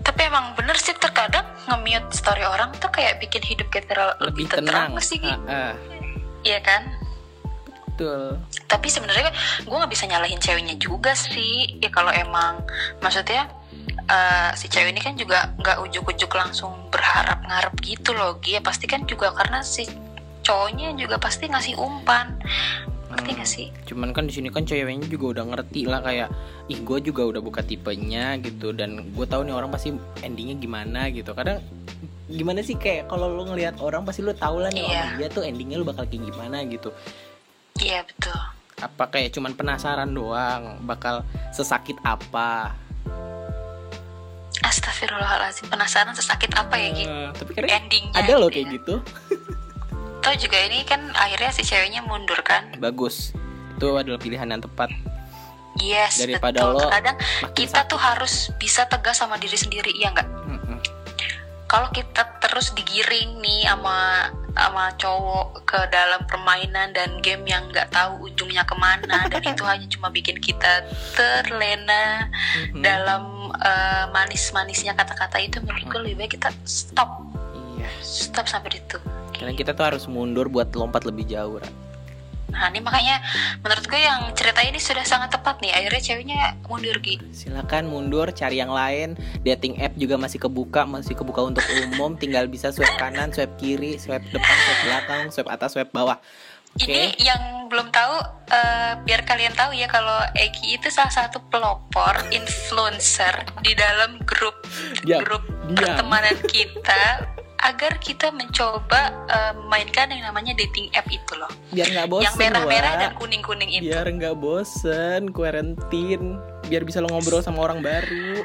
Tapi 0.01 0.21
emang 0.25 0.57
bener 0.57 0.75
sih 0.79 0.95
terkadang 0.97 1.45
nge-mute 1.69 2.09
story 2.09 2.41
orang 2.41 2.73
tuh 2.81 2.89
kayak 2.89 3.21
bikin 3.21 3.43
hidup 3.45 3.69
kita 3.69 3.93
lebih, 3.93 4.25
lebih 4.25 4.45
tenang, 4.49 4.95
tenang. 4.97 5.05
sih. 5.05 5.19
Gi. 5.21 5.29
Ah, 5.29 5.37
ah, 5.47 5.73
Iya 6.41 6.59
kan 6.65 6.81
betul 7.91 8.39
tapi 8.65 8.87
sebenarnya 8.87 9.29
gue 9.61 9.75
nggak 9.75 9.91
bisa 9.91 10.07
nyalahin 10.07 10.39
ceweknya 10.39 10.75
juga 10.75 11.11
sih 11.11 11.77
ya 11.77 11.91
kalau 11.91 12.09
emang 12.09 12.63
maksudnya 12.99 13.51
eh, 14.07 14.49
si 14.55 14.65
cewek 14.65 14.91
ini 14.91 15.01
kan 15.01 15.13
juga 15.13 15.51
nggak 15.55 15.77
ujuk-ujuk 15.83 16.31
langsung 16.31 16.71
berharap 16.87 17.43
ngarep 17.43 17.73
gitu 17.83 18.15
loh 18.15 18.39
Gi. 18.39 18.57
ya 18.57 18.61
pasti 18.61 18.87
kan 18.87 19.03
juga 19.03 19.31
karena 19.31 19.59
si 19.61 19.85
cowoknya 20.41 20.95
juga 20.95 21.19
pasti 21.19 21.45
ngasih 21.45 21.75
umpan 21.75 22.39
ngerti 23.11 23.29
Hmm. 23.29 23.39
gak 23.43 23.49
sih 23.49 23.67
cuman 23.85 24.15
kan 24.15 24.23
di 24.23 24.33
sini 24.33 24.47
kan 24.47 24.63
ceweknya 24.63 25.03
juga 25.05 25.37
udah 25.37 25.45
ngerti 25.51 25.83
lah 25.83 25.99
kayak 25.99 26.31
ih 26.65 26.79
gue 26.79 26.97
juga 27.03 27.27
udah 27.27 27.43
buka 27.43 27.59
tipenya 27.59 28.39
gitu 28.39 28.71
dan 28.71 29.11
gue 29.11 29.25
tahu 29.27 29.43
nih 29.43 29.51
orang 29.51 29.67
pasti 29.67 29.91
endingnya 30.23 30.55
gimana 30.55 31.11
gitu 31.11 31.35
kadang 31.35 31.59
gimana 32.31 32.63
sih 32.63 32.79
kayak 32.79 33.11
kalau 33.11 33.27
lu 33.27 33.43
ngelihat 33.43 33.83
orang 33.83 34.07
pasti 34.07 34.23
lu 34.23 34.31
tahu 34.31 34.63
lah 34.63 34.71
nih 34.71 34.79
Iya. 34.81 34.95
orang 34.95 35.11
dia 35.19 35.27
tuh 35.27 35.43
endingnya 35.43 35.75
lu 35.75 35.83
bakal 35.83 36.07
kayak 36.07 36.23
gimana 36.23 36.63
gitu 36.63 36.95
iya 37.79 38.03
betul. 38.03 38.35
Apa 38.81 39.07
kayak 39.07 39.31
cuman 39.37 39.53
penasaran 39.53 40.09
doang 40.09 40.81
bakal 40.83 41.21
sesakit 41.53 41.95
apa? 42.01 42.75
Astagfirullahaladzim 44.61 45.69
penasaran 45.69 46.13
sesakit 46.13 46.53
apa 46.53 46.77
ya 46.77 46.89
Gi? 46.93 47.05
Eh, 47.05 47.29
tapi 47.33 47.51
kadang 47.57 47.71
endingnya 47.81 48.13
ada 48.17 48.33
loh 48.37 48.49
gitu 48.49 48.55
kayak 48.57 48.67
ya. 48.67 48.73
gitu. 48.77 48.95
Tau 50.23 50.35
juga 50.37 50.57
ini 50.61 50.85
kan 50.85 51.01
akhirnya 51.17 51.49
si 51.49 51.65
ceweknya 51.65 52.05
mundur 52.05 52.37
kan? 52.45 52.69
Bagus. 52.77 53.33
Itu 53.77 53.97
adalah 53.97 54.21
pilihan 54.21 54.45
yang 54.45 54.61
tepat. 54.61 54.93
Yes 55.81 56.19
Daripada 56.19 56.61
betul. 56.61 56.77
lo 56.77 56.87
makin 56.91 57.15
kita 57.55 57.87
sakit. 57.87 57.89
tuh 57.89 57.99
harus 57.99 58.33
bisa 58.59 58.85
tegas 58.85 59.17
sama 59.17 59.39
diri 59.39 59.55
sendiri 59.55 59.89
iya 59.95 60.11
nggak? 60.13 60.29
Kalau 61.65 61.87
kita 61.95 62.27
terus 62.43 62.75
digiring 62.75 63.39
nih 63.39 63.63
sama 63.63 64.27
sama 64.51 64.91
cowok 64.99 65.63
ke 65.63 65.79
dalam 65.89 66.21
permainan 66.27 66.91
dan 66.91 67.19
game 67.23 67.47
yang 67.47 67.67
nggak 67.71 67.89
tahu 67.91 68.27
ujungnya 68.27 68.67
ke 68.67 68.75
mana. 68.75 69.25
Dan 69.31 69.41
itu 69.43 69.63
hanya 69.63 69.87
cuma 69.87 70.11
bikin 70.11 70.37
kita 70.37 70.85
terlena 71.15 72.27
Mhm. 72.71 72.81
dalam 72.83 73.23
eh, 73.51 74.05
manis-manisnya 74.11 74.95
kata-kata 74.95 75.39
itu. 75.39 75.59
Menurut 75.63 75.85
gue 75.87 75.99
lebih 76.07 76.17
baik 76.25 76.31
kita 76.39 76.49
stop. 76.63 77.23
Iya. 77.77 77.87
Stop 78.03 78.47
sampai 78.47 78.77
itu 78.79 78.99
karena 79.41 79.57
kita 79.57 79.73
tuh 79.73 79.85
harus 79.89 80.05
mundur 80.05 80.45
buat 80.53 80.69
lompat 80.77 81.01
lebih 81.01 81.25
jauh 81.25 81.57
Ra. 81.57 81.65
Nah 82.51 82.67
ini 82.69 82.83
makanya 82.83 83.23
menurut 83.63 83.85
gue 83.87 84.01
yang 84.01 84.27
cerita 84.35 84.61
ini 84.61 84.77
sudah 84.77 85.03
sangat 85.07 85.31
tepat 85.33 85.63
nih. 85.63 85.71
Akhirnya 85.71 86.01
ceweknya 86.03 86.39
mundur 86.67 86.97
gitu 86.99 87.23
silakan 87.31 87.87
mundur 87.87 88.27
cari 88.35 88.59
yang 88.59 88.71
lain. 88.71 89.15
Dating 89.41 89.79
app 89.81 89.95
juga 89.97 90.19
masih 90.19 90.37
kebuka 90.37 90.83
masih 90.85 91.15
kebuka 91.15 91.41
untuk 91.47 91.65
umum. 91.87 92.13
Tinggal 92.19 92.45
bisa 92.51 92.69
swipe 92.69 92.95
kanan 92.99 93.31
swipe 93.31 93.55
kiri 93.57 93.97
swipe 93.97 94.27
depan 94.29 94.55
swipe 94.67 94.81
belakang 94.85 95.23
swipe 95.31 95.49
atas 95.49 95.73
swipe 95.73 95.91
bawah. 95.95 96.19
Oke? 96.71 96.87
Ini 96.87 97.19
yang 97.19 97.67
belum 97.67 97.91
tahu, 97.91 98.15
eh, 98.47 98.91
biar 99.03 99.27
kalian 99.27 99.51
tahu 99.51 99.75
ya 99.75 99.91
kalau 99.91 100.23
Eki 100.31 100.79
itu 100.79 100.87
salah 100.87 101.11
satu 101.11 101.43
pelopor 101.51 102.15
influencer 102.31 103.43
di 103.59 103.75
dalam 103.75 104.15
grup 104.23 104.55
Diam, 105.03 105.19
grup 105.19 105.43
diam. 105.67 105.75
pertemanan 105.75 106.35
kita 106.47 107.27
agar 107.61 108.01
kita 108.01 108.33
mencoba 108.33 109.13
mainkan 109.69 110.09
yang 110.09 110.25
namanya 110.25 110.57
dating 110.57 110.89
app 110.97 111.05
itu 111.07 111.33
loh, 111.37 111.49
biar 111.71 111.87
nggak 111.89 112.07
bosen 112.09 112.25
yang 112.25 112.35
merah-merah 112.37 112.93
dan 112.97 113.11
kuning-kuning 113.17 113.69
itu. 113.69 113.89
biar 113.89 114.07
nggak 114.09 114.35
bosen 114.37 115.29
quarantine 115.31 116.41
biar 116.67 116.81
bisa 116.85 117.01
lo 117.03 117.09
ngobrol 117.11 117.41
sama 117.43 117.65
orang 117.69 117.81
baru 117.83 118.43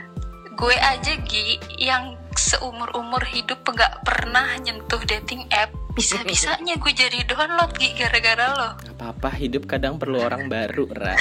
Gue 0.56 0.72
aja 0.72 1.20
Gi 1.28 1.60
yang 1.76 2.16
seumur 2.32 2.88
umur 2.96 3.20
hidup 3.28 3.60
nggak 3.60 4.08
pernah 4.08 4.56
nyentuh 4.56 5.04
dating 5.04 5.44
app, 5.52 5.68
bisa-bisanya 5.92 6.80
gue 6.80 6.92
jadi 6.96 7.28
download 7.28 7.76
Gi 7.76 7.92
gara-gara 7.92 8.56
lo. 8.56 8.68
Gak 8.80 8.96
apa-apa 8.96 9.36
hidup 9.36 9.68
kadang 9.68 10.00
perlu 10.00 10.16
orang 10.24 10.48
baru 10.48 10.88
Ra 10.88 11.12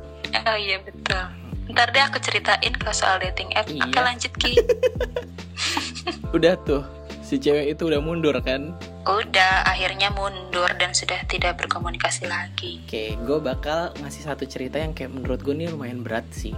Oh 0.50 0.58
iya 0.58 0.82
betul. 0.82 1.22
Ntar 1.70 1.94
deh 1.94 2.02
aku 2.02 2.18
ceritain 2.18 2.74
ke 2.74 2.90
soal 2.90 3.22
dating 3.22 3.54
app. 3.54 3.70
Iya. 3.70 3.86
Oke 3.86 3.98
lanjut 4.02 4.32
Ki. 4.42 4.58
udah 6.36 6.54
tuh 6.66 6.82
si 7.30 7.38
cewek 7.38 7.78
itu 7.78 7.86
udah 7.86 8.02
mundur 8.02 8.34
kan 8.42 8.74
Udah 9.06 9.62
akhirnya 9.62 10.10
mundur 10.10 10.66
dan 10.76 10.90
sudah 10.90 11.22
tidak 11.30 11.62
berkomunikasi 11.62 12.26
lagi. 12.26 12.82
Oke, 12.84 13.14
gue 13.16 13.38
bakal 13.38 13.94
ngasih 14.02 14.26
satu 14.26 14.44
cerita 14.50 14.82
yang 14.82 14.90
kayak 14.92 15.14
menurut 15.14 15.38
gue 15.40 15.54
nih 15.54 15.70
lumayan 15.70 16.02
berat 16.02 16.26
sih. 16.34 16.52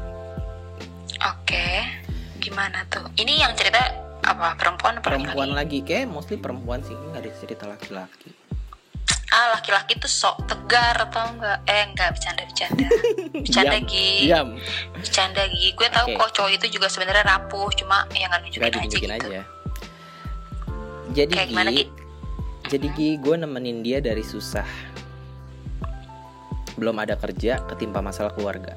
Oke. 1.23 1.87
Gimana 2.41 2.83
tuh? 2.89 3.05
Ini 3.15 3.47
yang 3.47 3.53
cerita 3.55 3.79
apa 4.25 4.57
perempuan 4.59 4.99
Perempuan 5.05 5.53
laki-laki? 5.55 5.61
lagi, 5.61 5.79
kayak 5.87 6.11
mostly 6.11 6.41
perempuan 6.41 6.81
sih, 6.83 6.97
nggak 6.97 7.21
ada 7.21 7.31
cerita 7.37 7.65
laki-laki. 7.69 8.31
Ah 9.33 9.55
laki-laki 9.55 9.97
tuh 9.97 10.11
sok 10.11 10.45
tegar 10.51 10.97
atau 10.99 11.37
enggak? 11.37 11.63
Eh 11.69 11.83
enggak 11.89 12.09
bercanda 12.17 12.43
bercanda. 12.49 13.79
Gi. 13.87 14.29
Diam, 14.29 14.49
Bercanda 14.97 15.45
Gi. 15.53 15.69
Gue 15.79 15.89
tahu 15.93 16.07
Oke. 16.11 16.19
kok 16.19 16.31
cowok 16.37 16.51
itu 16.59 16.67
juga 16.81 16.89
sebenarnya 16.91 17.25
rapuh, 17.29 17.69
cuma 17.77 18.09
ya 18.17 18.27
nggak 18.29 18.41
nunjukin 18.45 18.67
aja 18.67 18.81
gitu. 18.89 19.29
aja. 19.31 19.43
Jadi 21.13 21.37
Kayak 21.37 21.49
gimana 21.53 21.71
Gi, 21.77 21.85
jadi 22.73 22.87
Gi, 22.97 23.11
gue 23.21 23.37
nemenin 23.37 23.85
dia 23.85 24.01
dari 24.01 24.25
susah. 24.25 24.65
Belum 26.81 26.97
ada 26.97 27.21
kerja, 27.21 27.61
ketimpa 27.69 28.01
masalah 28.01 28.33
keluarga. 28.33 28.73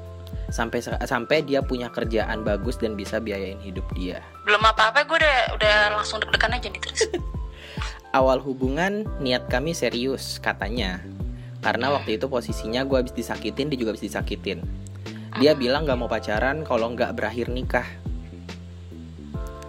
Sampai 0.52 0.84
sampai 0.84 1.42
dia 1.42 1.64
punya 1.64 1.88
kerjaan 1.90 2.44
bagus 2.44 2.76
dan 2.76 2.94
bisa 2.94 3.18
biayain 3.18 3.58
hidup 3.64 3.88
dia. 3.96 4.20
Belum 4.44 4.60
apa-apa 4.62 5.08
gue 5.08 5.16
udah 5.16 5.38
udah 5.58 5.74
langsung 5.96 6.20
deg-degan 6.20 6.54
aja 6.54 6.68
nih 6.68 6.80
terus. 6.84 7.00
Awal 8.16 8.40
hubungan 8.44 9.04
niat 9.20 9.50
kami 9.52 9.76
serius 9.76 10.40
katanya 10.40 11.04
Karena 11.60 11.92
waktu 11.92 12.16
itu 12.16 12.30
posisinya 12.32 12.86
gue 12.88 12.96
habis 13.04 13.12
disakitin 13.12 13.68
dia 13.68 13.76
juga 13.76 13.92
habis 13.92 14.08
disakitin 14.08 14.64
Dia 15.36 15.52
bilang 15.52 15.84
gak 15.84 16.00
mau 16.00 16.08
pacaran 16.08 16.64
kalau 16.64 16.96
nggak 16.96 17.12
berakhir 17.12 17.52
nikah 17.52 17.84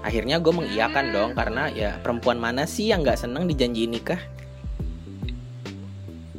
Akhirnya 0.06 0.38
gue 0.38 0.54
mengiyakan 0.54 1.06
dong 1.10 1.32
Karena 1.34 1.68
ya 1.70 1.98
perempuan 2.00 2.38
mana 2.38 2.64
sih 2.64 2.90
yang 2.90 3.02
gak 3.02 3.20
seneng 3.20 3.46
dijanjiin 3.46 3.92
nikah 3.92 4.22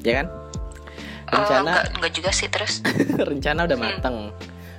Ya 0.01 0.23
kan? 0.23 0.27
Rencana 1.29 1.61
enggak, 1.61 1.85
enggak 2.01 2.13
juga 2.17 2.31
sih 2.33 2.49
terus. 2.49 2.81
rencana 3.29 3.69
udah 3.69 3.77
Hmm. 3.77 3.87
mateng 3.93 4.17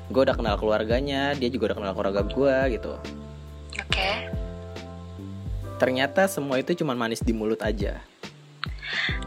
Gue 0.10 0.22
udah 0.26 0.34
kenal 0.34 0.56
keluarganya 0.58 1.38
Dia 1.38 1.50
juga 1.54 1.74
udah 1.74 1.78
kenal 1.78 1.94
keluarga 1.94 2.22
gue 2.26 2.56
gitu 2.74 2.94
Oke. 3.78 4.10
Ternyata 5.78 6.26
semua 6.26 6.58
itu 6.58 6.74
cuma 6.76 6.92
manis 6.92 7.22
di 7.22 7.32
mulut 7.32 7.62
aja 7.62 8.02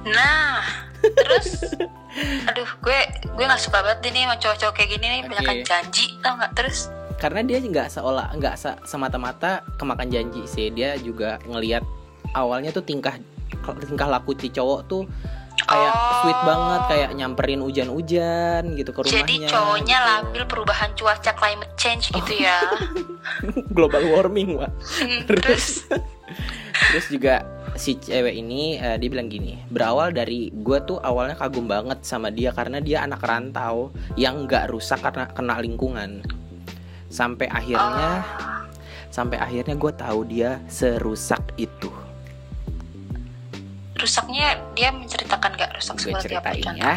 Nah, 0.02 0.66
terus 0.98 1.62
aduh 2.50 2.66
gue 2.82 2.98
gue 3.24 3.44
nggak 3.46 3.62
suka 3.62 3.78
banget 3.80 4.10
nih 4.10 4.26
sama 4.26 4.36
cowok-cowok 4.36 4.74
kayak 4.74 4.90
gini 4.98 5.06
nih 5.06 5.20
Oke. 5.22 5.30
banyak 5.32 5.58
janji 5.64 6.04
tau 6.20 6.34
nggak 6.36 6.52
terus 6.58 6.90
karena 7.22 7.40
dia 7.40 7.62
nggak 7.62 7.86
seolah 7.88 8.34
nggak 8.34 8.58
se- 8.58 8.82
semata-mata 8.82 9.62
kemakan 9.78 10.10
janji 10.10 10.42
sih 10.44 10.68
dia 10.68 10.98
juga 10.98 11.38
ngelihat 11.46 11.86
awalnya 12.34 12.74
tuh 12.74 12.82
tingkah 12.82 13.14
tingkah 13.78 14.10
laku 14.10 14.34
si 14.34 14.50
cowok 14.50 14.80
tuh 14.84 15.06
kayak 15.62 15.94
Oh. 15.94 16.12
sweet 16.24 16.40
banget 16.42 16.80
kayak 16.88 17.10
nyamperin 17.14 17.60
hujan-hujan 17.60 18.62
gitu 18.74 18.90
ke 18.90 19.00
rumahnya 19.00 19.20
Jadi 19.20 19.34
cowoknya 19.46 19.96
gitu. 19.96 20.08
labil 20.10 20.42
perubahan 20.48 20.90
cuaca 20.92 21.32
climate 21.32 21.74
change 21.76 22.10
gitu 22.10 22.32
ya. 22.36 22.58
global 23.76 24.02
warming 24.08 24.56
Wak. 24.56 24.72
Hmm, 24.98 25.22
terus 25.24 25.86
Terus 26.90 27.06
juga 27.08 27.46
si 27.72 27.96
cewek 27.96 28.34
ini 28.34 28.76
eh, 28.76 28.96
dia 28.96 29.08
bilang 29.08 29.28
gini 29.28 29.56
berawal 29.66 30.10
dari 30.10 30.52
gue 30.52 30.78
tuh 30.82 31.00
awalnya 31.00 31.36
kagum 31.36 31.64
banget 31.64 32.02
sama 32.02 32.28
dia 32.28 32.50
karena 32.50 32.78
dia 32.78 33.00
anak 33.00 33.22
rantau 33.22 33.88
yang 34.14 34.44
nggak 34.44 34.68
rusak 34.68 35.00
karena 35.00 35.24
kena 35.30 35.56
lingkungan 35.56 36.20
sampai 37.12 37.44
akhirnya 37.46 38.24
Ah. 38.24 38.64
sampai 39.06 39.36
akhirnya 39.36 39.76
gue 39.76 39.92
tahu 39.92 40.20
dia 40.24 40.56
serusak 40.66 41.44
itu 41.54 41.92
rusaknya 43.94 44.58
dia 44.72 44.90
menceritakan 44.90 45.50
gak 45.54 45.70
rusak 45.76 45.94
gue 45.94 46.10
seperti 46.10 46.34
apa 46.34 46.50
ceritain 46.50 46.74
ya 46.74 46.96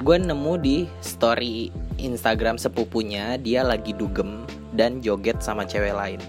gue 0.00 0.16
nemu 0.16 0.54
di 0.56 0.76
story 1.00 1.68
Instagram 1.98 2.56
sepupunya 2.56 3.36
dia 3.36 3.60
lagi 3.60 3.92
dugem 3.92 4.46
dan 4.72 5.02
joget 5.02 5.42
sama 5.42 5.66
cewek 5.66 5.92
lain 5.92 6.20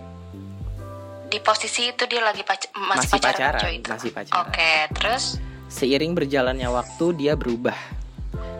Di 1.32 1.40
posisi 1.40 1.88
itu 1.88 2.04
dia 2.06 2.20
lagi 2.20 2.44
pac- 2.44 2.76
masih, 2.76 3.08
Masih 3.08 3.12
pacaran, 3.16 3.56
pacaran, 3.56 3.72
itu. 3.72 3.88
masih 3.88 4.12
pacaran. 4.12 4.40
Oke, 4.44 4.72
terus 4.92 5.24
Seiring 5.72 6.12
berjalannya 6.12 6.68
waktu 6.68 7.16
dia 7.16 7.40
berubah. 7.40 7.80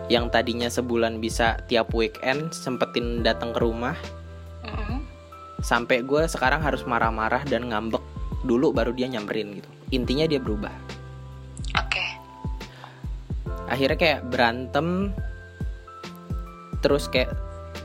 Yang 0.08 0.32
tadinya 0.32 0.72
sebulan 0.72 1.20
bisa 1.20 1.60
tiap 1.68 1.92
weekend 1.92 2.48
sempetin 2.48 3.20
datang 3.20 3.52
ke 3.52 3.60
rumah, 3.60 3.92
sampai 5.62 6.02
gue 6.02 6.26
sekarang 6.26 6.60
harus 6.60 6.82
marah-marah 6.82 7.46
dan 7.46 7.70
ngambek 7.70 8.02
dulu 8.42 8.74
baru 8.74 8.90
dia 8.90 9.06
nyamperin 9.06 9.62
gitu. 9.62 9.70
Intinya 9.94 10.26
dia 10.26 10.42
berubah. 10.42 10.74
oke. 11.78 12.06
Akhirnya 13.70 13.96
kayak 13.96 14.20
berantem, 14.28 15.14
terus 16.82 17.06
kayak 17.06 17.30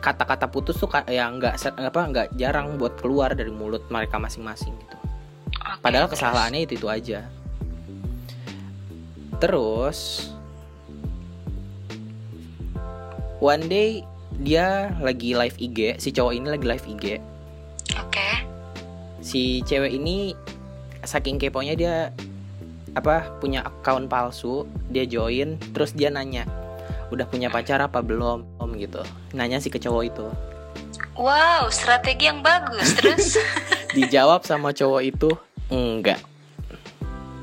kata-kata 0.02 0.50
putus 0.50 0.78
tuh 0.82 0.90
ya 1.08 1.30
nggak 1.30 1.58
apa 1.78 2.02
nggak 2.10 2.28
jarang 2.36 2.76
buat 2.82 2.98
keluar 3.00 3.34
dari 3.38 3.54
mulut 3.54 3.86
mereka 3.94 4.18
masing-masing 4.18 4.74
gitu. 4.74 4.98
oke, 5.62 5.80
Padahal 5.86 6.10
terus. 6.10 6.18
kesalahannya 6.18 6.66
itu 6.66 6.74
itu 6.82 6.88
aja. 6.90 7.20
Terus 9.38 10.30
one 13.38 13.70
day 13.70 14.02
dia 14.42 14.94
lagi 14.98 15.38
live 15.38 15.58
IG, 15.62 16.02
si 16.02 16.10
cowok 16.10 16.34
ini 16.34 16.48
lagi 16.50 16.66
live 16.66 16.86
IG. 16.90 17.06
Oke. 18.04 18.30
Si 19.24 19.66
cewek 19.66 19.98
ini 19.98 20.34
saking 21.04 21.42
keponya 21.42 21.74
dia 21.74 21.96
apa 22.98 23.30
punya 23.38 23.62
akun 23.66 24.10
palsu, 24.10 24.66
dia 24.90 25.06
join, 25.06 25.58
terus 25.74 25.94
dia 25.94 26.10
nanya, 26.10 26.50
"Udah 27.14 27.30
punya 27.30 27.54
pacar 27.54 27.82
apa 27.82 28.02
belum?" 28.02 28.46
Om 28.58 28.72
gitu. 28.82 29.02
Nanya 29.38 29.62
sih 29.62 29.70
ke 29.70 29.78
cowok 29.78 30.04
itu. 30.06 30.26
Wow, 31.18 31.70
strategi 31.74 32.30
yang 32.30 32.46
bagus. 32.46 32.94
Terus 32.98 33.38
Dijawab 33.98 34.46
sama 34.46 34.74
cowok 34.74 35.02
itu, 35.02 35.30
"Enggak." 35.74 36.22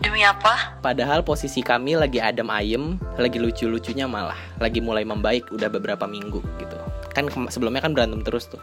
demi 0.04 0.20
apa? 0.20 0.76
Padahal 0.84 1.24
posisi 1.24 1.64
kami 1.64 1.96
lagi 1.96 2.20
adem 2.20 2.46
ayem, 2.52 3.00
lagi 3.16 3.40
lucu-lucunya 3.40 4.04
malah, 4.04 4.36
lagi 4.60 4.78
mulai 4.84 5.02
membaik 5.02 5.48
udah 5.48 5.72
beberapa 5.72 6.04
minggu 6.04 6.44
gitu. 6.60 6.76
Kan 7.16 7.32
sebelumnya 7.48 7.80
kan 7.80 7.96
berantem 7.96 8.20
terus 8.20 8.46
tuh. 8.52 8.60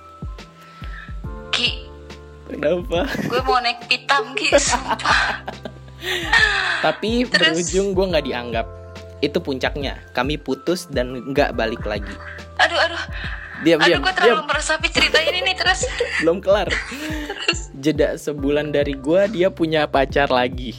Kenapa? 2.51 3.07
gue 3.07 3.41
mau 3.41 3.57
naik 3.59 3.87
pitam. 3.87 4.35
Sumpah. 4.59 5.41
Tapi 6.81 7.25
Terus? 7.25 7.55
berujung 7.55 7.93
gue 7.93 8.05
nggak 8.11 8.25
dianggap. 8.25 8.67
Itu 9.21 9.37
puncaknya. 9.37 10.01
Kami 10.11 10.35
putus 10.35 10.89
dan 10.89 11.29
nggak 11.29 11.53
balik 11.53 11.85
lagi. 11.85 12.11
Aduh, 12.57 12.77
aduh. 12.77 13.03
Diam, 13.61 13.77
Aduh, 13.77 13.93
diam, 13.93 14.01
gue 14.01 14.09
diam. 14.09 14.17
terlalu 14.17 14.43
meresapi 14.49 14.87
cerita 14.89 15.21
ini 15.21 15.45
nih 15.45 15.53
terus. 15.53 15.85
Belum 16.19 16.41
kelar. 16.41 16.65
Jeda 17.77 18.17
sebulan 18.17 18.73
dari 18.73 18.97
gue, 18.97 19.21
dia 19.29 19.53
punya 19.53 19.85
pacar 19.85 20.33
lagi. 20.33 20.73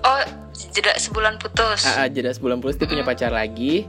Oh, 0.00 0.22
jeda 0.72 0.96
sebulan 0.96 1.36
putus. 1.36 1.84
Ah, 1.84 2.04
ah, 2.04 2.08
jeda 2.08 2.32
sebulan 2.32 2.64
putus 2.64 2.80
dia 2.80 2.88
punya 2.88 3.04
pacar 3.04 3.28
lagi. 3.28 3.84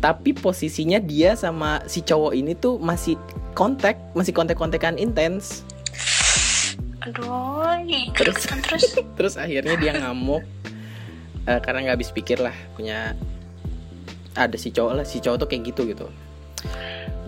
Tapi 0.00 0.32
posisinya 0.32 0.96
dia 0.96 1.36
sama 1.36 1.84
si 1.84 2.00
cowok 2.00 2.32
ini 2.32 2.56
tuh 2.56 2.80
masih 2.80 3.20
kontak, 3.56 3.96
masih 4.12 4.36
kontak-kontakan 4.36 5.00
intens. 5.00 5.64
Aduh, 7.08 7.80
Terus? 8.12 8.44
terus. 8.44 8.84
Terus 9.16 9.34
akhirnya 9.40 9.80
dia 9.80 9.96
ngamuk 9.96 10.44
eh, 11.48 11.60
karena 11.64 11.88
nggak 11.88 11.96
habis 11.96 12.10
pikir 12.12 12.36
lah 12.42 12.52
punya 12.76 13.16
ada 14.36 14.56
si 14.60 14.68
cowok 14.68 14.92
lah, 15.00 15.04
si 15.08 15.24
cowok 15.24 15.36
tuh 15.40 15.48
kayak 15.48 15.72
gitu 15.72 15.82
gitu. 15.88 16.06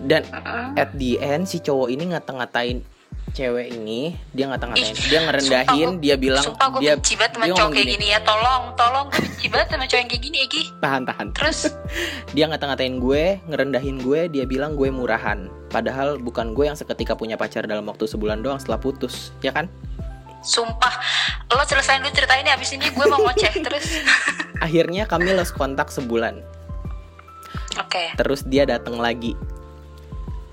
Dan 0.05 0.23
Heeh. 0.29 0.67
at 0.77 0.93
the 0.95 1.17
end 1.17 1.49
si 1.49 1.57
cowok 1.57 1.89
ini 1.89 2.13
ngata-ngatain 2.13 2.85
cewek 3.31 3.67
ini, 3.73 4.13
dia 4.33 4.45
ngata-ngatain, 4.49 4.93
Ih, 4.93 5.07
dia 5.09 5.19
ngerendahin, 5.25 5.87
sumpah 5.97 6.01
dia 6.03 6.15
bilang 6.19 6.45
Sumpah 6.45 6.67
gue 6.73 6.79
dia 6.81 6.93
benci 6.97 7.13
banget 7.15 7.31
sama 7.35 7.45
dia 7.45 7.55
cowok 7.55 7.71
kayak 7.73 7.87
gini. 7.87 8.05
ya 8.09 8.19
Tolong, 8.21 8.63
tolong 8.75 9.05
gue 9.09 9.21
benci 9.23 9.47
banget 9.47 9.67
sama 9.71 9.85
cowok 9.85 9.99
yang 9.99 10.09
kayak 10.09 10.23
gini 10.23 10.37
Egi 10.45 10.63
tahan-tahan. 10.81 11.27
Terus, 11.35 11.59
Dia 12.35 12.45
ngata-ngatain 12.49 12.95
gue, 13.01 13.23
ngerendahin 13.49 13.97
gue, 14.01 14.19
dia 14.29 14.45
bilang 14.45 14.77
gue 14.77 14.89
murahan. 14.89 15.49
Padahal 15.69 16.17
bukan 16.17 16.53
gue 16.57 16.65
yang 16.69 16.77
seketika 16.77 17.13
punya 17.13 17.37
pacar 17.37 17.65
dalam 17.65 17.85
waktu 17.85 18.05
sebulan 18.09 18.41
doang 18.41 18.57
setelah 18.57 18.79
putus, 18.81 19.33
ya 19.45 19.53
kan? 19.55 19.69
sumpah 20.39 20.95
Lo 21.51 21.67
selesain 21.67 21.99
dulu 21.99 22.15
cerita 22.15 22.31
ini 22.39 22.47
Abis 22.47 22.71
ini 22.71 22.87
gue 22.87 23.05
mau 23.11 23.19
ngoceh 23.27 23.59
Terus 23.59 24.07
Akhirnya 24.63 25.03
kami 25.03 25.35
lost 25.35 25.51
kontak 25.51 25.91
sebulan. 25.91 26.39
Oke 27.75 28.15
Terus 28.15 28.47
dia 28.47 28.63
datang 28.63 29.03
lagi 29.03 29.35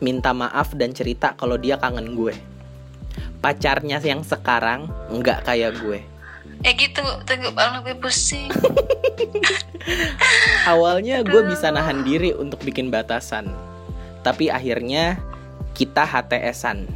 minta 0.00 0.36
maaf 0.36 0.76
dan 0.76 0.92
cerita 0.92 1.32
kalau 1.40 1.56
dia 1.56 1.80
kangen 1.80 2.16
gue. 2.16 2.34
Pacarnya 3.40 4.00
yang 4.02 4.24
sekarang 4.24 4.90
nggak 5.12 5.46
kayak 5.46 5.78
gue. 5.82 6.00
Eh 6.64 6.72
gitu 6.72 7.02
Tunggu 7.28 7.52
banget 7.52 7.84
gue 7.84 7.96
pusing 8.00 8.48
Awalnya 10.72 11.22
gue 11.22 11.42
bisa 11.46 11.70
nahan 11.70 12.02
diri 12.02 12.32
untuk 12.34 12.62
bikin 12.64 12.90
batasan, 12.90 13.50
tapi 14.26 14.50
akhirnya 14.50 15.20
kita 15.76 16.02
HTSan 16.02 16.88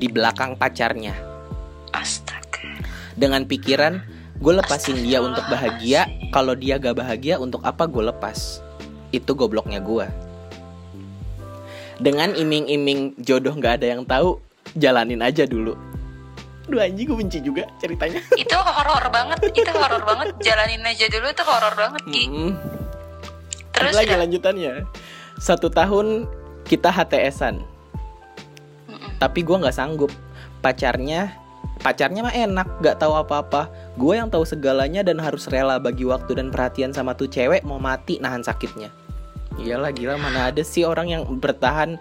di 0.00 0.10
belakang 0.10 0.58
pacarnya 0.58 1.14
Astaga 1.94 2.66
dengan 3.14 3.46
pikiran 3.46 4.02
gue 4.42 4.52
lepasin 4.60 4.98
dia 5.06 5.22
untuk 5.22 5.46
bahagia. 5.46 6.10
Kalau 6.34 6.58
dia 6.58 6.82
gak 6.82 6.98
bahagia 6.98 7.38
untuk 7.38 7.62
apa 7.62 7.86
gue 7.86 8.10
lepas? 8.10 8.58
Itu 9.14 9.38
gobloknya 9.38 9.78
gue. 9.78 10.06
Dengan 12.02 12.34
iming-iming 12.34 13.22
jodoh 13.22 13.54
gak 13.54 13.80
ada 13.80 13.94
yang 13.94 14.02
tahu, 14.02 14.42
jalanin 14.78 15.22
aja 15.22 15.46
dulu. 15.46 15.74
Duh 16.64 16.80
anjing 16.80 17.04
gue 17.04 17.16
benci 17.16 17.38
juga 17.44 17.68
ceritanya. 17.76 18.24
Itu 18.40 18.56
horor 18.56 19.12
banget 19.12 19.52
Itu 19.52 19.68
horor 19.68 20.00
banget 20.00 20.32
Jalanin 20.40 20.80
aja 20.80 21.12
dulu 21.12 21.28
itu 21.28 21.44
horor 21.44 21.74
banget 21.76 22.02
Ki. 22.08 22.24
Terus 23.74 23.92
Ada 23.92 23.98
lagi 24.00 24.08
udah 24.08 24.20
lanjutannya. 24.24 24.72
Satu 25.36 25.68
tahun 25.68 26.24
kita 26.64 26.88
HTSan, 26.88 27.60
Mm-mm. 27.60 29.10
tapi 29.20 29.44
gue 29.44 29.56
nggak 29.60 29.76
sanggup. 29.76 30.08
Pacarnya, 30.64 31.36
pacarnya 31.84 32.24
mah 32.24 32.32
enak, 32.32 32.80
gak 32.80 33.02
tahu 33.02 33.12
apa-apa. 33.12 33.68
Gue 34.00 34.16
yang 34.16 34.32
tahu 34.32 34.48
segalanya 34.48 35.04
dan 35.04 35.20
harus 35.20 35.44
rela 35.50 35.76
bagi 35.76 36.08
waktu 36.08 36.40
dan 36.40 36.48
perhatian 36.48 36.96
sama 36.96 37.12
tuh 37.12 37.28
cewek 37.28 37.66
mau 37.66 37.76
mati 37.76 38.16
nahan 38.22 38.40
sakitnya. 38.40 38.88
Iyalah 39.60 39.92
gila 39.94 40.18
mana 40.18 40.50
ada 40.50 40.62
sih 40.64 40.82
orang 40.82 41.12
yang 41.12 41.22
bertahan 41.38 42.00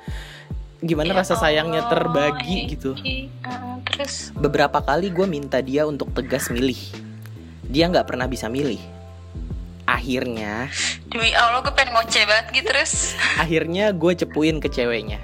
gimana 0.83 1.15
Ya 1.15 1.17
rasa 1.23 1.33
sayangnya 1.35 1.87
Allah, 1.87 1.91
terbagi 1.91 2.57
gitu. 2.69 2.91
Egi. 2.99 3.31
Heeh, 3.41 3.75
Terus 3.87 4.35
Beberapa 4.35 4.79
kali 4.79 5.09
gue 5.09 5.25
minta 5.25 5.59
dia 5.59 5.87
untuk 5.87 6.11
tegas 6.11 6.51
milih. 6.51 6.77
Dia 7.63 7.87
nggak 7.87 8.05
pernah 8.05 8.27
bisa 8.27 8.51
milih. 8.51 8.79
Akhirnya, 9.83 10.71
Demi 11.11 11.35
Allah 11.35 11.59
gue 11.59 11.73
pengen 11.75 11.91
ngoceh 11.91 12.23
banget 12.23 12.45
gitu 12.55 12.71
Terus 12.71 13.19
akhirnya 13.35 13.91
gue 13.91 14.15
cepuin 14.15 14.63
ke 14.63 14.71
ceweknya 14.71 15.19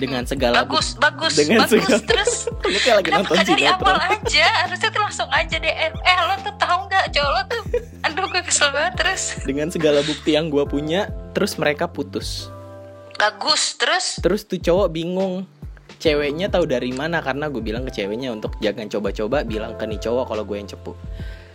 dengan 0.00 0.24
segala 0.24 0.64
Bagus, 0.64 0.96
bagus, 0.96 1.36
dengan 1.36 1.68
bagus 1.68 1.84
segala- 1.84 2.00
Terus 2.02 2.32
Lu 2.72 2.78
kayak 2.80 2.96
lagi 3.04 3.10
nonton 3.12 3.36
kagak 3.36 3.58
di 3.60 3.64
awal 3.68 3.98
aja? 4.00 4.46
Harusnya 4.64 4.88
tuh 4.88 5.02
langsung 5.04 5.28
aja 5.28 5.56
deh. 5.60 5.68
Eh, 5.70 5.90
eh, 5.92 6.16
lo 6.18 6.34
tuh 6.40 6.54
tahu 6.56 6.78
nggak 6.88 7.04
cowok 7.12 7.30
lo 7.30 7.42
tuh? 7.46 7.62
Aduh, 8.08 8.26
gue 8.26 8.42
kesel 8.42 8.68
banget 8.72 8.94
terus. 8.96 9.22
Dengan 9.44 9.68
segala 9.68 10.00
bukti 10.00 10.32
yang 10.32 10.48
gue 10.48 10.64
punya, 10.64 11.12
terus 11.36 11.54
mereka 11.54 11.86
putus. 11.86 12.48
Bagus, 13.14 13.78
terus. 13.78 14.18
Terus 14.18 14.42
tuh 14.44 14.58
cowok 14.58 14.88
bingung. 14.90 15.46
Ceweknya 16.02 16.50
tahu 16.50 16.68
dari 16.68 16.90
mana 16.92 17.22
karena 17.24 17.48
gue 17.48 17.62
bilang 17.62 17.86
ke 17.86 17.94
ceweknya 17.94 18.34
untuk 18.34 18.58
jangan 18.60 18.90
coba-coba 18.90 19.46
bilang 19.46 19.78
ke 19.78 19.86
nih 19.86 20.00
cowok 20.02 20.34
kalau 20.34 20.44
gue 20.44 20.56
yang 20.58 20.68
cepu. 20.68 20.92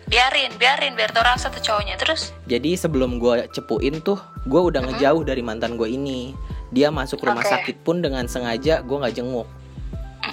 Biarin, 0.10 0.50
biarin, 0.58 0.98
biar 0.98 1.14
tau 1.14 1.22
rasa 1.22 1.54
tuh 1.54 1.62
cowoknya. 1.62 1.94
Terus, 2.02 2.34
Jadi 2.50 2.74
sebelum 2.74 3.22
gue 3.22 3.46
cepuin 3.54 4.02
tuh, 4.02 4.18
gue 4.50 4.58
udah 4.58 4.82
ngejauh 4.90 5.22
dari 5.22 5.46
mantan 5.46 5.78
gue 5.78 5.86
ini. 5.86 6.34
Dia 6.74 6.90
masuk 6.90 7.22
rumah 7.22 7.46
Oke. 7.46 7.54
sakit 7.54 7.86
pun 7.86 8.02
dengan 8.02 8.26
sengaja 8.26 8.82
gue 8.82 8.98
nggak 8.98 9.14
jenguk. 9.14 9.46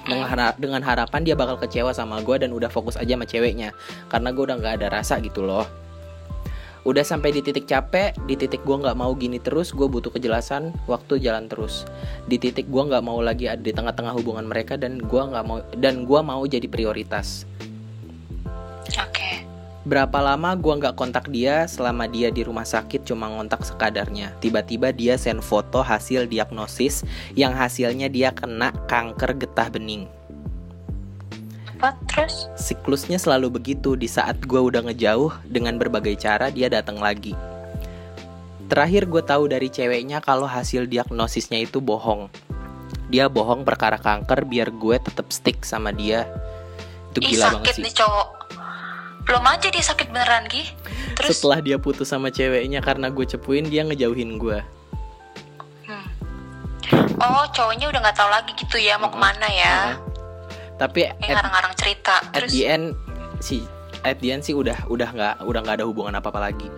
Dengan, 0.09 0.27
hara- 0.33 0.57
dengan 0.57 0.81
harapan 0.81 1.21
dia 1.29 1.37
bakal 1.37 1.61
kecewa 1.61 1.93
sama 1.93 2.25
gue 2.25 2.37
dan 2.41 2.57
udah 2.57 2.73
fokus 2.73 2.97
aja 2.97 3.21
sama 3.21 3.29
ceweknya. 3.29 3.77
Karena 4.09 4.33
gue 4.33 4.45
udah 4.49 4.57
nggak 4.57 4.75
ada 4.81 4.89
rasa 4.89 5.21
gitu 5.21 5.45
loh. 5.45 5.69
Udah 6.87 7.03
sampai 7.03 7.35
di 7.35 7.43
titik 7.43 7.67
capek 7.67 8.15
di 8.31 8.39
titik 8.39 8.63
gue 8.63 8.79
nggak 8.79 8.95
mau 8.95 9.11
gini 9.19 9.43
terus 9.43 9.75
gue 9.75 9.91
butuh 9.91 10.15
kejelasan 10.15 10.71
waktu 10.87 11.19
jalan 11.19 11.51
terus. 11.51 11.83
Di 12.31 12.39
titik 12.39 12.71
gue 12.71 12.79
nggak 12.79 13.03
mau 13.03 13.19
lagi 13.19 13.51
ada 13.51 13.59
di 13.59 13.75
tengah-tengah 13.75 14.15
hubungan 14.15 14.47
mereka 14.47 14.79
dan 14.79 15.03
gue 15.03 15.23
nggak 15.23 15.45
mau 15.45 15.59
dan 15.75 16.07
gue 16.07 16.21
mau 16.23 16.47
jadi 16.47 16.71
prioritas. 16.71 17.43
Oke. 18.95 19.43
Berapa 19.83 20.23
lama 20.23 20.55
gue 20.55 20.75
nggak 20.79 20.95
kontak 20.95 21.27
dia 21.35 21.67
selama 21.67 22.07
dia 22.07 22.31
di 22.31 22.47
rumah 22.47 22.67
sakit 22.67 23.03
cuma 23.03 23.27
ngontak 23.35 23.67
sekadarnya? 23.67 24.31
Tiba-tiba 24.39 24.95
dia 24.95 25.19
send 25.19 25.43
foto 25.43 25.83
hasil 25.83 26.31
diagnosis 26.31 27.03
yang 27.35 27.51
hasilnya 27.51 28.07
dia 28.07 28.31
kena 28.31 28.71
kanker 28.87 29.35
getah 29.35 29.67
bening 29.75 30.07
apa 31.77 31.93
terus 32.09 32.49
Siklusnya 32.57 33.21
selalu 33.21 33.61
begitu 33.61 34.01
di 34.01 34.09
saat 34.09 34.41
gue 34.49 34.57
udah 34.57 34.89
ngejauh 34.89 35.45
dengan 35.45 35.77
berbagai 35.77 36.17
cara 36.17 36.49
dia 36.49 36.73
datang 36.73 36.97
lagi. 36.97 37.37
Terakhir 38.73 39.05
gue 39.05 39.21
tahu 39.21 39.53
dari 39.53 39.69
ceweknya 39.69 40.25
kalau 40.25 40.49
hasil 40.49 40.89
diagnosisnya 40.89 41.61
itu 41.69 41.85
bohong. 41.85 42.33
Dia 43.13 43.29
bohong 43.29 43.63
perkara 43.63 44.01
kanker 44.01 44.49
biar 44.49 44.73
gue 44.73 44.97
tetap 44.97 45.29
stick 45.31 45.63
sama 45.69 45.93
dia. 45.93 46.25
Itu 47.13 47.21
ih 47.21 47.37
gila 47.37 47.61
banget 47.61 47.69
sakit 47.69 47.75
sih. 47.77 47.85
nih 47.85 47.95
cowok 47.95 48.29
belum 49.27 49.43
aja 49.43 49.69
dia 49.75 49.85
sakit 49.85 50.07
beneran 50.15 50.47
Gi 50.47 50.63
terus 51.19 51.43
Setelah 51.43 51.59
dia 51.59 51.77
putus 51.83 52.07
sama 52.07 52.31
ceweknya 52.31 52.79
karena 52.79 53.11
gue 53.11 53.27
cepuin 53.27 53.67
dia 53.67 53.83
ngejauhin 53.83 54.39
gue. 54.39 54.63
hmm. 55.91 56.07
oh 57.19 57.45
cowoknya 57.51 57.91
udah 57.91 58.01
nggak 58.07 58.17
tahu 58.17 58.31
lagi 58.31 58.55
gitu 58.55 58.79
ya 58.79 58.95
mau 59.03 59.11
ke 59.11 59.19
mana 59.19 59.47
ya 59.51 59.99
Heeh. 59.99 60.06
Tapi 60.77 61.09
ngarang-ngarang 61.21 61.75
cerita 61.77 62.21
at 62.21 62.33
terus 62.37 62.53
the 62.53 62.65
end 62.69 62.93
si 63.41 63.65
at 64.05 64.21
the 64.21 64.29
end 64.33 64.45
sih 64.45 64.53
udah 64.53 64.77
udah 64.87 65.09
nggak 65.09 65.35
udah 65.43 65.61
nggak 65.65 65.77
ada 65.81 65.87
hubungan 65.89 66.13
apa 66.15 66.29
apa 66.29 66.41
lagi. 66.41 66.69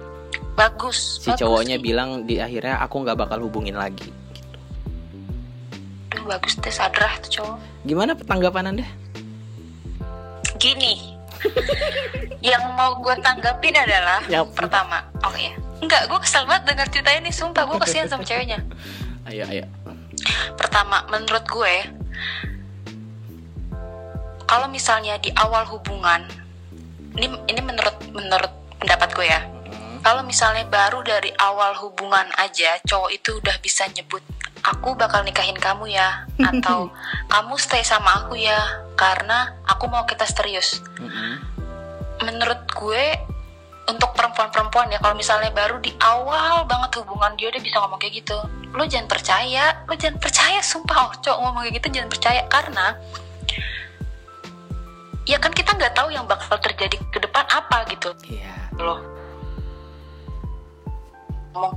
bagus 0.55 1.23
Si 1.23 1.31
bagus 1.31 1.39
cowoknya 1.39 1.79
sih. 1.79 1.85
bilang 1.85 2.27
di 2.27 2.39
akhirnya 2.39 2.83
aku 2.83 3.03
nggak 3.03 3.19
bakal 3.19 3.39
hubungin 3.43 3.75
lagi. 3.75 4.11
Duh, 6.11 6.25
bagus 6.27 6.59
deh 6.59 6.73
sadrah 6.73 7.15
tuh 7.23 7.43
cowok 7.43 7.57
Gimana 7.85 8.13
tanggapan 8.17 8.75
anda? 8.75 8.87
gini 10.59 11.15
yang 12.43 12.75
mau 12.75 12.99
gue 12.99 13.15
tanggapin 13.23 13.71
adalah 13.71 14.19
Yap. 14.27 14.51
pertama 14.59 15.07
oh 15.23 15.31
iya 15.39 15.55
enggak 15.79 16.11
gue 16.11 16.19
kesel 16.19 16.43
banget 16.51 16.75
denger 16.75 16.89
cerita 16.91 17.11
ini 17.15 17.31
sumpah 17.31 17.63
gue 17.63 17.79
kesian 17.79 18.11
sama 18.11 18.27
ceweknya 18.27 18.59
Ayo 19.31 19.47
ayo. 19.47 19.63
pertama 20.59 21.07
menurut 21.15 21.47
gue 21.47 21.75
kalau 24.49 24.67
misalnya 24.67 25.21
di 25.21 25.29
awal 25.37 25.69
hubungan 25.69 26.25
ini 27.15 27.29
ini 27.53 27.61
menurut 27.61 27.97
menurut 28.17 28.53
pendapat 28.81 29.09
gue 29.13 29.27
ya. 29.29 29.43
Kalau 29.99 30.23
misalnya 30.25 30.65
baru 30.71 31.03
dari 31.03 31.35
awal 31.37 31.75
hubungan 31.85 32.25
aja 32.39 32.79
cowok 32.87 33.11
itu 33.13 33.35
udah 33.43 33.57
bisa 33.61 33.85
nyebut 33.93 34.23
aku 34.65 34.95
bakal 34.99 35.23
nikahin 35.23 35.57
kamu 35.59 35.95
ya 35.95 36.27
atau 36.51 36.91
kamu 37.31 37.55
stay 37.61 37.85
sama 37.85 38.25
aku 38.25 38.39
ya 38.39 38.59
karena 38.99 39.55
aku 39.69 39.87
mau 39.87 40.03
kita 40.09 40.27
serius. 40.27 40.83
Mm-mm. 40.99 41.57
menurut 42.19 42.67
gue 42.75 43.05
untuk 43.87 44.11
perempuan-perempuan 44.19 44.91
ya 44.91 44.99
kalau 44.99 45.15
misalnya 45.15 45.55
baru 45.55 45.79
di 45.79 45.95
awal 46.03 46.67
banget 46.67 46.99
hubungan 46.99 47.31
dia 47.39 47.47
udah 47.49 47.63
bisa 47.63 47.79
ngomong 47.79 48.03
kayak 48.03 48.21
gitu. 48.21 48.37
Lo 48.75 48.85
jangan 48.85 49.07
percaya 49.07 49.87
lo 49.87 49.95
jangan 49.95 50.19
percaya 50.19 50.59
sumpah 50.59 50.99
oh, 51.09 51.13
cowok 51.23 51.39
ngomong 51.41 51.63
kayak 51.63 51.75
gitu 51.79 51.89
jangan 51.95 52.11
percaya. 52.11 52.43
Karena 52.51 52.99
ya 55.29 55.37
kan 55.37 55.53
kita 55.53 55.77
nggak 55.77 55.93
tahu 55.93 56.09
yang 56.09 56.25
bakal 56.25 56.57
terjadi 56.57 56.97
ke 57.13 57.19
depan 57.21 57.45
apa 57.53 57.85
gitu 57.93 58.17
Iya. 58.33 58.57
loh 58.81 59.05
ngomong 61.53 61.77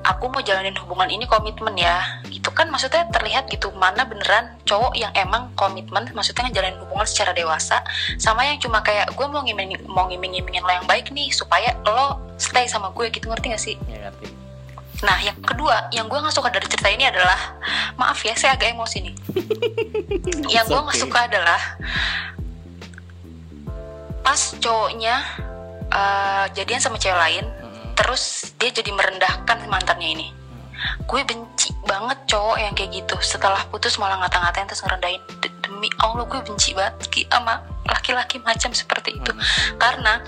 aku 0.00 0.32
mau 0.32 0.40
jalanin 0.40 0.72
hubungan 0.80 1.12
ini 1.12 1.28
komitmen 1.28 1.76
ya 1.76 2.00
gitu 2.32 2.48
kan 2.56 2.72
maksudnya 2.72 3.04
terlihat 3.12 3.52
gitu 3.52 3.68
mana 3.76 4.08
beneran 4.08 4.56
cowok 4.64 4.96
yang 4.96 5.12
emang 5.12 5.52
komitmen 5.60 6.08
maksudnya 6.16 6.48
ngejalanin 6.48 6.80
hubungan 6.80 7.04
secara 7.04 7.36
dewasa 7.36 7.84
sama 8.16 8.48
yang 8.48 8.56
cuma 8.56 8.80
kayak 8.80 9.12
gue 9.12 9.26
mau 9.28 9.44
ngiming 9.44 9.76
mau 9.84 10.08
ngiming 10.08 10.40
ngimingin 10.40 10.64
lo 10.64 10.72
yang 10.72 10.88
baik 10.88 11.12
nih 11.12 11.28
supaya 11.28 11.76
lo 11.84 12.16
stay 12.40 12.64
sama 12.64 12.88
gue 12.96 13.12
gitu 13.12 13.28
ngerti 13.28 13.46
gak 13.52 13.60
sih 13.60 13.76
Ya 13.92 14.08
ngerti. 14.08 14.32
nah 15.04 15.20
yang 15.20 15.36
kedua 15.44 15.92
yang 15.92 16.08
gue 16.08 16.16
nggak 16.16 16.32
suka 16.32 16.48
dari 16.48 16.64
cerita 16.64 16.88
ini 16.88 17.04
adalah 17.04 17.60
maaf 18.00 18.24
ya 18.24 18.32
saya 18.32 18.56
agak 18.56 18.72
emosi 18.72 19.04
nih 19.04 19.14
yang 20.56 20.64
gue 20.64 20.80
nggak 20.80 20.96
okay. 20.96 21.04
suka 21.04 21.18
adalah 21.28 21.60
pas 24.30 24.54
cowoknya 24.62 25.14
eh, 25.90 26.44
jadian 26.54 26.78
sama 26.78 27.02
cewek 27.02 27.18
lain 27.18 27.42
Mm-mm. 27.50 27.98
terus 27.98 28.54
dia 28.62 28.70
jadi 28.70 28.94
merendahkan 28.94 29.66
mantannya 29.66 30.06
ini 30.14 30.28
gue 31.10 31.20
benci 31.26 31.74
banget 31.82 32.30
cowok 32.30 32.56
yang 32.62 32.72
kayak 32.78 32.94
gitu 32.94 33.18
setelah 33.18 33.58
putus 33.74 33.98
malah 33.98 34.22
ngata-ngatain 34.22 34.70
terus 34.70 34.86
ngerendahin 34.86 35.18
De- 35.42 35.50
demi 35.66 35.90
allah 35.98 36.22
gue 36.30 36.38
benci 36.46 36.78
banget 36.78 37.26
sama 37.26 37.58
laki-laki 37.90 38.38
macam 38.38 38.70
seperti 38.70 39.18
itu 39.18 39.34
Mm. 39.34 39.42
karena 39.82 40.22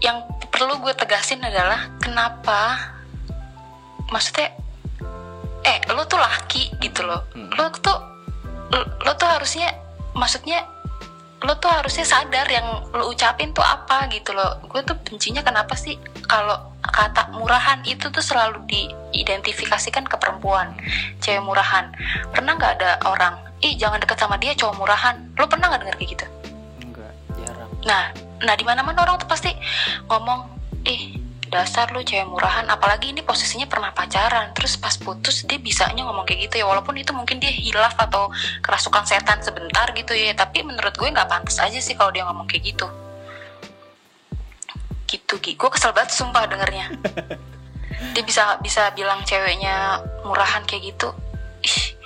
yang 0.00 0.24
perlu 0.48 0.80
gue 0.80 0.96
tegasin 0.96 1.44
adalah 1.44 1.92
kenapa 2.00 2.88
maksudnya 4.08 4.56
eh 5.60 5.84
lo 5.92 6.08
tuh 6.08 6.16
laki 6.16 6.72
gitu 6.80 7.04
loh 7.04 7.28
Mm. 7.36 7.52
lo 7.52 7.68
tuh 7.84 7.98
lo, 8.72 8.80
lo 9.04 9.12
tuh 9.12 9.28
harusnya 9.28 9.76
maksudnya 10.16 10.64
lo 11.38 11.54
tuh 11.62 11.70
harusnya 11.70 12.02
sadar 12.02 12.50
yang 12.50 12.66
lo 12.90 13.14
ucapin 13.14 13.54
tuh 13.54 13.62
apa 13.62 14.10
gitu 14.10 14.34
loh. 14.34 14.58
Gue 14.66 14.82
tuh 14.82 14.98
bencinya 15.06 15.38
kenapa 15.46 15.78
sih? 15.78 15.94
Kalau 16.26 16.74
kata 16.82 17.30
murahan 17.30 17.78
itu 17.86 18.10
tuh 18.10 18.22
selalu 18.22 18.58
diidentifikasikan 18.66 20.02
ke 20.10 20.16
perempuan 20.18 20.74
cewek 21.22 21.42
murahan. 21.46 21.94
Pernah 22.34 22.58
nggak 22.58 22.72
ada 22.82 22.90
orang 23.06 23.38
ih 23.62 23.74
jangan 23.78 24.02
deket 24.02 24.18
sama 24.18 24.34
dia 24.38 24.54
cowok 24.58 24.82
murahan. 24.82 25.14
Lo 25.38 25.46
pernah 25.46 25.70
nggak 25.70 25.80
denger 25.86 25.96
kayak 25.98 26.10
gitu? 26.18 26.26
Enggak, 26.82 27.12
jarang. 27.38 27.70
nah 27.86 28.04
nah 28.38 28.54
di 28.54 28.62
mana 28.62 28.86
mana 28.86 29.02
orang 29.02 29.18
tuh 29.18 29.26
pasti 29.30 29.50
ngomong 30.06 30.46
ih 30.86 31.17
dasar 31.48 31.90
lu 31.90 32.04
cewek 32.04 32.28
murahan. 32.28 32.64
Apalagi 32.68 33.10
ini 33.10 33.24
posisinya 33.24 33.66
pernah 33.66 33.90
pacaran. 33.90 34.54
Terus 34.54 34.76
pas 34.76 34.94
putus 34.94 35.42
dia 35.48 35.58
bisanya 35.58 36.04
ngomong 36.06 36.28
kayak 36.28 36.48
gitu 36.48 36.62
ya. 36.62 36.66
Walaupun 36.68 36.94
itu 37.00 37.10
mungkin 37.16 37.40
dia 37.40 37.50
hilaf 37.50 37.96
atau 37.96 38.30
kerasukan 38.60 39.04
setan 39.08 39.40
sebentar 39.40 39.90
gitu 39.96 40.12
ya. 40.12 40.36
Tapi 40.36 40.62
menurut 40.62 40.94
gue 40.94 41.08
nggak 41.08 41.28
pantas 41.28 41.58
aja 41.58 41.80
sih 41.80 41.96
kalau 41.96 42.12
dia 42.12 42.22
ngomong 42.28 42.46
kayak 42.46 42.76
gitu. 42.76 42.86
Gitu 45.08 45.34
Gi. 45.40 45.52
Gue 45.56 45.70
kesel 45.72 45.96
banget 45.96 46.12
sumpah 46.12 46.44
dengernya. 46.46 46.92
Dia 48.14 48.22
bisa 48.22 48.62
bisa 48.62 48.94
bilang 48.94 49.26
ceweknya 49.26 49.98
murahan 50.22 50.62
kayak 50.62 50.94
gitu. 50.94 51.10
Ih 51.66 51.98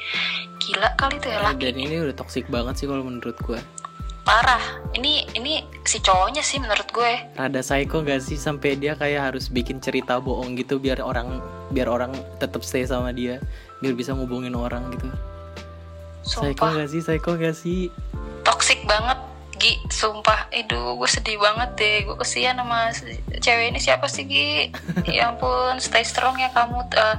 gila 0.62 0.88
kali 0.96 1.20
tuh 1.20 1.28
ya 1.28 1.44
laki. 1.44 1.68
Dan 1.68 1.76
ini 1.76 1.94
udah 2.00 2.16
toxic 2.16 2.48
banget 2.48 2.80
sih 2.80 2.86
kalau 2.88 3.04
menurut 3.04 3.36
gue. 3.44 3.60
Parah. 4.22 4.62
Ini 4.92 5.34
ini 5.34 5.64
si 5.82 5.98
cowoknya 5.98 6.42
sih 6.44 6.62
menurut 6.62 6.86
gue. 6.90 7.12
Rada 7.34 7.60
psycho 7.60 8.02
gak 8.02 8.22
sih 8.22 8.38
sampai 8.38 8.78
dia 8.78 8.94
kayak 8.94 9.32
harus 9.32 9.50
bikin 9.50 9.82
cerita 9.82 10.22
bohong 10.22 10.54
gitu 10.54 10.78
biar 10.78 11.02
orang 11.02 11.42
biar 11.74 11.88
orang 11.90 12.12
tetap 12.38 12.62
stay 12.62 12.86
sama 12.86 13.10
dia, 13.10 13.42
biar 13.82 13.94
bisa 13.96 14.14
ngubungin 14.14 14.54
orang 14.54 14.86
gitu. 14.94 15.08
Psycho 16.22 16.54
sumpah 16.54 16.70
gak 16.78 16.88
sih? 16.90 17.00
Psycho 17.02 17.32
gak 17.34 17.56
sih? 17.56 17.90
toxic 18.42 18.82
banget. 18.86 19.18
Gi 19.58 19.78
sumpah. 19.90 20.50
Aduh 20.50 20.98
gue 20.98 21.06
sedih 21.06 21.38
banget 21.38 21.70
deh. 21.78 21.96
Gue 22.06 22.16
kesian 22.18 22.58
sama 22.58 22.90
cewek 23.38 23.74
ini. 23.74 23.78
Siapa 23.78 24.06
sih 24.10 24.26
Gi? 24.26 24.70
Ya 25.18 25.30
ampun 25.30 25.78
stay 25.78 26.02
strong 26.02 26.38
ya 26.38 26.50
kamu. 26.50 26.82
Eh, 26.90 27.16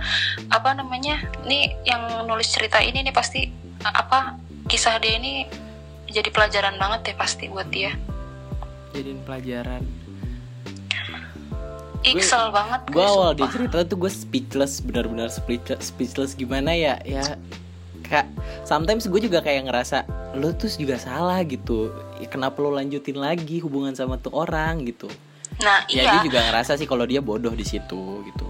Apa 0.51 0.76
namanya? 0.76 1.24
Nih 1.47 1.72
yang 1.88 2.28
nulis 2.28 2.51
cerita 2.51 2.84
ini 2.84 2.99
nih 3.04 3.16
pasti 3.16 3.47
eh, 3.80 3.93
Apa 3.95 4.36
Kisah 4.68 4.99
dia 4.99 5.20
ini 5.20 5.47
Jadi 6.14 6.30
pelajaran 6.30 6.78
banget 6.78 6.99
deh 7.09 7.16
pasti 7.18 7.49
buat 7.49 7.68
dia 7.68 7.91
Jadiin 8.93 9.26
pelajaran. 9.26 9.82
Gue- 12.03 12.20
kesel 12.20 12.51
banget 12.53 12.84
Gue 12.91 13.01
awal 13.01 13.34
dia 13.34 13.47
sumpah. 13.47 13.53
cerita 13.55 13.78
tuh 13.89 13.97
gue 14.05 14.11
speechless, 14.11 14.84
benar-benar 14.84 15.32
speechless, 15.32 15.89
speechless 15.89 16.36
gimana 16.36 16.76
ya? 16.76 16.99
Ya 17.01 17.24
kak, 18.03 18.28
sometimes 18.68 19.07
gue 19.07 19.18
juga 19.18 19.39
kayak 19.39 19.72
ngerasa 19.72 20.03
lo 20.36 20.51
tuh 20.53 20.70
juga 20.76 20.99
salah 20.99 21.41
gitu. 21.41 21.89
Ya, 22.20 22.28
kenapa 22.28 22.59
lo 22.59 22.76
lanjutin 22.76 23.18
lagi 23.18 23.64
hubungan 23.64 23.95
sama 23.95 24.20
tuh 24.20 24.36
orang 24.36 24.84
gitu? 24.86 25.07
Nah 25.64 25.88
Ya 25.88 26.03
iya 26.05 26.11
dia 26.11 26.22
juga 26.28 26.39
ngerasa 26.43 26.76
sih 26.76 26.86
kalau 26.86 27.07
dia 27.07 27.24
bodoh 27.24 27.55
di 27.55 27.64
situ 27.64 28.22
gitu. 28.28 28.47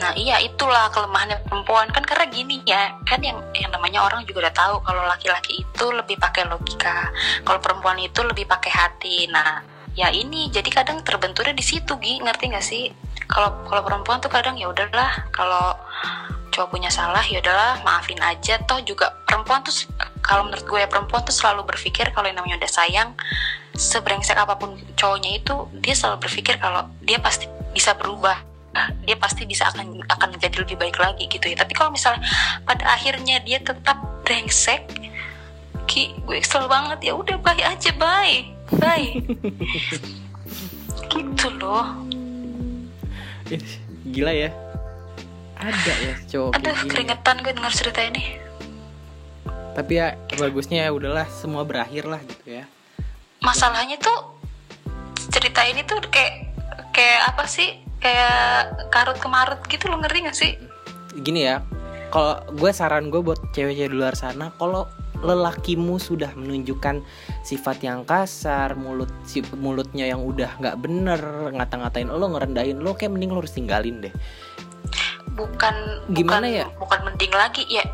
Nah 0.00 0.16
iya 0.16 0.40
itulah 0.40 0.88
kelemahannya 0.88 1.44
perempuan 1.44 1.92
kan 1.92 2.00
karena 2.00 2.26
gini 2.32 2.64
ya 2.64 2.96
kan 3.04 3.20
yang 3.20 3.36
yang 3.52 3.68
namanya 3.68 4.00
orang 4.00 4.24
juga 4.24 4.48
udah 4.48 4.54
tahu 4.56 4.74
kalau 4.80 5.04
laki-laki 5.04 5.60
itu 5.60 5.86
lebih 5.92 6.16
pakai 6.16 6.48
logika, 6.48 7.12
kalau 7.44 7.60
perempuan 7.60 8.00
itu 8.00 8.24
lebih 8.24 8.48
pakai 8.48 8.72
hati. 8.72 9.28
Nah 9.28 9.60
ya 9.92 10.08
ini 10.08 10.48
jadi 10.48 10.66
kadang 10.72 11.04
terbenturnya 11.04 11.52
di 11.52 11.62
situ 11.62 12.00
Gi 12.00 12.24
ngerti 12.24 12.44
nggak 12.48 12.64
sih? 12.64 12.88
Kalau 13.28 13.68
kalau 13.68 13.84
perempuan 13.84 14.18
tuh 14.24 14.32
kadang 14.32 14.56
ya 14.56 14.72
udahlah 14.72 15.28
kalau 15.30 15.76
cowok 16.50 16.68
punya 16.76 16.90
salah 16.90 17.22
ya 17.22 17.38
udahlah 17.38 17.78
maafin 17.86 18.18
aja 18.18 18.58
toh 18.66 18.82
juga 18.82 19.14
perempuan 19.22 19.62
tuh 19.62 19.72
kalau 20.18 20.50
menurut 20.50 20.66
gue 20.66 20.82
perempuan 20.90 21.22
tuh 21.22 21.30
selalu 21.30 21.62
berpikir 21.62 22.10
kalau 22.10 22.26
yang 22.26 22.42
namanya 22.42 22.66
udah 22.66 22.72
sayang 22.74 23.14
sebrengsek 23.78 24.34
apa 24.34 24.58
pun 24.58 24.74
cowoknya 24.98 25.38
itu 25.38 25.54
dia 25.78 25.94
selalu 25.94 26.26
berpikir 26.26 26.58
kalau 26.58 26.90
dia 27.06 27.22
pasti 27.22 27.46
bisa 27.70 27.94
berubah 27.94 28.49
dia 29.02 29.16
pasti 29.18 29.42
bisa 29.44 29.66
akan 29.66 30.06
akan 30.06 30.28
menjadi 30.38 30.62
lebih 30.62 30.76
baik 30.78 30.96
lagi 31.02 31.26
gitu 31.26 31.50
ya. 31.50 31.56
Tapi 31.58 31.72
kalau 31.74 31.90
misalnya 31.90 32.22
pada 32.62 32.94
akhirnya 32.94 33.42
dia 33.42 33.58
tetap 33.58 33.98
brengsek 34.22 34.86
ki 35.90 36.14
gue 36.22 36.38
kesel 36.38 36.70
banget. 36.70 37.10
Ya 37.10 37.12
udah 37.18 37.36
bye 37.42 37.62
aja 37.62 37.90
bye. 37.98 38.46
Bye. 38.78 39.18
Gitu 41.10 41.50
loh. 41.58 42.06
Gila 44.06 44.30
ya. 44.30 44.50
Ada 45.58 45.94
ya 46.00 46.14
cowok 46.30 46.56
aduh 46.56 46.72
gini. 46.72 46.88
keringetan 46.88 47.36
gue 47.42 47.52
dengar 47.52 47.74
cerita 47.74 48.00
ini. 48.06 48.38
Tapi 49.74 49.92
ya 49.98 50.14
bagusnya 50.38 50.86
ya 50.86 50.90
udahlah 50.94 51.26
semua 51.28 51.66
berakhir 51.66 52.06
lah 52.06 52.22
gitu 52.22 52.62
ya. 52.62 52.64
Masalahnya 53.42 53.98
tuh 53.98 54.38
cerita 55.34 55.66
ini 55.66 55.82
tuh 55.82 55.98
kayak 56.08 56.54
kayak 56.94 57.34
apa 57.34 57.44
sih 57.50 57.89
kayak 58.00 58.90
karut 58.90 59.16
kemarut 59.20 59.60
gitu 59.68 59.92
lo 59.92 60.00
ngerti 60.00 60.18
gak 60.26 60.36
sih? 60.36 60.52
Gini 61.20 61.46
ya 61.46 61.60
kalau 62.10 62.42
gue 62.58 62.70
saran 62.74 63.08
gue 63.08 63.22
buat 63.22 63.38
cewek-cewek 63.54 63.92
di 63.92 63.96
luar 63.96 64.18
sana 64.18 64.50
kalau 64.58 64.90
lelakimu 65.20 66.00
sudah 66.00 66.32
menunjukkan 66.32 67.04
sifat 67.44 67.84
yang 67.84 68.08
kasar 68.08 68.72
mulut 68.72 69.12
si 69.28 69.44
mulutnya 69.52 70.08
yang 70.08 70.24
udah 70.24 70.56
nggak 70.56 70.80
bener 70.80 71.20
ngata-ngatain 71.52 72.08
lo 72.08 72.24
ngerendahin 72.32 72.80
lo 72.80 72.96
kayak 72.96 73.12
mending 73.12 73.30
lo 73.30 73.44
harus 73.44 73.52
tinggalin 73.52 74.00
deh. 74.00 74.14
Bukan 75.36 75.74
Gimana 76.10 76.48
bukan, 76.48 76.60
ya? 76.64 76.66
bukan 76.80 77.00
mending 77.06 77.32
lagi 77.36 77.64
ya 77.68 77.84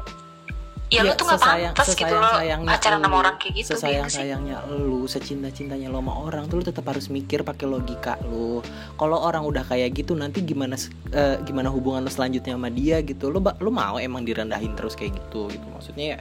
ya, 0.86 1.02
lu 1.02 1.12
tuh 1.14 1.26
gak 1.26 1.38
sesayang- 1.42 1.74
pantas 1.74 1.88
gitu 1.92 2.14
lo 2.14 2.28
pacaran 2.62 2.98
sama 3.02 3.16
orang 3.18 3.34
kayak 3.36 3.54
gitu 3.58 3.68
sesayang 3.74 4.06
gitu 4.06 4.16
sayangnya 4.22 4.56
lu 4.70 5.02
secinta 5.06 5.48
cintanya 5.50 5.90
lo 5.90 5.98
sama 5.98 6.14
orang 6.22 6.46
tuh 6.46 6.56
lu 6.58 6.64
tetap 6.64 6.86
harus 6.86 7.10
mikir 7.10 7.42
pakai 7.42 7.66
logika 7.66 8.14
lu. 8.22 8.62
Kalau 8.94 9.18
orang 9.18 9.42
udah 9.42 9.66
kayak 9.66 9.90
gitu 9.94 10.14
nanti 10.14 10.42
gimana 10.42 10.78
eh, 11.10 11.42
gimana 11.42 11.68
hubungan 11.68 12.06
lo 12.06 12.10
selanjutnya 12.10 12.54
sama 12.54 12.70
dia 12.70 13.02
gitu? 13.02 13.34
Lo 13.34 13.42
lo 13.42 13.70
mau 13.70 13.98
emang 13.98 14.22
direndahin 14.22 14.78
terus 14.78 14.94
kayak 14.94 15.14
gitu 15.16 15.50
gitu. 15.50 15.66
Maksudnya 15.74 16.06
ya 16.14 16.18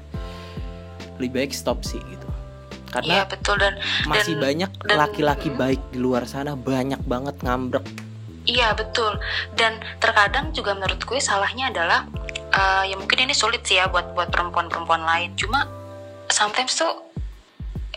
lebih 1.21 1.45
baik 1.45 1.51
stop 1.53 1.85
sih 1.85 2.01
gitu. 2.01 2.25
Iya 2.25 2.91
karena 2.95 3.15
betul 3.27 3.55
dan 3.59 3.73
masih 4.07 4.39
dan- 4.39 4.43
banyak 4.43 4.71
laki-laki 4.87 5.49
baik 5.51 5.81
di 5.91 5.99
luar 5.99 6.23
sana 6.23 6.55
banyak 6.55 7.03
banget 7.03 7.35
ngambrek 7.43 7.83
Iya 8.45 8.77
betul. 8.77 9.17
Dan 9.57 9.81
terkadang 9.97 10.53
juga 10.53 10.77
menurut 10.77 11.01
gue 11.01 11.17
salahnya 11.17 11.73
adalah 11.73 12.05
eh, 12.53 12.93
ya 12.93 12.95
mungkin 12.95 13.25
ini 13.25 13.33
sulit 13.33 13.65
sih 13.65 13.81
ya 13.81 13.89
buat 13.89 14.13
buat 14.13 14.29
perempuan-perempuan 14.29 15.01
lain. 15.01 15.33
Cuma 15.33 15.65
sometimes 16.29 16.77
tuh 16.77 16.93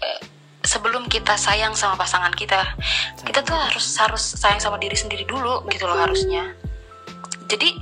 eh, 0.01 0.21
sebelum 0.65 1.07
kita 1.07 1.37
sayang 1.37 1.77
sama 1.77 1.97
pasangan 1.97 2.33
kita 2.35 2.61
kita 3.25 3.41
tuh 3.45 3.57
harus 3.57 3.87
harus 4.01 4.25
sayang 4.37 4.61
sama 4.61 4.77
diri 4.81 4.97
sendiri 4.97 5.29
dulu 5.29 5.69
gitu 5.69 5.85
loh 5.85 6.01
harusnya. 6.01 6.57
Jadi 7.49 7.77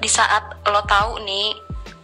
di 0.00 0.08
saat 0.08 0.60
lo 0.68 0.84
tahu 0.84 1.20
nih 1.24 1.56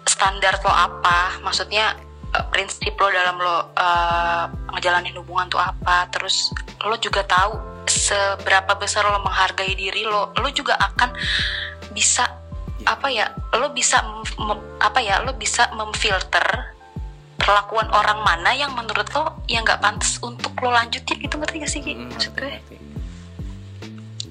standar 0.09 0.57
lo 0.61 0.73
apa 0.73 1.41
maksudnya 1.41 1.97
eh, 2.37 2.45
prinsip 2.53 2.93
lo 3.01 3.09
dalam 3.09 3.41
lo 3.41 3.73
eh, 3.77 4.45
ngejalanin 4.77 5.17
hubungan 5.17 5.49
tuh 5.49 5.61
apa 5.61 6.05
terus 6.13 6.53
lo 6.85 6.97
juga 7.01 7.25
tahu 7.25 7.80
seberapa 7.91 8.79
besar 8.79 9.03
lo 9.03 9.19
menghargai 9.27 9.75
diri 9.75 10.07
lo 10.07 10.31
lo 10.39 10.49
juga 10.55 10.79
akan 10.79 11.11
bisa 11.91 12.31
apa 12.87 13.11
ya 13.11 13.29
lo 13.59 13.75
bisa 13.75 14.01
mem- 14.39 14.79
apa 14.81 15.03
ya 15.03 15.21
lo 15.27 15.35
bisa 15.37 15.69
memfilter 15.75 16.73
perlakuan 17.41 17.89
orang 17.91 18.21
mana 18.23 18.55
yang 18.55 18.73
menurut 18.77 19.09
lo 19.17 19.43
yang 19.51 19.67
nggak 19.67 19.83
pantas 19.83 20.21
untuk 20.23 20.55
lo 20.63 20.71
lanjutin 20.71 21.19
gitu 21.19 21.35
ngerti 21.41 21.57
gak 21.61 21.73
sih 21.73 21.81
Ki? 21.83 21.93
Mm, 21.97 22.13
maksud 22.15 22.33
gue? 22.37 22.47
ngerti, 22.47 22.77
ngerti. 22.77 22.77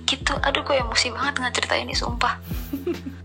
gitu. 0.08 0.34
Aduh 0.42 0.62
gue 0.66 0.78
emosi 0.78 1.14
banget 1.14 1.34
nggak 1.42 1.54
cerita 1.58 1.76
ini 1.78 1.94
sumpah. 1.94 2.38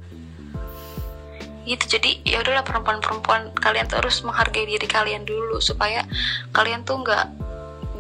Gitu. 1.65 1.97
Jadi 1.97 2.21
ya 2.29 2.45
udahlah 2.45 2.61
perempuan-perempuan 2.61 3.57
kalian 3.57 3.89
tuh 3.89 3.97
harus 4.05 4.21
menghargai 4.21 4.69
diri 4.69 4.85
kalian 4.85 5.25
dulu 5.25 5.65
supaya 5.65 6.05
kalian 6.53 6.85
tuh 6.85 7.01
nggak 7.01 7.25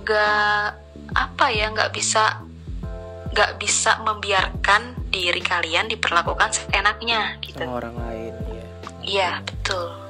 nggak 0.04 0.83
apa 1.14 1.46
ya 1.50 1.70
nggak 1.70 1.94
bisa 1.94 2.42
nggak 3.34 3.58
bisa 3.58 3.98
membiarkan 4.02 5.10
diri 5.10 5.42
kalian 5.42 5.90
diperlakukan 5.90 6.50
seenaknya 6.54 7.38
gitu 7.42 7.58
sama 7.58 7.82
orang 7.82 7.96
lain 7.98 8.32
ya 8.50 8.64
iya 9.02 9.30
betul 9.42 10.02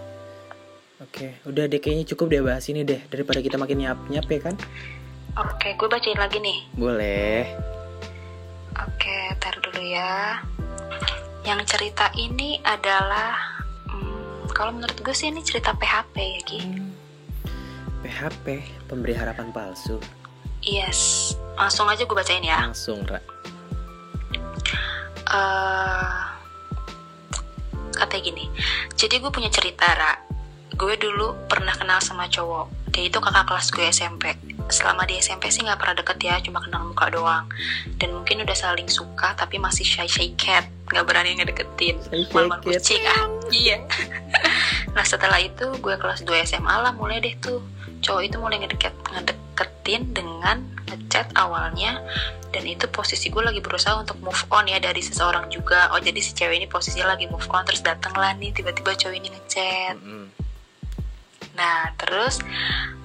Oke, 1.05 1.37
udah 1.47 1.69
deh 1.71 1.79
kayaknya 1.79 2.11
cukup 2.11 2.27
deh 2.33 2.43
bahas 2.43 2.65
ini 2.67 2.83
deh 2.83 2.99
daripada 3.07 3.39
kita 3.39 3.55
makin 3.61 3.87
nyap-nyap 3.87 4.25
ya 4.25 4.41
kan? 4.41 4.57
oke 5.37 5.69
gue 5.77 5.89
bacain 5.91 6.19
lagi 6.19 6.39
nih 6.43 6.59
Boleh. 6.75 7.45
Oke, 8.75 9.31
tar 9.39 9.55
dulu 9.63 9.79
ya. 9.87 10.43
Yang 11.47 11.61
cerita 11.71 12.11
ini 12.19 12.59
adalah, 12.67 13.63
hmm, 13.87 14.51
kalau 14.51 14.75
menurut 14.75 14.99
gue 14.99 15.15
sih 15.15 15.31
ini 15.31 15.47
cerita 15.47 15.71
PHP 15.79 16.15
ya, 16.19 16.41
Ki. 16.43 16.61
PHP, 18.03 18.47
pemberi 18.91 19.15
harapan 19.15 19.55
palsu. 19.55 20.03
Yes, 20.65 21.33
langsung 21.61 21.85
aja 21.93 22.09
gue 22.09 22.17
bacain 22.17 22.41
ya. 22.41 22.65
Langsung, 22.65 23.05
Ra. 23.05 23.21
eh 25.25 26.25
katanya 27.95 28.23
gini, 28.27 28.45
jadi 28.99 29.23
gue 29.23 29.31
punya 29.31 29.53
cerita, 29.53 29.87
Ra. 29.87 30.19
Gue 30.75 30.99
dulu 30.99 31.37
pernah 31.47 31.77
kenal 31.77 32.03
sama 32.03 32.27
cowok. 32.27 32.91
Dia 32.91 33.07
itu 33.07 33.19
kakak 33.23 33.47
kelas 33.47 33.69
gue 33.71 33.85
SMP. 33.93 34.54
Selama 34.73 35.05
di 35.05 35.21
SMP 35.21 35.53
sih 35.53 35.61
nggak 35.65 35.77
pernah 35.77 35.97
deket 36.01 36.19
ya, 36.21 36.35
cuma 36.41 36.61
kenal 36.65 36.89
muka 36.89 37.13
doang. 37.13 37.45
Dan 38.01 38.17
mungkin 38.17 38.45
udah 38.45 38.57
saling 38.57 38.89
suka, 38.89 39.37
tapi 39.37 39.61
masih 39.61 39.85
shy 39.85 40.09
shy 40.09 40.33
cat, 40.37 40.65
nggak 40.93 41.05
berani 41.05 41.37
ngedeketin. 41.37 42.01
Cat. 42.31 42.65
kucing 42.65 43.03
ah, 43.05 43.29
iya. 43.53 43.79
nah 44.95 45.03
setelah 45.03 45.43
itu 45.43 45.75
gue 45.83 45.95
kelas 45.99 46.23
2 46.23 46.47
SMA 46.47 46.71
lah 46.71 46.95
mulai 46.95 47.19
deh 47.19 47.35
tuh 47.43 47.59
cowok 47.99 48.23
itu 48.23 48.37
mulai 48.39 48.63
ngedeket 48.63 48.95
ngedeketin 49.11 50.03
dengan 50.15 50.63
ngechat 50.87 51.35
awalnya 51.35 51.99
dan 52.55 52.63
itu 52.63 52.87
posisi 52.87 53.27
gue 53.35 53.43
lagi 53.43 53.59
berusaha 53.59 53.99
untuk 53.99 54.23
move 54.23 54.39
on 54.55 54.71
ya 54.71 54.79
dari 54.79 55.03
seseorang 55.03 55.51
juga 55.51 55.91
oh 55.91 55.99
jadi 55.99 56.21
si 56.23 56.31
cewek 56.39 56.63
ini 56.63 56.67
posisinya 56.71 57.19
lagi 57.19 57.27
move 57.27 57.47
on 57.51 57.67
terus 57.67 57.83
datang 57.83 58.15
lah 58.15 58.31
nih 58.39 58.55
tiba-tiba 58.55 58.95
cowok 58.95 59.17
ini 59.19 59.29
ngechat 59.35 59.99
Mm-mm. 59.99 60.31
Nah 61.55 61.95
terus 61.97 62.43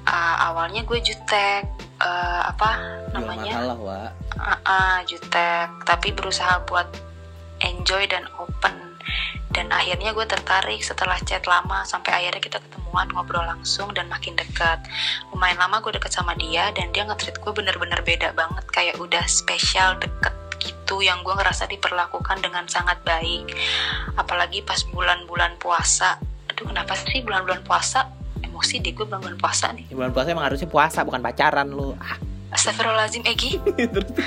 uh, 0.09 0.35
awalnya 0.49 0.81
gue 0.85 0.99
jutek 1.01 1.69
uh, 2.01 2.41
apa 2.49 2.69
Jual 2.79 3.13
namanya? 3.13 3.53
mahal 3.53 3.67
lah, 3.67 3.79
Wak. 3.79 4.11
Ah, 4.39 4.59
ah, 4.65 4.97
jutek. 5.05 5.67
Tapi 5.83 6.15
berusaha 6.15 6.63
buat 6.65 6.87
enjoy 7.61 8.07
dan 8.07 8.25
open. 8.39 8.75
Dan 9.49 9.73
akhirnya 9.73 10.13
gue 10.13 10.25
tertarik 10.29 10.79
setelah 10.85 11.17
chat 11.25 11.43
lama 11.49 11.81
sampai 11.83 12.13
akhirnya 12.13 12.39
kita 12.39 12.57
ketemuan 12.61 13.09
ngobrol 13.11 13.43
langsung 13.43 13.89
dan 13.97 14.05
makin 14.07 14.37
dekat. 14.37 14.79
Lumayan 15.33 15.57
lama 15.57 15.81
gue 15.81 15.97
deket 15.97 16.13
sama 16.13 16.37
dia 16.37 16.69
dan 16.77 16.93
dia 16.93 17.03
nge-treat 17.09 17.41
gue 17.41 17.51
bener-bener 17.51 17.99
beda 18.05 18.31
banget. 18.37 18.63
Kayak 18.69 19.01
udah 19.01 19.25
spesial 19.25 19.97
deket 19.97 20.35
gitu 20.61 21.01
yang 21.01 21.25
gue 21.25 21.33
ngerasa 21.33 21.65
diperlakukan 21.65 22.45
dengan 22.45 22.69
sangat 22.69 23.01
baik. 23.01 23.49
Apalagi 24.15 24.61
pas 24.61 24.79
bulan-bulan 24.93 25.57
puasa. 25.57 26.21
Aduh 26.53 26.69
kenapa 26.69 26.93
sih 26.93 27.25
bulan-bulan 27.25 27.65
puasa 27.65 28.18
emosi 28.59 28.83
deh 28.83 28.91
gue 28.91 29.07
bulan-bulan 29.07 29.39
puasa 29.39 29.71
nih. 29.71 29.87
Di 29.87 29.95
bulan 29.95 30.11
puasa 30.11 30.35
emang 30.35 30.51
harusnya 30.51 30.67
puasa, 30.67 31.07
bukan 31.07 31.23
pacaran 31.23 31.71
lu. 31.71 31.95
Ah, 31.95 32.19
Astagfirullahaladzim 32.51 33.23
Egi. 33.23 33.55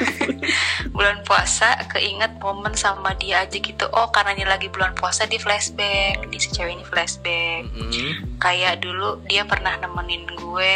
Bulan 0.96 1.20
puasa 1.26 1.74
keinget 1.92 2.40
momen 2.40 2.72
sama 2.72 3.12
dia 3.20 3.44
aja 3.44 3.58
gitu. 3.60 3.84
Oh 3.92 4.08
karena 4.14 4.32
ini 4.32 4.46
lagi 4.46 4.70
bulan 4.70 4.94
puasa 4.94 5.26
di 5.26 5.42
flashback. 5.42 6.30
Di 6.30 6.38
si 6.38 6.48
cewek 6.54 6.80
ini 6.80 6.86
flashback. 6.86 7.66
Mm-mm. 7.74 8.38
kayak 8.38 8.78
dulu 8.78 9.18
dia 9.26 9.42
pernah 9.42 9.74
nemenin 9.74 10.30
gue 10.38 10.74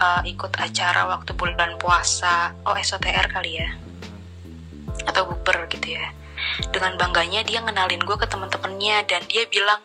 uh, 0.00 0.20
ikut 0.24 0.52
acara 0.56 1.12
waktu 1.12 1.36
bulan 1.36 1.76
puasa. 1.76 2.56
Oh 2.64 2.72
SOTR 2.72 3.28
kali 3.28 3.60
ya. 3.60 3.68
Atau 5.06 5.28
bukber 5.28 5.68
gitu 5.68 5.92
ya. 5.92 6.08
Dengan 6.72 6.96
bangganya 6.96 7.44
dia 7.44 7.60
ngenalin 7.60 8.00
gue 8.00 8.16
ke 8.16 8.24
temen-temennya 8.24 9.04
dan 9.04 9.20
dia 9.28 9.44
bilang 9.52 9.84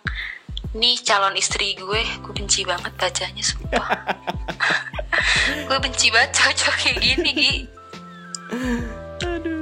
nih 0.76 1.00
calon 1.06 1.36
istri 1.38 1.78
gue 1.78 2.02
gue 2.04 2.34
benci 2.36 2.68
banget 2.68 2.92
bacanya 2.98 3.44
sumpah. 3.44 3.88
Gue 5.68 5.80
benci 5.80 6.12
banget 6.12 6.36
cowok 6.40 6.76
kayak 6.80 6.98
gini 7.04 7.32
Gi. 7.36 7.56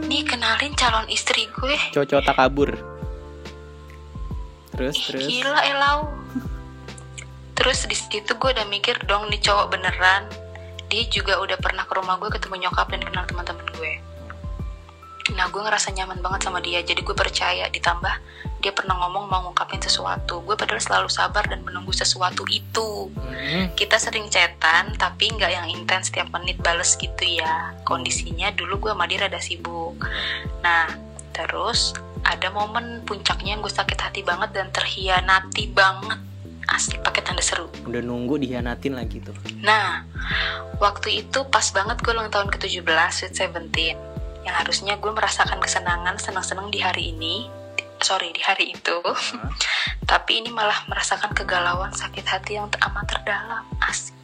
Nih 0.06 0.22
kenalin 0.26 0.74
calon 0.78 1.06
istri 1.10 1.46
gue. 1.50 1.78
Cocok 1.94 2.22
tak 2.26 2.36
kabur. 2.38 2.70
Terus, 4.76 4.94
Ih, 4.98 5.06
terus. 5.10 5.24
gila 5.26 5.62
elau. 5.66 6.00
Terus 7.56 7.88
di 7.88 7.96
situ 7.96 8.32
gue 8.36 8.50
udah 8.52 8.68
mikir 8.68 8.98
dong 9.10 9.30
nih 9.30 9.42
cowok 9.42 9.78
beneran. 9.78 10.26
Dia 10.90 11.06
juga 11.10 11.42
udah 11.42 11.58
pernah 11.58 11.86
ke 11.88 11.94
rumah 11.98 12.18
gue 12.22 12.30
ketemu 12.30 12.68
nyokap 12.70 12.90
dan 12.94 13.02
kenal 13.02 13.24
teman-teman 13.26 13.66
gue. 13.78 13.94
Nah 15.34 15.50
gue 15.50 15.62
ngerasa 15.62 15.90
nyaman 15.96 16.22
banget 16.22 16.42
sama 16.46 16.60
dia 16.62 16.82
jadi 16.86 17.02
gue 17.02 17.16
percaya. 17.18 17.66
Ditambah 17.72 18.14
dia 18.66 18.74
pernah 18.74 18.98
ngomong 18.98 19.30
mau 19.30 19.46
ngungkapin 19.46 19.78
sesuatu. 19.78 20.42
Gue 20.42 20.58
padahal 20.58 20.82
selalu 20.82 21.10
sabar 21.14 21.46
dan 21.46 21.62
menunggu 21.62 21.94
sesuatu 21.94 22.42
itu. 22.50 23.14
Mm-mm. 23.14 23.78
kita 23.78 24.02
sering 24.02 24.26
chatan 24.34 24.98
tapi 24.98 25.30
nggak 25.30 25.54
yang 25.54 25.70
intens 25.70 26.10
tiap 26.10 26.34
menit 26.34 26.58
bales 26.66 26.98
gitu 26.98 27.22
ya. 27.22 27.78
Kondisinya 27.86 28.50
dulu 28.58 28.90
gue 28.90 28.92
sama 28.98 29.06
dia 29.06 29.22
rada 29.22 29.38
sibuk. 29.38 30.02
Nah 30.66 30.90
terus 31.30 31.94
ada 32.26 32.50
momen 32.50 33.06
puncaknya 33.06 33.62
gue 33.62 33.70
sakit 33.70 34.02
hati 34.02 34.26
banget 34.26 34.50
dan 34.58 34.74
terhianati 34.74 35.70
banget. 35.70 36.18
Asli 36.66 36.98
pakai 36.98 37.22
tanda 37.22 37.46
seru. 37.46 37.70
Udah 37.86 38.02
nunggu 38.02 38.42
dihianatin 38.42 38.98
lagi 38.98 39.22
tuh. 39.22 39.38
Nah, 39.62 40.02
waktu 40.82 41.22
itu 41.22 41.46
pas 41.54 41.70
banget 41.70 42.02
gue 42.02 42.10
ulang 42.10 42.34
tahun 42.34 42.50
ke-17, 42.50 42.82
Sweet 43.14 43.34
Seventeen. 43.38 44.02
Yang 44.42 44.56
harusnya 44.66 44.98
gue 44.98 45.14
merasakan 45.14 45.62
kesenangan, 45.62 46.18
senang-senang 46.18 46.74
di 46.74 46.82
hari 46.82 47.14
ini. 47.14 47.46
Sorry, 48.02 48.32
di 48.36 48.42
hari 48.44 48.76
itu. 48.76 48.98
Tapi 50.12 50.44
ini 50.44 50.50
malah 50.54 50.86
merasakan 50.88 51.32
kegalauan, 51.34 51.92
sakit 51.96 52.26
hati 52.28 52.60
yang 52.60 52.70
amat 52.70 53.06
terdalam. 53.10 53.66
Asik. 53.82 54.16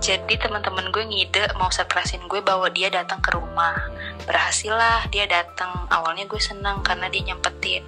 Jadi 0.00 0.34
teman-teman 0.40 0.88
gue 0.90 1.04
ngide 1.04 1.52
mau 1.60 1.68
surprisein 1.68 2.24
gue 2.26 2.40
bawa 2.40 2.72
dia 2.72 2.88
datang 2.88 3.20
ke 3.20 3.30
rumah. 3.36 3.76
Berhasil 4.24 4.72
lah 4.72 5.06
dia 5.12 5.28
datang. 5.28 5.86
Awalnya 5.92 6.26
gue 6.26 6.40
senang 6.40 6.80
karena 6.80 7.06
dia 7.12 7.22
nyempetin 7.32 7.84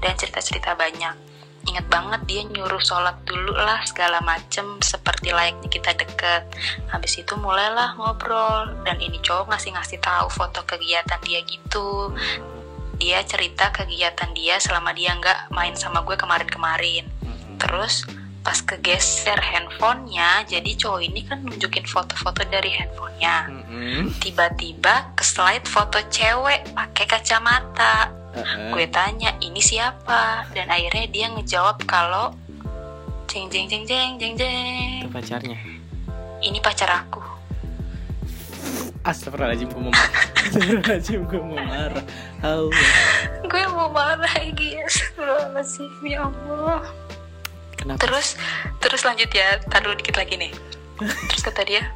dan 0.00 0.16
cerita-cerita 0.16 0.74
banyak. 0.74 1.14
Ingat 1.62 1.86
banget 1.86 2.20
dia 2.26 2.42
nyuruh 2.42 2.82
sholat 2.82 3.22
dulu 3.22 3.54
lah 3.54 3.86
segala 3.86 4.18
macem 4.18 4.82
seperti 4.82 5.30
layaknya 5.30 5.70
kita 5.70 5.94
deket. 5.94 6.42
Habis 6.90 7.22
itu 7.22 7.38
mulailah 7.38 7.94
ngobrol 7.94 8.82
dan 8.82 8.98
ini 8.98 9.22
cowok 9.22 9.54
ngasih-ngasih 9.54 10.02
tahu 10.02 10.26
foto 10.26 10.66
kegiatan 10.66 11.22
dia 11.22 11.38
gitu. 11.46 12.10
Dia 13.02 13.18
cerita 13.26 13.74
kegiatan 13.74 14.30
dia 14.30 14.62
selama 14.62 14.94
dia 14.94 15.10
nggak 15.18 15.50
main 15.50 15.74
sama 15.74 16.06
gue 16.06 16.14
kemarin-kemarin. 16.14 17.10
Terus 17.58 18.06
pas 18.46 18.58
kegeser 18.62 19.42
handphonenya, 19.42 20.46
jadi 20.46 20.70
cowok 20.78 21.02
ini 21.02 21.26
kan 21.26 21.42
nunjukin 21.42 21.82
foto-foto 21.82 22.46
dari 22.46 22.70
handphonenya. 22.70 23.50
Mm-mm. 23.50 24.14
Tiba-tiba 24.22 25.18
ke 25.18 25.26
slide 25.26 25.66
foto 25.66 25.98
cewek 26.14 26.62
pakai 26.70 27.06
kacamata. 27.10 28.14
Uh-uh. 28.38 28.70
Gue 28.70 28.86
tanya 28.86 29.34
ini 29.42 29.58
siapa 29.58 30.46
dan 30.54 30.70
akhirnya 30.70 31.06
dia 31.10 31.26
ngejawab 31.34 31.82
kalau 31.82 32.30
jeng 33.26 33.50
jeng 33.50 33.66
jeng 33.66 33.82
jeng 33.88 34.20
jeng 34.20 34.34
jeng 34.36 35.04
itu 35.04 35.08
pacarnya 35.08 35.56
ini 36.44 36.60
pacar 36.60 37.02
aku. 37.02 37.31
Astagfirullahaladzim 39.02 39.68
gue 39.74 39.82
mau 39.82 39.90
marah. 39.90 40.22
Astagfirullahaladzim 40.46 41.22
gue 41.26 41.40
mau 41.42 41.58
marah. 41.58 42.04
Allah 42.42 42.86
Gue 43.50 43.64
mau 43.74 43.88
marah 43.90 44.32
lagi 44.38 44.78
Astagfirullahaladzim 44.78 45.94
ya 46.06 46.30
Allah. 46.30 46.86
Kenapa? 47.74 47.98
Terus 48.06 48.38
terus 48.78 49.02
lanjut 49.02 49.26
ya, 49.34 49.58
taruh 49.66 49.98
dikit 49.98 50.14
lagi 50.14 50.38
nih. 50.38 50.54
Terus 51.34 51.42
kata 51.42 51.66
dia, 51.66 51.90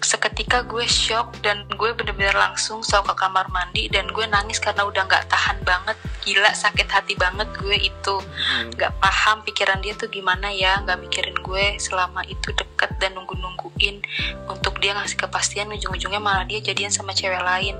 seketika 0.00 0.64
gue 0.64 0.84
shock 0.88 1.36
dan 1.44 1.68
gue 1.68 1.90
bener-bener 1.92 2.32
langsung 2.32 2.80
sok 2.80 3.12
ke 3.12 3.14
kamar 3.20 3.46
mandi 3.52 3.86
dan 3.92 4.08
gue 4.08 4.24
nangis 4.26 4.56
karena 4.56 4.88
udah 4.88 5.04
nggak 5.04 5.28
tahan 5.28 5.60
banget, 5.62 5.96
gila 6.24 6.50
sakit 6.52 6.88
hati 6.88 7.14
banget 7.16 7.48
gue 7.60 7.76
itu 7.76 8.16
Hmm. 8.20 8.72
nggak 8.74 8.92
paham 8.98 9.44
pikiran 9.44 9.78
dia 9.84 9.92
tuh 9.94 10.08
gimana 10.08 10.48
ya, 10.50 10.80
nggak 10.82 10.98
mikirin 11.04 11.36
gue 11.38 11.76
selama 11.76 12.24
itu 12.26 12.50
deket 12.56 12.90
dan 12.98 13.14
nunggu-nungguin 13.14 14.00
untuk 14.48 14.80
dia 14.80 14.96
ngasih 14.96 15.20
kepastian 15.20 15.70
ujung-ujungnya 15.70 16.18
malah 16.20 16.44
dia 16.48 16.58
jadian 16.64 16.90
sama 16.90 17.12
cewek 17.12 17.40
lain. 17.40 17.76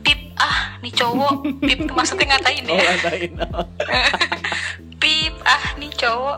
Pip, 0.00 0.23
ah 0.36 0.76
nih 0.80 0.90
cowok, 0.90 1.32
Pip 1.60 1.80
maksudnya 1.88 2.34
ngatain 2.34 2.64
Oh 2.66 2.74
ya. 2.74 2.90
ngatain 2.96 3.32
Pip, 5.02 5.34
ah 5.44 5.64
nih 5.76 5.92
cowok. 5.92 6.36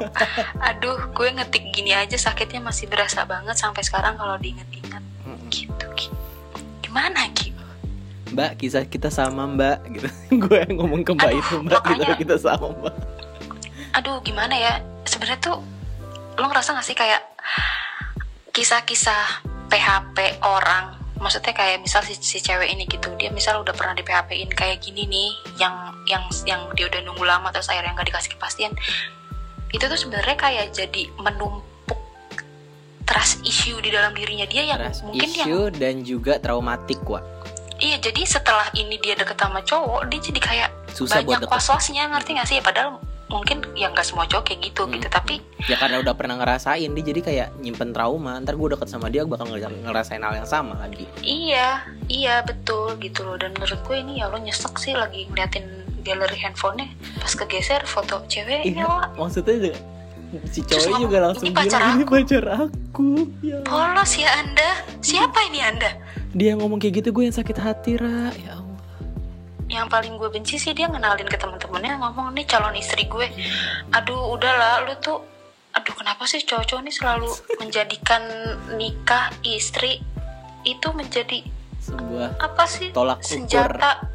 Aduh, 0.59 0.99
gue 1.15 1.29
ngetik 1.33 1.71
gini 1.71 1.95
aja 1.95 2.15
sakitnya 2.15 2.59
masih 2.59 2.87
berasa 2.87 3.23
banget 3.23 3.55
sampai 3.55 3.81
sekarang 3.81 4.19
kalau 4.19 4.35
diinget-inget. 4.37 5.03
Gitu, 5.49 5.87
Ki. 5.95 6.09
Gimana, 6.83 7.31
Ki? 7.31 7.55
Mbak 8.27 8.59
kisah 8.59 8.83
kita 8.85 9.07
sama 9.07 9.47
mbak 9.47 9.87
gitu 9.87 10.11
Gue 10.43 10.59
yang 10.67 10.83
ngomong 10.83 11.07
ke 11.07 11.15
mbak 11.15 11.31
Aduh, 11.31 11.39
itu 11.39 11.55
mbak 11.63 11.79
kita, 11.79 11.95
makanya. 11.95 12.17
kita 12.19 12.35
sama 12.37 12.67
mbak 12.75 12.95
Aduh, 13.95 14.19
gimana 14.21 14.53
ya? 14.53 14.83
Sebenarnya 15.07 15.39
tuh 15.41 15.57
lo 16.35 16.45
ngerasa 16.45 16.75
gak 16.75 16.85
sih 16.85 16.93
kayak 16.93 17.23
kisah-kisah 18.51 19.41
PHP 19.69 20.43
orang 20.43 20.99
maksudnya 21.17 21.53
kayak 21.57 21.81
misal 21.81 22.05
si, 22.05 22.15
si 22.21 22.39
cewek 22.41 22.69
ini 22.69 22.85
gitu 22.85 23.09
dia 23.17 23.33
misal 23.33 23.65
udah 23.65 23.73
pernah 23.73 23.97
di 23.97 24.05
PHP 24.05 24.31
in 24.37 24.51
kayak 24.53 24.85
gini 24.85 25.09
nih 25.09 25.31
yang 25.57 25.75
yang 26.05 26.25
yang 26.45 26.61
dia 26.77 26.87
udah 26.89 27.01
nunggu 27.05 27.25
lama 27.25 27.49
terus 27.51 27.69
akhirnya 27.73 27.97
nggak 27.97 28.09
dikasih 28.13 28.31
kepastian 28.37 28.73
itu 29.73 29.85
tuh 29.85 29.99
sebenarnya 29.99 30.37
kayak 30.37 30.67
jadi 30.77 31.03
menumpuk 31.19 32.01
trust 33.09 33.41
issue 33.49 33.81
di 33.81 33.89
dalam 33.89 34.13
dirinya 34.13 34.45
dia 34.45 34.63
yang 34.67 34.79
Trust 34.83 35.03
mungkin 35.09 35.29
yang 35.31 35.47
issue 35.47 35.67
dan 35.73 35.95
juga 36.05 36.39
traumatik 36.39 37.01
Wak 37.07 37.37
Iya, 37.77 38.01
jadi 38.01 38.25
setelah 38.25 38.73
ini 38.73 38.97
dia 39.05 39.13
deket 39.13 39.37
sama 39.37 39.61
cowok, 39.61 40.09
dia 40.09 40.17
jadi 40.17 40.41
kayak 40.41 40.71
Susah 40.97 41.21
banyak 41.21 41.45
was-wasnya, 41.45 42.09
ngerti 42.09 42.33
gak 42.33 42.49
sih? 42.49 42.57
Padahal 42.65 42.97
mungkin 43.27 43.59
ya 43.73 43.89
nggak 43.89 44.03
semua 44.03 44.25
cowok 44.25 44.45
kayak 44.45 44.61
gitu, 44.65 44.83
Hmm. 44.83 44.95
gitu. 44.95 45.09
Tapi 45.09 45.35
Ya 45.65 45.75
karena 45.75 45.99
udah 45.99 46.13
pernah 46.13 46.37
ngerasain 46.37 46.87
Dia 46.89 47.05
jadi 47.05 47.21
kayak 47.21 47.49
nyimpen 47.59 47.91
trauma 47.91 48.39
Ntar 48.39 48.55
gue 48.55 48.69
deket 48.71 48.87
sama 48.87 49.09
dia 49.09 49.23
bakal 49.23 49.51
ngerasain- 49.51 50.19
hal 50.19 50.35
yang 50.35 50.47
sama 50.47 50.75
lagi 50.77 51.11
iya, 51.19 51.83
iya 52.07 52.41
betul 52.41 52.95
gitu 52.97 53.23
loh. 53.23 53.35
Dan 53.35 53.51
menurut 53.53 53.79
gue 53.81 53.97
ini 53.97 54.19
ya 54.19 54.27
lo 54.27 54.37
nyesek 54.37 54.75
sih 54.77 54.93
lagi 54.93 55.27
ngeliatin 55.27 55.67
galeri 56.01 56.39
handphonenya 56.39 56.87
pas 57.17 57.33
kegeser 57.33 57.83
foto 57.85 58.23
ceweknya 58.25 58.87
Iya 58.87 59.11
maksudnya 59.13 59.75
si 60.47 60.63
Terus 60.63 60.87
ngomong, 60.87 61.01
juga 61.01 61.19
langsung 61.21 61.45
"Ini 61.45 61.55
pacar 61.57 61.79
bilang 61.81 61.91
ini 61.93 62.03
aku." 62.03 62.13
pacar 62.13 62.45
aku 62.61 63.09
ya. 63.41 63.59
Polos 63.63 64.13
ya 64.15 64.31
anda, 64.37 64.71
siapa 65.01 65.39
ini 65.45 65.61
anda? 65.61 65.91
Dia 66.31 66.55
ngomong 66.55 66.77
kayak 66.77 66.95
gitu 67.01 67.09
gue 67.11 67.25
yang 67.25 67.35
sakit 67.35 67.57
hati 67.57 67.93
Ra 67.97 68.31
Ya 68.37 68.55
Allah 68.55 68.66
Yang 69.77 69.89
paling 69.93 70.13
gue 70.17 70.29
benci 70.29 70.57
sih 70.57 70.73
dia 70.73 70.89
ngenalin 70.89 71.29
ke 71.29 71.37
temen-temennya 71.37 72.01
ngomong 72.01 72.33
nih 72.33 72.49
calon 72.49 72.73
istri 72.75 73.05
gue. 73.05 73.29
Aduh 73.93 74.33
udahlah 74.33 74.89
lu 74.89 74.97
tuh 74.99 75.21
aduh 75.71 75.93
kenapa 75.93 76.25
sih 76.25 76.41
cowok-cowok 76.41 76.81
ini 76.81 76.89
selalu 76.91 77.29
menjadikan 77.61 78.25
nikah 78.75 79.29
istri 79.45 80.01
itu 80.65 80.89
menjadi 80.97 81.45
Sebuah 81.77 82.41
apa 82.41 82.65
sih 82.65 82.91
Tolak 82.91 83.21
ukur. 83.21 83.29
senjata 83.29 84.09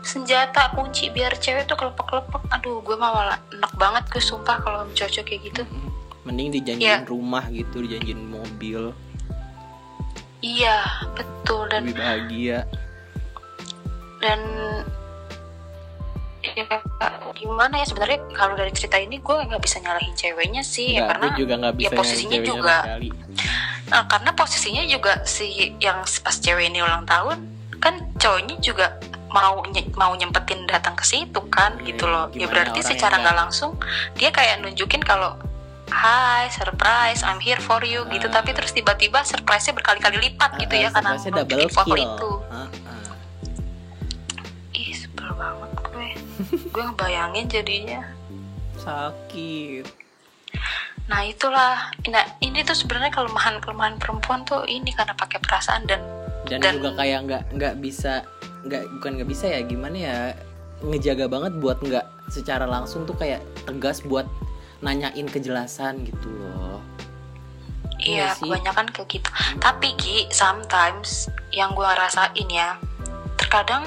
senjata 0.00 0.70
kunci 0.72 1.10
biar 1.10 1.34
cewek 1.34 1.66
tuh 1.66 1.74
kelepek-kelepek 1.74 2.38
aduh 2.48 2.78
gue 2.80 2.94
mah 2.94 3.10
malah 3.10 3.38
enak 3.50 3.72
banget 3.74 4.04
gue 4.08 4.22
sumpah 4.22 4.62
kalau 4.62 4.86
cowok 4.94 5.26
kayak 5.26 5.42
gitu 5.50 5.62
Mending 6.22 6.54
dijanjiin 6.54 6.86
Iya. 6.86 6.96
rumah 7.04 7.44
gitu 7.50 7.82
Dijanjiin 7.82 8.22
mobil 8.22 8.94
iya 10.38 10.86
betul 11.18 11.66
dan 11.66 11.82
Lebih 11.82 11.98
bahagia 11.98 12.58
dan 14.22 14.38
ya 16.54 16.64
gimana 17.34 17.74
ya 17.78 17.86
sebenarnya 17.86 18.18
kalau 18.32 18.54
dari 18.54 18.72
cerita 18.72 18.96
ini 18.96 19.18
gue 19.18 19.34
nggak 19.34 19.62
bisa 19.62 19.78
nyalahin 19.78 20.10
ceweknya 20.12 20.62
sih 20.62 20.98
ya 20.98 21.04
Enggak, 21.04 21.10
karena 21.12 21.28
juga 21.34 21.54
nggak 21.56 21.74
bisa 21.74 21.84
ya 21.84 21.90
posisinya 21.94 22.38
juga 22.40 22.76
sekali. 22.82 23.08
Nah, 23.88 24.02
karena 24.04 24.30
posisinya 24.32 24.84
juga 24.84 25.12
si 25.24 25.46
yang 25.78 25.98
pas 26.04 26.36
cewek 26.36 26.68
ini 26.68 26.82
ulang 26.82 27.04
tahun 27.04 27.38
kan 27.78 27.94
cowoknya 28.14 28.56
juga 28.58 28.86
mau 29.28 29.60
nye- 29.70 29.92
mau 29.94 30.12
nyempetin 30.12 30.66
datang 30.66 30.92
ke 30.92 31.04
situ 31.04 31.40
kan 31.48 31.78
Iya, 31.78 31.86
gitu 31.86 32.04
loh. 32.04 32.26
Ya 32.32 32.48
berarti 32.48 32.80
secara 32.82 33.16
nggak 33.16 33.36
langsung 33.38 33.76
dia 34.16 34.28
kayak 34.28 34.60
nunjukin 34.60 35.00
kalau 35.00 35.36
Hai, 35.88 36.52
surprise, 36.52 37.24
I'm 37.24 37.40
here 37.40 37.56
for 37.58 37.80
you 37.80 38.04
gitu. 38.12 38.28
Ah. 38.28 38.38
Tapi 38.38 38.52
terus 38.52 38.76
tiba-tiba 38.76 39.24
surprise-nya 39.24 39.72
berkali-kali 39.72 40.20
lipat 40.20 40.60
gitu 40.60 40.76
ya 40.76 40.92
Ah, 40.92 41.00
karena 41.00 41.10
double 41.16 41.64
kill. 41.64 41.96
itu. 41.96 42.30
Gue. 46.50 46.82
ngebayangin 46.82 47.46
jadinya. 47.48 48.02
Sakit 48.78 49.84
Nah 51.08 51.24
itulah, 51.24 51.88
nah 52.12 52.24
ini 52.44 52.60
tuh 52.68 52.76
sebenarnya 52.76 53.08
kelemahan-kelemahan 53.08 53.96
perempuan 53.96 54.44
tuh 54.44 54.68
ini 54.68 54.92
karena 54.92 55.16
pakai 55.16 55.40
perasaan 55.40 55.88
dan 55.88 56.04
dan, 56.44 56.60
Dan- 56.60 56.80
juga 56.80 57.00
kayak 57.00 57.18
nggak 57.24 57.42
nggak 57.56 57.74
bisa 57.80 58.24
nggak 58.68 58.82
bukan 59.00 59.10
nggak 59.16 59.28
bisa 59.32 59.46
ya 59.48 59.60
gimana 59.64 59.96
ya 59.96 60.16
ngejaga 60.84 61.24
banget 61.28 61.52
buat 61.60 61.80
nggak 61.80 62.04
secara 62.28 62.68
langsung 62.68 63.08
tuh 63.08 63.16
kayak 63.16 63.40
tegas 63.64 64.04
buat 64.04 64.28
nanyain 64.84 65.26
kejelasan 65.26 66.04
gitu 66.04 66.28
loh 66.28 66.80
Iya 67.98 68.30
Iya, 68.30 68.38
kebanyakan 68.38 68.86
kayak 68.94 69.08
gitu. 69.10 69.26
Tapi 69.58 69.90
Ki, 69.98 70.30
sometimes 70.30 71.26
yang 71.50 71.74
gue 71.74 71.82
rasain 71.98 72.46
ya, 72.46 72.78
terkadang 73.34 73.82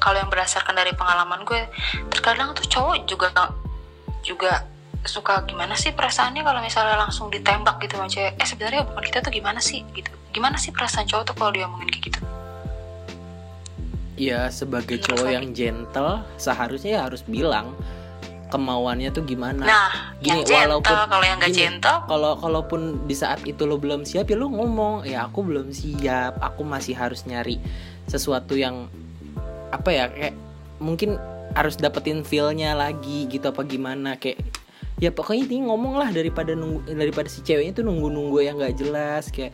kalau 0.00 0.16
yang 0.16 0.26
berdasarkan 0.26 0.72
dari 0.72 0.96
pengalaman 0.96 1.44
gue, 1.44 1.60
terkadang 2.08 2.56
tuh 2.56 2.64
cowok 2.64 2.94
juga 3.04 3.28
juga 4.20 4.64
suka 5.00 5.44
gimana 5.44 5.72
sih 5.76 5.92
perasaannya 5.92 6.40
kalau 6.40 6.60
misalnya 6.60 6.96
langsung 6.96 7.28
ditembak 7.28 7.80
gitu 7.80 7.96
sama 7.96 8.08
cewek. 8.08 8.32
Eh 8.36 8.46
sebenarnya 8.48 8.84
bukan 8.84 9.04
kita 9.04 9.18
tuh 9.20 9.30
gimana 9.30 9.60
sih 9.60 9.84
gitu. 9.92 10.08
Gimana 10.30 10.56
sih 10.56 10.72
perasaan 10.72 11.04
cowok 11.04 11.24
tuh 11.28 11.34
kalau 11.36 11.52
dia 11.52 11.64
ngomongin 11.64 11.92
kayak 11.92 12.04
gitu? 12.10 12.20
ya 14.20 14.52
sebagai 14.52 15.00
cowok 15.00 15.24
Feby. 15.24 15.36
yang 15.40 15.46
gentle 15.56 16.20
seharusnya 16.36 17.00
ya 17.00 17.08
harus 17.08 17.24
bilang 17.24 17.72
kemauannya 18.52 19.08
tuh 19.14 19.24
gimana 19.24 19.64
Nah, 19.64 19.90
Gini, 20.20 20.28
yang 20.28 20.40
gentle, 20.44 20.60
walaupun- 20.76 21.08
kalau 21.08 21.24
yang 21.24 21.38
gak 21.40 21.48
gini, 21.48 21.60
gentle, 21.64 21.98
kalau 22.04 22.32
kalaupun 22.36 22.80
di 23.08 23.16
saat 23.16 23.40
itu 23.48 23.64
lo 23.64 23.80
belum 23.80 24.04
siap 24.04 24.28
ya 24.28 24.36
lo 24.36 24.52
ngomong 24.52 25.08
ya 25.08 25.24
aku 25.24 25.40
belum 25.40 25.72
siap 25.72 26.36
aku 26.36 26.60
masih 26.68 27.00
harus 27.00 27.24
nyari 27.24 27.56
sesuatu 28.04 28.60
yang 28.60 28.92
apa 29.70 29.88
ya 29.90 30.04
kayak 30.10 30.34
mungkin 30.82 31.16
harus 31.54 31.74
dapetin 31.74 32.22
feelnya 32.22 32.78
lagi 32.78 33.26
gitu 33.26 33.50
apa 33.50 33.66
gimana 33.66 34.14
kayak 34.18 34.38
ya 35.00 35.10
pokoknya 35.10 35.48
ini 35.48 35.66
ngomong 35.66 35.96
lah 35.96 36.12
daripada 36.12 36.52
nunggu 36.52 36.86
daripada 36.92 37.26
si 37.26 37.40
ceweknya 37.40 37.80
tuh 37.80 37.84
nunggu 37.88 38.12
nunggu 38.12 38.38
yang 38.44 38.60
nggak 38.60 38.76
jelas 38.76 39.32
kayak 39.32 39.50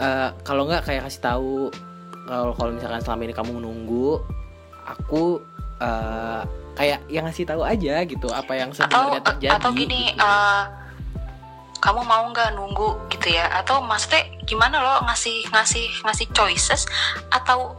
eh, 0.00 0.30
kalau 0.46 0.64
nggak 0.70 0.86
kayak 0.86 1.04
kasih 1.04 1.22
tahu 1.22 1.68
kalau 2.26 2.52
kalau 2.54 2.70
misalkan 2.74 3.02
selama 3.02 3.22
ini 3.26 3.34
kamu 3.34 3.50
menunggu 3.58 4.22
aku 4.86 5.42
eh, 5.82 6.42
kayak 6.78 7.00
yang 7.10 7.24
ngasih 7.26 7.44
tahu 7.48 7.66
aja 7.66 8.04
gitu 8.06 8.28
apa 8.30 8.52
yang 8.54 8.70
atau 8.70 8.78
sebenarnya 8.86 9.20
terjadi 9.24 9.52
atau 9.58 9.70
gini 9.74 10.14
gitu. 10.14 10.22
eh, 10.22 10.62
kamu 11.82 12.00
mau 12.08 12.24
nggak 12.32 12.50
nunggu 12.56 12.88
gitu 13.12 13.36
ya 13.36 13.50
atau 13.62 13.84
maksudnya 13.84 14.24
gimana 14.48 14.80
lo 14.80 14.94
ngasih 15.10 15.44
ngasih 15.52 15.86
ngasih 16.06 16.26
choices 16.32 16.88
atau 17.28 17.76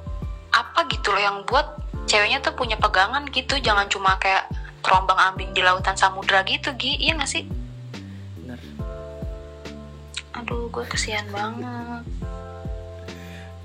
apa 0.58 0.90
gitu 0.90 1.14
loh 1.14 1.22
yang 1.22 1.38
buat 1.46 1.78
ceweknya 2.08 2.42
tuh 2.42 2.56
punya 2.56 2.80
pegangan 2.80 3.28
gitu 3.30 3.60
jangan 3.62 3.86
cuma 3.92 4.18
kayak 4.18 4.50
terombang 4.82 5.20
ambing 5.20 5.52
di 5.52 5.62
lautan 5.62 5.94
samudra 5.94 6.42
gitu 6.48 6.72
Gi 6.80 6.98
iya 6.98 7.14
nggak 7.20 7.30
sih 7.30 7.44
Bener. 8.42 8.60
aduh 10.34 10.72
gue 10.72 10.86
kesian 10.88 11.28
banget 11.30 12.04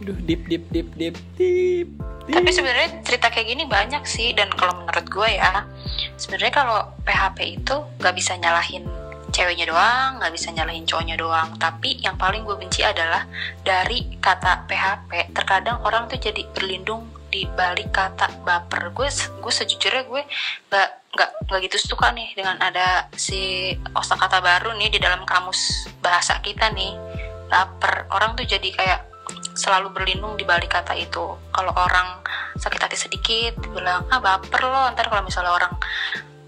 Duh, 0.03 0.19
dip 0.27 0.51
dip 0.51 0.67
dip 0.75 0.91
dip 0.99 1.15
dip. 1.39 1.87
dip. 2.27 2.35
tapi 2.35 2.51
sebenarnya 2.51 3.07
cerita 3.07 3.31
kayak 3.31 3.47
gini 3.55 3.65
banyak 3.71 4.03
sih 4.03 4.35
dan 4.35 4.51
kalau 4.59 4.83
menurut 4.83 5.07
gue 5.07 5.29
ya 5.39 5.63
sebenarnya 6.19 6.53
kalau 6.53 6.79
PHP 7.07 7.63
itu 7.63 7.77
nggak 8.03 8.15
bisa 8.19 8.35
nyalahin 8.35 8.83
ceweknya 9.33 9.67
doang 9.67 10.21
nggak 10.21 10.33
bisa 10.37 10.53
nyalahin 10.53 10.85
cowoknya 10.85 11.17
doang. 11.17 11.57
Tapi 11.57 11.99
yang 12.05 12.21
paling 12.21 12.45
gue 12.45 12.55
benci 12.55 12.85
adalah 12.85 13.25
dari 13.65 14.21
kata 14.21 14.69
PHP 14.69 15.33
terkadang 15.33 15.81
orang 15.83 16.07
tuh 16.07 16.21
jadi 16.21 16.45
berlindung 16.53 17.09
di 17.33 17.49
balik 17.57 17.91
kata 17.91 18.45
baper. 18.45 18.93
Gue 18.93 19.09
gue 19.13 19.53
sejujurnya 19.53 20.05
gue 20.05 20.23
nggak 20.69 20.89
nggak 21.13 21.31
nggak 21.49 21.61
gitu 21.69 21.77
suka 21.93 22.13
nih 22.13 22.29
dengan 22.37 22.61
ada 22.61 23.09
si 23.17 23.73
kata 23.97 24.39
baru 24.45 24.77
nih 24.77 24.93
di 24.93 24.99
dalam 25.01 25.25
kamus 25.25 25.89
bahasa 26.05 26.39
kita 26.45 26.69
nih. 26.77 26.93
Baper. 27.49 28.13
Orang 28.13 28.37
tuh 28.37 28.45
jadi 28.45 28.69
kayak 28.69 29.01
selalu 29.57 29.93
berlindung 29.93 30.37
di 30.37 30.45
balik 30.45 30.73
kata 30.73 30.93
itu. 30.97 31.37
Kalau 31.53 31.73
orang 31.73 32.21
sakit 32.57 32.81
hati 32.81 32.97
sedikit 33.01 33.57
bilang 33.73 34.05
ah 34.13 34.21
baper 34.21 34.61
loh 34.69 34.93
ntar 34.93 35.09
kalau 35.09 35.25
misalnya 35.25 35.57
orang 35.57 35.73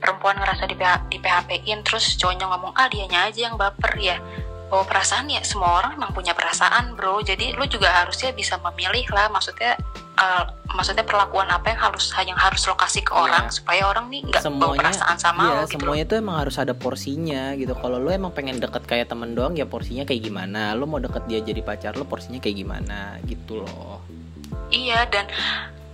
perempuan 0.04 0.36
ngerasa 0.36 0.68
di, 0.68 0.76
di 1.08 1.16
PHP-in 1.16 1.80
terus 1.80 2.20
cowoknya 2.20 2.44
ngomong 2.52 2.76
ah 2.76 2.92
dianya 2.92 3.32
aja 3.32 3.48
yang 3.48 3.56
baper 3.56 3.96
ya. 3.96 4.20
Bawa 4.68 4.84
perasaan 4.84 5.32
ya 5.32 5.40
semua 5.40 5.80
orang 5.80 5.96
emang 5.96 6.12
punya 6.12 6.36
perasaan 6.36 6.92
bro. 6.92 7.24
Jadi 7.24 7.56
lu 7.56 7.64
juga 7.64 7.88
harusnya 8.04 8.36
bisa 8.36 8.60
memilih 8.60 9.08
lah 9.16 9.32
maksudnya 9.32 9.80
uh, 10.20 10.44
maksudnya 10.74 11.06
perlakuan 11.06 11.48
apa 11.48 11.72
yang 11.72 11.80
harus 11.80 12.12
yang 12.20 12.36
harus 12.36 12.66
lo 12.66 12.74
kasih 12.74 13.00
ke 13.00 13.12
Iya. 13.14 13.22
orang 13.24 13.44
supaya 13.48 13.82
orang 13.86 14.06
nih 14.10 14.20
nggak 14.26 14.42
bawa 14.58 14.74
perasaan 14.74 15.16
sama 15.16 15.42
iya, 15.46 15.54
lo 15.54 15.64
gitu. 15.64 15.72
semuanya 15.78 16.04
tuh 16.10 16.16
emang 16.20 16.36
harus 16.42 16.56
ada 16.60 16.74
porsinya 16.76 17.54
gitu. 17.56 17.72
Kalau 17.78 17.96
lo 17.96 18.10
emang 18.12 18.32
pengen 18.34 18.60
deket 18.60 18.84
kayak 18.84 19.08
temen 19.08 19.32
doang 19.32 19.56
ya 19.56 19.64
porsinya 19.64 20.04
kayak 20.04 20.20
gimana? 20.20 20.76
Lo 20.76 20.84
mau 20.84 21.00
deket 21.00 21.24
dia 21.30 21.40
jadi 21.40 21.64
pacar 21.64 21.96
lo 21.96 22.04
porsinya 22.04 22.42
kayak 22.42 22.56
gimana? 22.60 23.16
Gitu 23.24 23.62
loh. 23.62 24.04
Iya 24.74 25.06
dan 25.08 25.30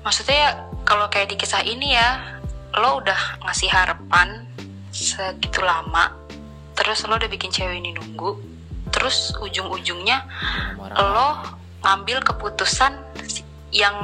maksudnya 0.01 0.37
ya, 0.37 0.51
kalau 0.89 1.07
kayak 1.13 1.29
di 1.29 1.37
kisah 1.37 1.61
ini 1.61 1.93
ya 1.93 2.40
lo 2.79 3.03
udah 3.03 3.43
ngasih 3.47 3.71
harapan 3.73 4.47
segitu 4.91 5.63
lama 5.63 6.15
terus 6.75 7.07
lo 7.07 7.19
udah 7.19 7.31
bikin 7.31 7.51
cewek 7.51 7.79
ini 7.79 7.95
nunggu 7.95 8.39
terus 8.91 9.35
ujung-ujungnya 9.39 10.27
lo 10.95 11.59
ngambil 11.81 12.21
keputusan 12.27 12.93
yang 13.71 13.97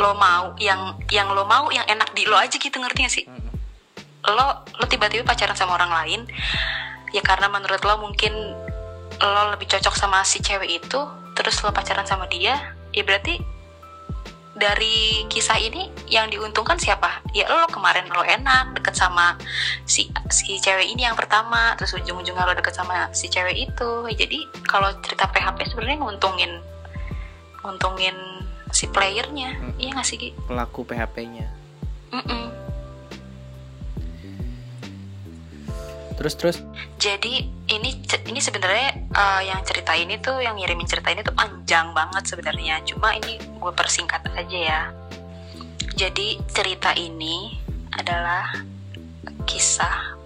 lo 0.00 0.12
mau 0.16 0.56
yang 0.56 0.96
yang 1.12 1.28
lo 1.30 1.44
mau 1.44 1.68
yang 1.68 1.84
enak 1.84 2.16
di 2.16 2.24
lo 2.24 2.36
aja 2.36 2.56
gitu 2.56 2.80
ngerti 2.80 2.98
gak 3.04 3.12
sih? 3.12 3.24
Lo 4.24 4.64
lo 4.64 4.84
tiba-tiba 4.88 5.28
pacaran 5.28 5.56
sama 5.56 5.76
orang 5.76 5.92
lain 5.92 6.20
ya 7.12 7.20
karena 7.20 7.52
menurut 7.52 7.84
lo 7.84 8.00
mungkin 8.00 8.32
lo 9.20 9.42
lebih 9.52 9.68
cocok 9.68 9.94
sama 9.94 10.24
si 10.24 10.40
cewek 10.40 10.80
itu 10.82 11.00
terus 11.36 11.60
lo 11.60 11.70
pacaran 11.70 12.08
sama 12.08 12.24
dia 12.26 12.72
ya 12.96 13.02
berarti 13.04 13.36
dari 14.62 15.26
kisah 15.26 15.58
ini 15.58 15.90
yang 16.06 16.30
diuntungkan 16.30 16.78
siapa? 16.78 17.18
Ya 17.34 17.50
lo 17.50 17.66
kemarin 17.66 18.06
lo 18.14 18.22
enak 18.22 18.78
deket 18.78 18.94
sama 18.94 19.34
si 19.82 20.06
si 20.30 20.62
cewek 20.62 20.86
ini 20.86 21.02
yang 21.02 21.18
pertama 21.18 21.74
terus 21.74 21.98
ujung-ujungnya 21.98 22.46
lo 22.46 22.54
deket 22.54 22.78
sama 22.78 23.10
si 23.10 23.26
cewek 23.26 23.66
itu. 23.66 23.90
Jadi 24.14 24.46
kalau 24.70 24.94
cerita 25.02 25.26
PHP 25.26 25.74
sebenarnya 25.74 25.98
nguntungin 25.98 26.52
nguntungin 27.66 28.14
si 28.70 28.86
playernya. 28.88 29.58
Hmm. 29.58 29.74
iya 29.76 29.90
nggak 29.98 30.06
sih 30.08 30.32
pelaku 30.48 30.86
PHP-nya 30.88 31.46
Mm-mm. 32.12 32.61
Terus 36.22 36.34
terus 36.38 36.56
Jadi 37.02 37.50
ini 37.66 37.90
ini 38.30 38.40
sebenarnya 38.40 39.10
uh, 39.10 39.42
yang 39.42 39.58
cerita 39.66 39.92
ini 39.98 40.16
tuh 40.22 40.38
yang 40.38 40.54
ngirimin 40.54 40.86
cerita 40.86 41.10
ini 41.10 41.26
tuh 41.26 41.34
panjang 41.34 41.90
banget 41.90 42.22
sebenarnya. 42.30 42.78
Cuma 42.86 43.12
ini 43.18 43.42
gue 43.42 43.72
persingkat 43.74 44.22
aja 44.38 44.58
ya. 44.58 44.82
Jadi 45.98 46.38
cerita 46.48 46.94
ini 46.94 47.58
adalah 47.98 48.62
kisah 49.44 50.16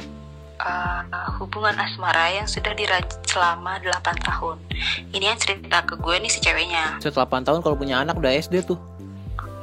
uh, 0.60 1.00
hubungan 1.40 1.74
asmara 1.80 2.30
yang 2.36 2.46
sudah 2.46 2.76
dirajut 2.76 3.16
selama 3.24 3.80
8 3.80 4.20
tahun. 4.20 4.56
Ini 5.16 5.24
yang 5.34 5.40
cerita 5.40 5.82
ke 5.88 5.96
gue 5.96 6.14
nih 6.20 6.30
si 6.30 6.38
ceweknya. 6.44 7.00
Set 7.00 7.16
8 7.16 7.42
tahun 7.42 7.64
kalau 7.64 7.74
punya 7.74 8.04
anak 8.04 8.20
udah 8.20 8.30
SD 8.36 8.62
tuh 8.68 8.78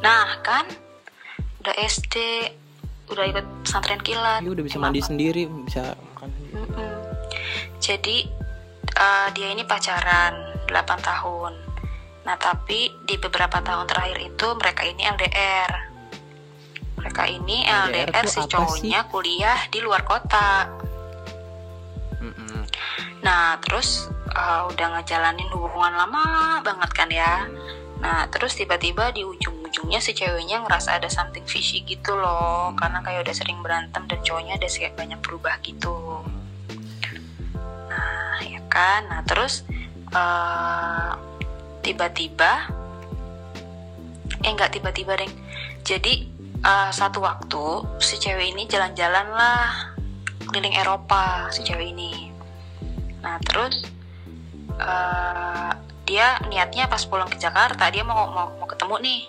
Nah 0.03 0.27
kan 0.43 0.67
udah 1.63 1.75
SD, 1.79 2.15
udah 3.07 3.23
ikut 3.23 3.45
pesantren 3.63 4.03
kilat. 4.03 4.43
dia 4.43 4.51
udah 4.51 4.65
bisa 4.67 4.75
Emang 4.75 4.91
mandi 4.91 4.99
sendiri 4.99 5.47
bisa 5.63 5.79
makan 5.79 5.87
sendiri. 5.87 6.03
Mm-mm. 6.03 6.12
Jadi 7.83 8.23
eh, 8.95 9.27
dia 9.35 9.47
ini 9.51 9.67
pacaran 9.67 10.63
8 10.71 11.03
tahun. 11.03 11.53
Nah 12.23 12.35
tapi 12.39 12.87
di 13.03 13.19
beberapa 13.19 13.59
tahun 13.59 13.83
terakhir 13.91 14.17
itu 14.23 14.47
mereka 14.55 14.81
ini 14.87 15.03
LDR. 15.03 15.71
Mereka 17.03 17.23
ini 17.27 17.67
LDR 17.67 18.07
LDR, 18.15 18.25
si 18.31 18.39
cowoknya 18.47 19.11
kuliah 19.11 19.59
di 19.67 19.83
luar 19.83 20.07
kota. 20.07 20.71
Nah 23.19 23.59
terus 23.59 24.07
eh, 24.31 24.61
udah 24.71 24.87
ngejalanin 24.99 25.51
hubungan 25.51 25.99
lama 25.99 26.23
banget 26.63 26.91
kan 26.95 27.11
ya. 27.11 27.43
Nah 27.99 28.31
terus 28.31 28.55
tiba-tiba 28.55 29.11
di 29.11 29.27
ujung-ujungnya 29.27 29.99
si 29.99 30.15
ceweknya 30.15 30.63
ngerasa 30.63 31.03
ada 31.03 31.11
something 31.11 31.43
fishy 31.43 31.83
gitu 31.83 32.15
loh. 32.15 32.71
Karena 32.79 33.03
kayak 33.03 33.27
udah 33.27 33.35
sering 33.35 33.59
berantem 33.59 34.07
dan 34.07 34.23
cowoknya 34.23 34.55
ada 34.55 34.71
kayak 34.71 34.95
banyak 34.95 35.19
berubah 35.19 35.59
gitu. 35.59 36.23
Nah, 38.03 38.39
ya 38.43 38.61
kan. 38.67 39.07
Nah, 39.07 39.21
terus 39.23 39.63
eh, 40.11 41.11
tiba-tiba 41.83 42.67
eh 44.43 44.51
enggak 44.51 44.75
tiba-tiba, 44.75 45.15
Deng. 45.15 45.33
Jadi 45.87 46.13
eh, 46.59 46.91
satu 46.91 47.23
waktu 47.23 47.63
si 48.03 48.19
cewek 48.19 48.51
ini 48.55 48.67
jalan-jalan 48.67 49.27
lah 49.31 49.95
keliling 50.51 50.75
Eropa 50.75 51.47
si 51.49 51.63
cewek 51.63 51.95
ini. 51.95 52.31
Nah, 53.23 53.39
terus 53.41 53.79
eh, 54.77 55.71
dia 56.03 56.37
niatnya 56.51 56.91
pas 56.91 57.03
pulang 57.07 57.31
ke 57.31 57.39
Jakarta 57.39 57.87
dia 57.87 58.03
mau 58.03 58.27
mau, 58.27 58.51
mau 58.59 58.67
ketemu 58.67 58.95
nih 58.99 59.21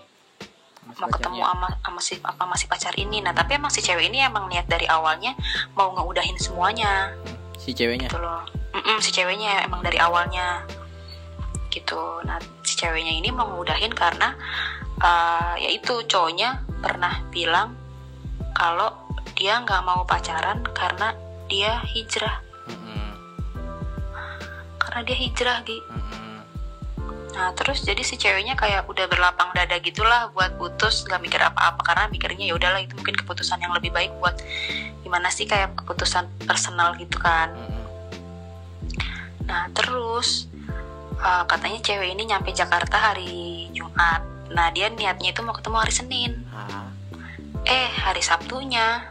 Mas 0.85 0.99
mau 1.01 1.09
ketemu 1.09 1.41
sama 1.41 1.69
sama 1.81 2.01
si 2.03 2.15
apa 2.21 2.45
masih 2.45 2.67
pacar 2.69 2.93
ini 2.99 3.23
nah 3.23 3.33
tapi 3.33 3.57
emang 3.57 3.71
si 3.73 3.81
cewek 3.81 4.11
ini 4.11 4.27
emang 4.27 4.51
niat 4.51 4.67
dari 4.67 4.85
awalnya 4.91 5.33
mau 5.79 5.95
ngeudahin 5.95 6.37
semuanya 6.37 7.15
si 7.57 7.73
ceweknya 7.73 8.11
gitu 8.11 8.21
loh 8.21 8.43
Mm-mm, 8.75 8.99
si 8.99 9.15
ceweknya 9.15 9.65
emang 9.65 9.81
dari 9.87 9.99
awalnya 10.03 10.67
gitu 11.71 12.23
nah 12.27 12.39
si 12.63 12.79
ceweknya 12.79 13.15
ini 13.15 13.35
mau 13.35 13.51
ngudahin 13.51 13.91
karena 13.91 14.35
uh, 15.03 15.55
ya 15.59 15.71
itu 15.71 16.03
cowoknya 16.07 16.63
pernah 16.83 17.23
bilang 17.35 17.75
kalau 18.55 18.95
dia 19.35 19.59
nggak 19.63 19.83
mau 19.83 20.07
pacaran 20.07 20.63
karena 20.75 21.15
dia 21.51 21.83
hijrah 21.83 22.45
karena 24.95 25.11
dia 25.11 25.19
hijrah 25.19 25.59
gitu. 25.67 25.91
Nah 27.35 27.51
terus 27.59 27.83
jadi 27.83 27.99
si 28.07 28.15
ceweknya 28.15 28.55
kayak 28.55 28.87
udah 28.87 29.11
berlapang 29.11 29.51
dada 29.51 29.83
gitulah 29.83 30.31
buat 30.31 30.55
putus 30.55 31.03
nggak 31.11 31.19
mikir 31.19 31.43
apa-apa 31.43 31.83
karena 31.83 32.07
mikirnya 32.07 32.47
ya 32.47 32.55
udahlah 32.55 32.79
itu 32.79 32.95
mungkin 32.95 33.19
keputusan 33.19 33.59
yang 33.59 33.75
lebih 33.75 33.91
baik 33.91 34.15
buat 34.23 34.39
gimana 35.03 35.35
sih 35.35 35.51
kayak 35.51 35.75
keputusan 35.83 36.31
personal 36.47 36.95
gitu 36.95 37.19
kan. 37.19 37.51
Mm-mm. 37.51 37.84
Nah 39.45 39.69
terus 39.71 40.49
uh, 41.17 41.45
katanya 41.45 41.81
cewek 41.81 42.13
ini 42.13 42.25
nyampe 42.25 42.51
Jakarta 42.51 42.97
hari 43.13 43.69
Jumat. 43.71 44.23
Nah 44.51 44.71
dia 44.71 44.89
niatnya 44.89 45.33
itu 45.33 45.41
mau 45.41 45.53
ketemu 45.53 45.77
hari 45.79 45.93
Senin. 45.93 46.33
Ah, 46.51 46.89
Eh 47.65 47.89
hari 47.97 48.21
Sabtunya 48.21 49.09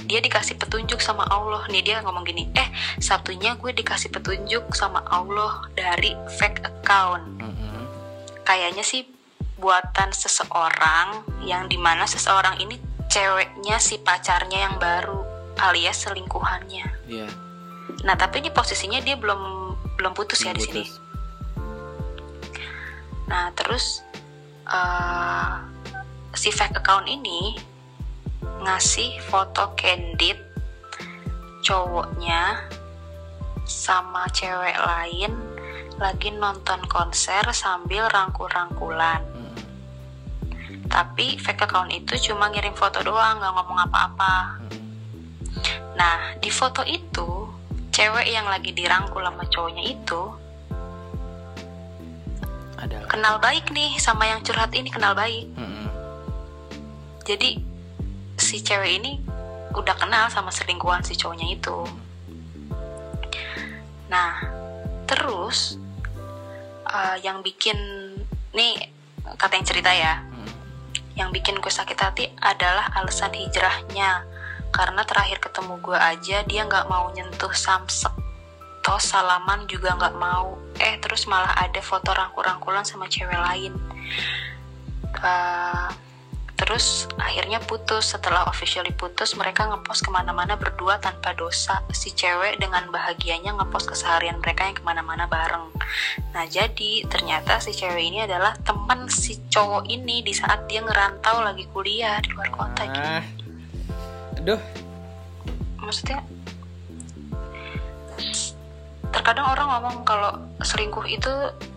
dia 0.00 0.18
dikasih 0.18 0.54
petunjuk 0.54 0.98
sama 0.98 1.22
Allah 1.26 1.62
nih 1.66 1.82
dia 1.82 1.96
ngomong 2.02 2.26
gini 2.26 2.50
eh 2.52 2.66
Sabtunya 2.98 3.54
gue 3.54 3.70
dikasih 3.70 4.10
petunjuk 4.10 4.74
sama 4.74 5.06
Allah 5.06 5.70
dari 5.70 6.18
fake 6.34 6.66
account 6.66 7.38
Mm-mm. 7.38 7.86
kayaknya 8.42 8.82
sih 8.82 9.06
buatan 9.54 10.10
seseorang 10.10 11.22
yang 11.46 11.70
di 11.70 11.78
mana 11.78 12.10
seseorang 12.10 12.58
ini 12.58 12.74
ceweknya 13.06 13.78
si 13.78 14.02
pacarnya 14.02 14.66
yang 14.66 14.82
baru 14.82 15.22
alias 15.62 16.02
selingkuhannya 16.02 16.86
Iya. 17.06 17.30
Nah 18.04 18.16
tapi 18.16 18.40
ini 18.40 18.50
posisinya 18.52 19.00
dia 19.04 19.16
belum 19.16 19.72
belum 20.00 20.12
putus 20.16 20.44
ya 20.44 20.56
di 20.56 20.64
sini 20.64 20.84
putus. 20.84 21.10
Nah, 23.30 23.54
terus 23.54 24.02
eh, 24.66 25.54
si 26.34 26.50
fake 26.50 26.82
account 26.82 27.06
ini 27.06 27.54
ngasih 28.66 29.22
foto 29.30 29.70
candid 29.78 30.36
cowoknya 31.62 32.66
sama 33.70 34.26
cewek 34.34 34.74
lain 34.74 35.30
lagi 36.02 36.34
nonton 36.34 36.82
konser 36.90 37.46
sambil 37.54 38.10
rangkul-rangkulan. 38.10 39.22
Mm-mm. 39.30 40.88
Tapi 40.90 41.38
fake 41.38 41.70
account 41.70 41.94
itu 41.94 42.18
cuma 42.32 42.50
ngirim 42.50 42.74
foto 42.74 42.98
doang, 43.04 43.38
nggak 43.38 43.52
ngomong 43.52 43.78
apa-apa. 43.86 44.58
Mm-mm. 44.58 44.82
Nah, 45.94 46.34
di 46.40 46.50
foto 46.50 46.82
itu, 46.88 47.46
cewek 48.00 48.32
yang 48.32 48.48
lagi 48.48 48.72
dirangkul 48.72 49.20
sama 49.20 49.44
cowoknya 49.44 49.84
itu 49.92 50.22
Adalah. 52.80 53.12
kenal 53.12 53.36
baik 53.44 53.68
nih 53.76 53.92
sama 54.00 54.24
yang 54.24 54.40
curhat 54.40 54.72
ini 54.72 54.88
kenal 54.88 55.12
baik. 55.12 55.52
Mm-mm. 55.52 55.84
jadi 57.28 57.60
si 58.40 58.64
cewek 58.64 59.04
ini 59.04 59.20
udah 59.76 59.92
kenal 60.00 60.32
sama 60.32 60.48
selingkuhan 60.48 61.04
si 61.04 61.12
cowoknya 61.12 61.60
itu 61.60 61.76
nah 64.08 64.48
terus 65.04 65.76
eh, 66.88 67.16
yang 67.20 67.44
bikin 67.44 67.76
nih 68.56 68.80
kata 69.36 69.60
yang 69.60 69.66
cerita 69.68 69.92
ya 69.92 70.24
Mm-mm. 70.24 70.48
yang 71.20 71.28
bikin 71.36 71.60
gue 71.60 71.68
sakit 71.68 72.00
hati 72.00 72.32
adalah 72.40 72.88
alasan 72.96 73.36
hijrahnya 73.36 74.24
karena 74.70 75.02
terakhir 75.02 75.42
ketemu 75.42 75.82
gue 75.82 75.98
aja 75.98 76.42
dia 76.46 76.62
nggak 76.64 76.86
mau 76.86 77.10
nyentuh 77.12 77.52
samsek. 77.52 78.14
Toh 78.80 79.02
salaman 79.02 79.68
juga 79.68 79.92
nggak 79.98 80.16
mau. 80.16 80.56
Eh 80.80 80.96
terus 81.02 81.28
malah 81.28 81.52
ada 81.58 81.82
foto 81.84 82.14
rangkul-rangkulan 82.16 82.86
sama 82.86 83.10
cewek 83.10 83.36
lain. 83.36 83.76
Eh, 85.20 85.88
terus 86.56 87.04
akhirnya 87.20 87.60
putus. 87.60 88.16
Setelah 88.16 88.48
officially 88.48 88.94
putus 88.96 89.36
mereka 89.36 89.68
ngepost 89.68 90.06
ke 90.06 90.10
mana-mana 90.14 90.56
berdua 90.56 90.96
tanpa 90.96 91.36
dosa. 91.36 91.84
Si 91.92 92.16
cewek 92.16 92.56
dengan 92.56 92.88
bahagianya 92.88 93.60
ngepost 93.60 93.92
keseharian 93.92 94.40
mereka 94.40 94.64
yang 94.64 94.78
ke 94.78 94.84
mana-mana 94.86 95.28
bareng. 95.28 95.68
Nah 96.32 96.48
jadi 96.48 97.04
ternyata 97.10 97.60
si 97.60 97.76
cewek 97.76 98.00
ini 98.00 98.24
adalah 98.24 98.56
teman 98.64 99.10
si 99.12 99.36
cowok 99.52 99.84
ini 99.92 100.24
di 100.24 100.32
saat 100.32 100.64
dia 100.70 100.80
ngerantau 100.80 101.44
lagi 101.44 101.68
kuliah 101.68 102.16
di 102.22 102.32
luar 102.32 102.48
kota 102.48 102.86
gitu 102.88 103.39
Aduh. 104.40 104.60
maksudnya 105.80 106.22
terkadang 109.10 109.52
orang 109.52 109.68
ngomong 109.68 109.96
kalau 110.06 110.32
selingkuh 110.62 111.02
itu 111.04 111.32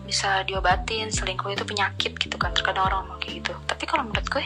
bisa 0.06 0.46
diobatin 0.46 1.10
selingkuh 1.10 1.50
itu 1.50 1.66
penyakit 1.66 2.14
gitu 2.14 2.36
kan 2.38 2.54
terkadang 2.54 2.86
orang 2.86 2.98
ngomong 3.04 3.18
kayak 3.18 3.42
gitu 3.42 3.52
tapi 3.66 3.84
kalau 3.90 4.06
menurut 4.06 4.26
gue 4.30 4.44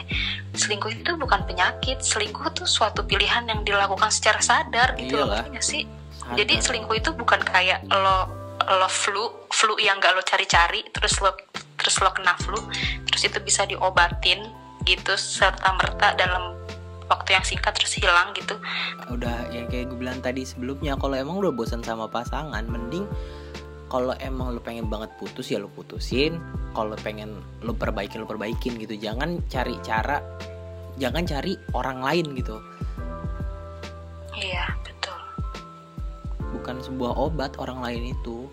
selingkuh 0.57 0.89
itu 0.89 1.11
bukan 1.15 1.45
penyakit 1.45 2.01
selingkuh 2.01 2.49
tuh 2.51 2.65
suatu 2.65 3.05
pilihan 3.05 3.45
yang 3.45 3.61
dilakukan 3.61 4.09
secara 4.09 4.41
sadar 4.41 4.97
gitu 4.97 5.21
loh 5.21 5.29
Iyalah. 5.29 5.37
ngerti 5.45 5.49
nggak 5.53 5.65
sih 5.65 5.83
Sadar. 5.85 6.35
jadi 6.41 6.53
selingkuh 6.59 6.95
itu 6.97 7.09
bukan 7.13 7.39
kayak 7.45 7.85
lo 7.93 8.27
lo 8.67 8.89
flu 8.91 9.47
flu 9.47 9.79
yang 9.79 9.97
gak 10.03 10.13
lo 10.13 10.21
cari-cari 10.21 10.83
terus 10.91 11.23
lo 11.23 11.31
terus 11.79 11.95
lo 12.03 12.11
kena 12.11 12.35
flu 12.43 12.59
terus 13.07 13.21
itu 13.23 13.39
bisa 13.39 13.63
diobatin 13.63 14.43
gitu 14.83 15.15
serta 15.15 15.73
merta 15.79 16.13
dalam 16.19 16.58
waktu 17.09 17.29
yang 17.33 17.45
singkat 17.45 17.73
terus 17.73 17.97
hilang 17.97 18.31
gitu. 18.37 18.55
Udah 19.09 19.49
yang 19.49 19.65
kayak 19.67 19.89
gue 19.89 19.97
bilang 19.97 20.21
tadi 20.21 20.45
sebelumnya 20.45 20.93
kalau 20.95 21.17
emang 21.17 21.41
udah 21.41 21.51
bosan 21.51 21.81
sama 21.81 22.05
pasangan 22.05 22.63
mending 22.69 23.09
kalau 23.89 24.13
emang 24.21 24.53
lu 24.53 24.61
pengen 24.61 24.85
banget 24.85 25.09
putus 25.17 25.49
ya 25.49 25.57
lu 25.57 25.67
putusin. 25.73 26.37
Kalau 26.77 26.93
pengen 27.01 27.41
lu 27.65 27.73
perbaikin 27.73 28.21
lu 28.21 28.29
perbaikin 28.29 28.77
gitu. 28.77 28.93
Jangan 28.93 29.41
cari 29.49 29.73
cara 29.81 30.21
jangan 31.01 31.25
cari 31.25 31.57
orang 31.73 32.05
lain 32.05 32.37
gitu. 32.37 32.61
Iya 34.37 34.77
betul. 34.85 35.19
Bukan 36.53 36.85
sebuah 36.85 37.17
obat 37.17 37.57
orang 37.57 37.81
lain 37.81 38.13
itu. 38.13 38.45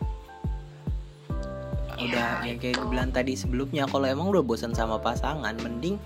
Udah 1.96 2.44
Ya, 2.44 2.52
yang 2.52 2.58
kayak 2.60 2.76
gue 2.80 2.88
bilang 2.92 3.08
tadi 3.12 3.32
sebelumnya 3.32 3.88
kalau 3.88 4.04
emang 4.04 4.28
udah 4.28 4.44
bosan 4.44 4.76
sama 4.76 5.00
pasangan 5.00 5.56
mending 5.60 5.96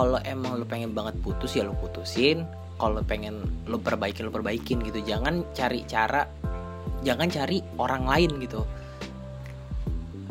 kalau 0.00 0.16
emang 0.24 0.56
lu 0.56 0.64
pengen 0.64 0.96
banget 0.96 1.12
putus 1.20 1.52
ya 1.52 1.68
lu 1.68 1.76
putusin 1.76 2.48
kalau 2.80 3.04
pengen 3.04 3.44
lu 3.68 3.76
perbaikin 3.76 4.24
lu 4.24 4.32
perbaikin 4.32 4.80
gitu 4.80 5.04
jangan 5.04 5.44
cari 5.52 5.84
cara 5.84 6.24
jangan 7.04 7.28
cari 7.28 7.60
orang 7.76 8.08
lain 8.08 8.40
gitu 8.40 8.64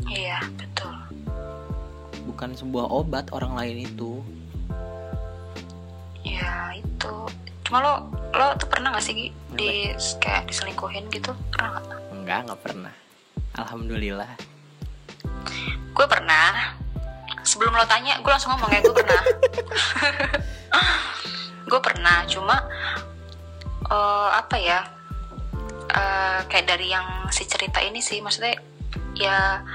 Iya, 0.10 0.42
betul. 0.58 0.90
bukan 2.26 2.58
sebuah 2.58 2.90
obat 2.90 3.30
orang 3.30 3.54
lain 3.54 3.86
itu 3.86 4.26
Ya, 6.26 6.74
itu. 6.74 7.14
Cuma 7.62 7.78
lo 7.86 7.94
lo 8.34 8.58
tuh 8.58 8.66
pernah 8.74 8.90
gak 8.98 9.06
sih 9.06 9.30
di 9.54 9.94
kayak 10.18 10.50
diselingkuhin 10.50 11.14
gitu? 11.14 11.30
Pernah 11.54 11.78
gak? 11.78 11.86
enggak 12.10 12.40
nggak 12.50 12.62
pernah 12.66 12.94
alhamdulillah 13.54 14.34
Gue 15.94 16.06
pernah. 16.10 16.79
Sebelum 17.50 17.74
lo 17.74 17.86
tanya, 17.90 18.22
gue 18.22 18.30
langsung 18.30 18.54
ngomong 18.54 18.70
ya 18.70 18.80
gue 18.86 18.94
pernah. 18.94 19.22
gue 21.70 21.80
pernah, 21.82 22.18
cuma 22.30 22.56
eh, 23.90 24.30
apa 24.38 24.56
ya? 24.62 24.80
eh, 25.90 26.40
kayak 26.46 26.66
dari 26.70 26.94
yang 26.94 27.26
si 27.34 27.50
cerita 27.50 27.82
ini 27.82 27.98
sih, 27.98 28.22
maksudnya 28.22 28.54
ya 29.18 29.66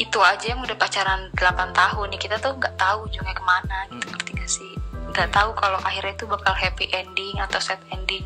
itu 0.00 0.16
aja 0.16 0.56
yang 0.56 0.64
udah 0.64 0.76
pacaran 0.80 1.28
8 1.36 1.76
tahun 1.76 2.06
nih 2.16 2.20
kita 2.20 2.36
tuh 2.40 2.56
nggak 2.56 2.72
tahu 2.80 3.04
ujungnya 3.04 3.36
ke 3.36 3.44
mana 3.44 3.78
gitu 3.92 4.00
Hmm. 4.00 4.08
ngerti 4.16 4.30
gak 4.32 4.48
sih 4.48 4.72
nggak 5.12 5.28
tahu 5.28 5.50
kalau 5.52 5.76
akhirnya 5.84 6.16
itu 6.16 6.24
bakal 6.24 6.54
happy 6.56 6.88
ending 6.96 7.36
atau 7.36 7.60
sad 7.60 7.76
ending 7.92 8.24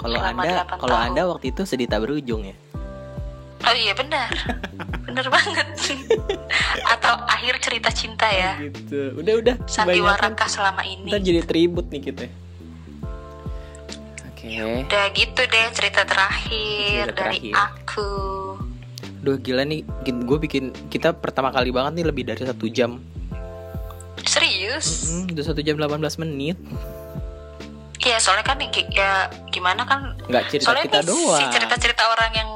kalau 0.00 0.16
anda 0.16 0.64
kalau 0.64 0.96
anda 0.96 1.22
waktu 1.28 1.52
itu 1.52 1.68
sedih 1.68 1.84
tak 1.84 2.00
berujung 2.08 2.48
ya 2.48 2.56
oh 3.62 3.74
iya 3.74 3.94
benar. 3.96 4.28
Bener 5.06 5.26
banget. 5.30 5.66
Atau 6.92 7.14
akhir 7.24 7.56
cerita 7.62 7.88
cinta 7.88 8.26
ya. 8.28 8.60
Gitu. 8.60 9.16
Udah 9.16 9.34
udah. 9.40 9.54
Sandiwara 9.64 10.28
kebanyakan. 10.28 10.32
kah 10.36 10.48
selama 10.50 10.82
ini? 10.84 11.08
Ntar 11.08 11.22
jadi 11.22 11.40
tribut 11.46 11.86
nih 11.88 12.02
kita. 12.04 12.26
Oke. 14.28 14.46
Udah 14.84 15.04
gitu 15.14 15.40
deh 15.42 15.64
cerita 15.72 16.02
terakhir 16.04 17.10
Cerita 17.10 17.16
dari 17.16 17.38
terakhir. 17.48 17.54
aku. 17.56 18.10
Duh 19.24 19.36
gila 19.42 19.66
nih, 19.66 19.82
gue 20.06 20.38
bikin 20.38 20.70
kita 20.86 21.10
pertama 21.10 21.50
kali 21.50 21.74
banget 21.74 21.98
nih 21.98 22.06
lebih 22.06 22.22
dari 22.22 22.46
satu 22.46 22.70
jam. 22.70 23.02
serius? 24.26 25.06
Mm, 25.10 25.38
udah 25.38 25.44
satu 25.44 25.60
jam 25.62 25.78
18 25.78 26.02
menit. 26.18 26.58
Iya 28.02 28.22
soalnya 28.22 28.46
kan 28.46 28.58
ya 28.90 29.26
gimana 29.50 29.82
kan? 29.82 30.14
Nggak 30.30 30.44
cerita 30.46 30.66
soalnya 30.70 30.84
kita 30.86 31.00
doang. 31.02 31.40
si 31.42 31.44
cerita-cerita 31.50 32.02
orang 32.06 32.30
yang 32.34 32.50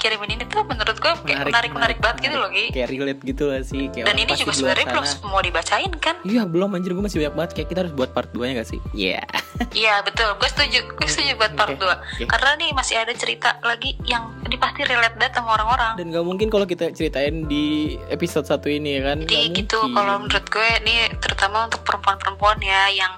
dikirimin 0.00 0.40
ini 0.40 0.44
tuh 0.48 0.64
menurut 0.64 0.96
gue 0.96 1.12
kayak 1.28 1.52
menarik-menarik 1.52 2.00
banget 2.00 2.24
gitu 2.24 2.36
loh 2.40 2.48
Gi. 2.48 2.72
Kayak 2.72 2.88
relate 2.88 3.20
gitu 3.20 3.44
lah 3.52 3.60
sih. 3.60 3.92
Kayak 3.92 4.08
dan 4.08 4.16
ini 4.16 4.32
juga 4.32 4.52
sebenarnya 4.56 4.86
belum 4.88 5.04
mau 5.28 5.42
dibacain 5.44 5.92
kan? 6.00 6.16
Iya 6.24 6.42
belum 6.48 6.72
anjir 6.72 6.96
gue 6.96 7.04
masih 7.04 7.20
banyak 7.20 7.34
banget. 7.36 7.50
Kayak 7.52 7.68
kita 7.68 7.78
harus 7.84 7.92
buat 7.92 8.10
part 8.16 8.32
2 8.32 8.48
nya 8.48 8.52
gak 8.64 8.68
sih? 8.72 8.80
Iya. 8.96 9.20
Iya 9.76 10.00
betul, 10.02 10.40
gue 10.40 10.48
setuju, 10.48 10.80
gue 10.96 11.04
setuju 11.04 11.36
buat 11.36 11.52
part 11.52 11.76
Oke, 11.76 11.84
2 11.84 11.92
oke. 11.92 12.24
Karena 12.32 12.50
nih 12.56 12.70
masih 12.72 12.96
ada 12.96 13.12
cerita 13.12 13.60
lagi 13.60 13.92
yang 14.08 14.32
ini 14.48 14.56
pasti 14.56 14.88
relate 14.88 15.20
banget 15.20 15.36
sama 15.36 15.52
orang-orang. 15.60 16.00
Dan 16.00 16.16
gak 16.16 16.24
mungkin 16.24 16.48
kalau 16.48 16.64
kita 16.64 16.88
ceritain 16.96 17.44
di 17.44 17.94
episode 18.08 18.48
satu 18.48 18.72
ini 18.72 18.96
ya 18.98 19.12
kan? 19.12 19.28
Jadi 19.28 19.36
Nggak 19.36 19.60
gitu, 19.60 19.78
kalau 19.92 20.16
menurut 20.16 20.46
gue 20.48 20.68
nih 20.80 21.12
terutama 21.20 21.68
untuk 21.68 21.84
perempuan-perempuan 21.84 22.56
ya 22.64 22.88
Yang 22.88 23.14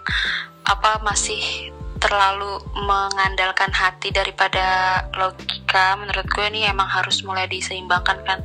apa 0.66 0.98
masih 1.06 1.70
terlalu 2.02 2.58
mengandalkan 2.74 3.70
hati 3.70 4.10
daripada 4.10 4.98
logika 5.14 5.62
Menurut 5.96 6.26
gue 6.28 6.46
nih 6.52 6.68
emang 6.68 6.84
harus 6.84 7.24
mulai 7.24 7.48
diseimbangkan 7.48 8.18
kan? 8.28 8.44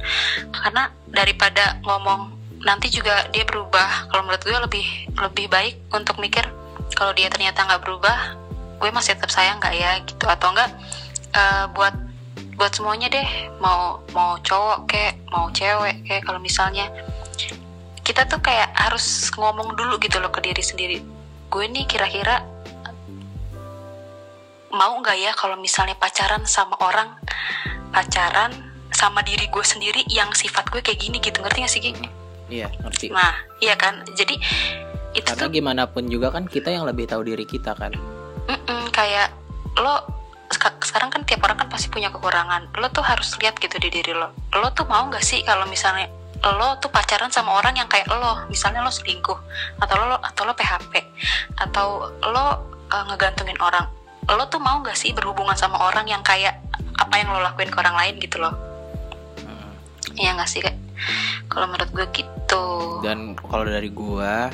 Karena 0.53 0.87
daripada 1.11 1.75
ngomong 1.83 2.31
nanti 2.63 2.87
juga 2.87 3.27
dia 3.35 3.43
berubah. 3.43 4.07
Kalau 4.13 4.23
menurut 4.23 4.43
gue 4.45 4.55
lebih 4.55 4.85
lebih 5.17 5.45
baik 5.51 5.75
untuk 5.91 6.21
mikir 6.23 6.47
kalau 6.95 7.11
dia 7.11 7.27
ternyata 7.27 7.67
nggak 7.67 7.83
berubah 7.83 8.39
gue 8.77 8.89
masih 8.93 9.17
tetap 9.17 9.33
sayang 9.33 9.59
nggak 9.59 9.75
ya 9.75 9.91
gitu. 10.07 10.25
Atau 10.29 10.55
enggak 10.55 10.71
eh, 11.35 11.65
buat 11.75 11.95
buat 12.57 12.73
semuanya 12.73 13.11
deh 13.11 13.27
mau 13.61 14.01
mau 14.15 14.39
cowok 14.41 14.89
kayak 14.89 15.19
mau 15.29 15.51
cewek 15.53 16.01
kayak 16.09 16.25
kalau 16.25 16.41
misalnya 16.41 16.89
kita 18.01 18.23
tuh 18.23 18.39
kayak 18.39 18.71
harus 18.71 19.29
ngomong 19.35 19.75
dulu 19.75 19.99
gitu 19.99 20.17
loh 20.23 20.31
ke 20.31 20.39
diri 20.39 20.63
sendiri. 20.63 20.97
Gue 21.51 21.67
nih 21.67 21.83
kira-kira 21.83 22.39
mau 24.77 24.93
nggak 25.01 25.17
ya 25.17 25.31
kalau 25.33 25.57
misalnya 25.57 25.97
pacaran 25.97 26.45
sama 26.45 26.77
orang 26.77 27.17
pacaran 27.89 28.53
sama 28.93 29.25
diri 29.25 29.49
gue 29.49 29.65
sendiri 29.65 30.05
yang 30.07 30.29
sifat 30.37 30.69
gue 30.69 30.81
kayak 30.85 31.01
gini 31.01 31.17
gitu 31.17 31.41
ngerti 31.41 31.57
gak 31.65 31.73
sih 31.73 31.81
Gi? 31.81 31.91
iya 32.47 32.71
ngerti. 32.81 33.11
Nah 33.11 33.35
iya 33.59 33.75
kan? 33.75 34.05
Jadi 34.15 34.39
itu 35.17 35.27
karena 35.27 35.41
tuh 35.41 35.49
gimana 35.51 35.83
pun 35.89 36.07
juga 36.07 36.31
kan 36.31 36.47
kita 36.47 36.71
yang 36.71 36.87
lebih 36.87 37.09
tahu 37.09 37.25
diri 37.25 37.43
kita 37.43 37.75
kan. 37.75 37.91
Mm-mm, 38.47 38.87
kayak 38.95 39.33
lo 39.81 39.99
seka- 40.47 40.79
sekarang 40.79 41.11
kan 41.11 41.27
tiap 41.27 41.43
orang 41.43 41.59
kan 41.59 41.67
pasti 41.67 41.91
punya 41.91 42.07
kekurangan. 42.07 42.71
Lo 42.79 42.87
tuh 42.93 43.03
harus 43.03 43.35
lihat 43.43 43.59
gitu 43.59 43.75
di 43.83 43.91
diri 43.91 44.15
lo. 44.15 44.31
Lo 44.55 44.71
tuh 44.71 44.87
mau 44.87 45.03
nggak 45.11 45.23
sih 45.25 45.43
kalau 45.43 45.67
misalnya 45.67 46.07
lo 46.39 46.79
tuh 46.79 46.87
pacaran 46.87 47.27
sama 47.33 47.59
orang 47.59 47.75
yang 47.75 47.89
kayak 47.91 48.07
lo? 48.07 48.47
Misalnya 48.47 48.79
lo 48.79 48.93
selingkuh 48.93 49.39
atau 49.83 49.95
lo 49.99 50.15
atau 50.23 50.47
lo 50.47 50.53
PHP 50.55 50.93
atau 51.59 52.07
lo 52.23 52.45
uh, 52.87 53.03
ngegantungin 53.11 53.59
orang 53.59 53.96
lo 54.35 54.43
tuh 54.51 54.59
mau 54.59 54.83
nggak 54.83 54.97
sih 54.99 55.15
berhubungan 55.15 55.55
sama 55.55 55.79
orang 55.87 56.03
yang 56.11 56.19
kayak 56.19 56.59
apa 56.99 57.13
yang 57.15 57.31
lo 57.31 57.39
lakuin 57.39 57.71
ke 57.71 57.77
orang 57.79 57.95
lain 57.95 58.15
gitu 58.19 58.43
loh? 58.43 58.51
Mm. 59.45 59.71
Iya 60.19 60.29
nggak 60.35 60.49
sih 60.49 60.59
kayak 60.59 60.77
kalau 61.47 61.71
menurut 61.71 61.89
gue 61.95 62.05
gitu. 62.11 62.65
Dan 63.05 63.37
kalau 63.39 63.63
dari 63.63 63.87
gua 63.87 64.51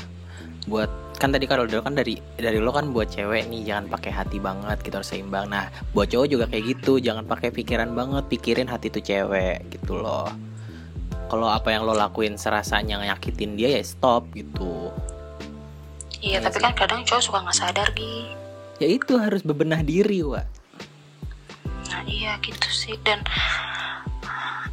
buat 0.70 0.90
kan 1.18 1.32
tadi 1.32 1.48
kalau 1.48 1.64
dulu 1.64 1.82
kan 1.88 1.96
dari 1.96 2.20
dari 2.36 2.60
lo 2.60 2.74
kan 2.74 2.92
buat 2.92 3.08
cewek 3.08 3.48
nih 3.48 3.64
jangan 3.64 3.86
pakai 3.88 4.12
hati 4.12 4.38
banget 4.38 4.78
gitu 4.86 5.02
harus 5.02 5.10
seimbang. 5.10 5.50
Nah 5.50 5.72
buat 5.96 6.12
cowok 6.12 6.28
juga 6.30 6.46
kayak 6.52 6.64
gitu 6.78 7.00
jangan 7.02 7.26
pakai 7.26 7.50
pikiran 7.50 7.96
banget 7.98 8.28
pikirin 8.30 8.68
hati 8.70 8.94
tuh 8.94 9.02
cewek 9.02 9.64
gitu 9.74 9.98
loh. 9.98 10.30
Kalau 11.32 11.50
apa 11.50 11.74
yang 11.74 11.88
lo 11.88 11.98
lakuin 11.98 12.38
serasanya 12.38 13.02
nyakitin 13.02 13.58
dia 13.58 13.80
ya 13.80 13.82
stop 13.82 14.30
gitu. 14.38 14.94
Iya 16.22 16.40
Iya 16.40 16.46
tapi 16.46 16.60
sih. 16.60 16.64
kan 16.64 16.74
kadang 16.78 17.02
cowok 17.08 17.24
suka 17.24 17.38
nggak 17.42 17.58
sadar 17.58 17.88
gitu 17.98 18.43
ya 18.82 18.88
itu 18.90 19.14
harus 19.18 19.42
bebenah 19.46 19.82
diri 19.86 20.22
wa 20.26 20.42
Nah 21.94 22.02
iya 22.10 22.42
gitu 22.42 22.68
sih 22.74 22.98
dan 23.06 23.22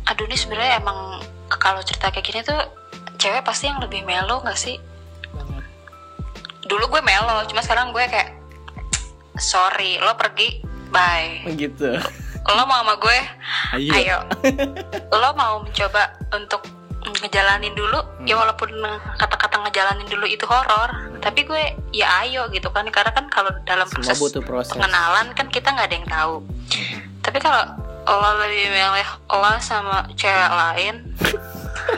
aduh 0.09 0.25
ini 0.25 0.37
sebenarnya 0.37 0.81
emang 0.81 1.21
kalau 1.53 1.85
cerita 1.85 2.09
kayak 2.09 2.25
gini 2.25 2.41
tuh 2.41 2.57
cewek 3.21 3.45
pasti 3.45 3.69
yang 3.69 3.77
lebih 3.85 4.01
melo 4.09 4.41
nggak 4.41 4.57
sih? 4.57 4.81
Dulu 6.65 6.85
gue 6.89 7.03
melo, 7.05 7.45
cuma 7.45 7.61
sekarang 7.61 7.93
gue 7.93 8.01
kayak 8.09 8.33
sorry 9.37 10.01
lo 10.01 10.17
pergi 10.17 10.65
bye. 10.89 11.45
gitu 11.55 12.01
Lo 12.49 12.65
mau 12.65 12.81
sama 12.83 12.95
gue? 12.97 13.19
ayo, 13.77 13.93
Ayo. 13.95 14.19
lo 15.21 15.29
mau 15.37 15.61
mencoba 15.61 16.17
untuk 16.33 16.65
ngejalanin 17.01 17.73
dulu 17.73 18.01
ya 18.29 18.37
walaupun 18.37 18.69
kata-kata 19.17 19.57
ngejalanin 19.65 20.09
dulu 20.09 20.29
itu 20.29 20.45
horor 20.45 20.91
tapi 21.25 21.49
gue 21.49 21.77
ya 21.97 22.25
ayo 22.25 22.49
gitu 22.53 22.69
kan 22.73 22.85
karena 22.93 23.13
kan 23.13 23.29
kalau 23.33 23.49
dalam 23.65 23.89
semua 23.89 24.13
proses 24.13 24.21
butuh 24.21 24.43
proses. 24.45 24.73
pengenalan 24.77 25.33
kan 25.33 25.49
kita 25.49 25.73
nggak 25.73 25.89
ada 25.89 25.97
yang 25.97 26.09
tahu. 26.09 26.35
Tapi 27.21 27.39
kalau 27.41 27.63
lo 28.09 28.31
lebih 28.45 28.73
milih 28.73 29.09
lo 29.29 29.53
sama 29.61 30.09
cewek 30.17 30.51
lain 30.51 30.95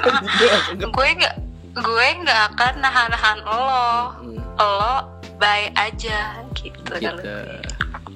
gue 0.94 1.08
nggak 1.18 1.36
gue 1.72 2.06
nggak 2.22 2.40
akan 2.54 2.72
nahan-nahan 2.82 3.38
lo. 3.42 3.86
Hmm, 4.18 4.38
lo 4.58 4.94
bye 5.42 5.74
aja 5.74 6.38
gitu, 6.54 6.78
kalau 6.86 7.02
gitu. 7.02 7.22
gue. 7.26 7.58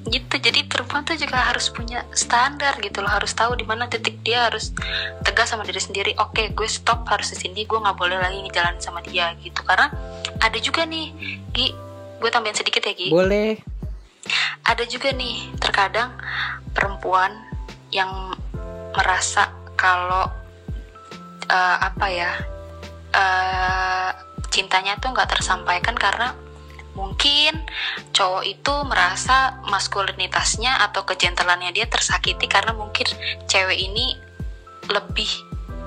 Gitu. 0.07 0.35
Jadi 0.39 0.67
perempuan 0.67 1.03
tuh 1.03 1.19
juga 1.19 1.51
harus 1.51 1.69
punya 1.71 2.07
standar 2.15 2.79
gitu 2.79 3.03
loh. 3.03 3.11
Harus 3.11 3.35
tahu 3.35 3.59
di 3.59 3.67
mana 3.67 3.91
titik 3.91 4.23
dia 4.23 4.47
harus 4.47 4.71
tegas 5.27 5.51
sama 5.51 5.67
diri 5.67 5.83
sendiri. 5.83 6.13
Oke 6.23 6.51
gue 6.55 6.69
stop 6.71 7.07
harus 7.11 7.35
di 7.35 7.37
sini 7.37 7.67
gue 7.67 7.79
nggak 7.79 7.97
boleh 7.99 8.17
lagi 8.19 8.39
ngejalanin 8.43 8.83
sama 8.83 9.03
dia 9.03 9.35
gitu. 9.43 9.61
Karena 9.67 9.91
ada 10.39 10.59
juga 10.63 10.87
nih 10.87 11.13
Gi. 11.53 11.69
Gue 12.23 12.31
tambahin 12.31 12.57
sedikit 12.57 12.83
ya 12.87 12.95
Gi. 12.95 13.11
Boleh. 13.11 13.59
Ada 14.67 14.83
juga 14.87 15.15
nih 15.15 15.55
terkadang 15.63 16.15
perempuan 16.75 17.31
yang 17.95 18.35
merasa 18.95 19.53
kalau 19.79 20.27
eh, 21.47 21.77
apa 21.79 22.07
ya 22.11 22.31
eh, 23.15 24.11
cintanya 24.51 24.97
tuh 24.99 25.13
nggak 25.13 25.37
tersampaikan 25.37 25.95
karena 25.95 26.33
mungkin 26.97 27.61
cowok 28.17 28.45
itu 28.49 28.75
merasa 28.89 29.61
maskulinitasnya 29.69 30.81
atau 30.89 31.05
kejentelannya 31.05 31.71
dia 31.77 31.85
tersakiti 31.87 32.49
karena 32.49 32.73
mungkin 32.73 33.05
cewek 33.47 33.77
ini 33.77 34.17
lebih 34.89 35.29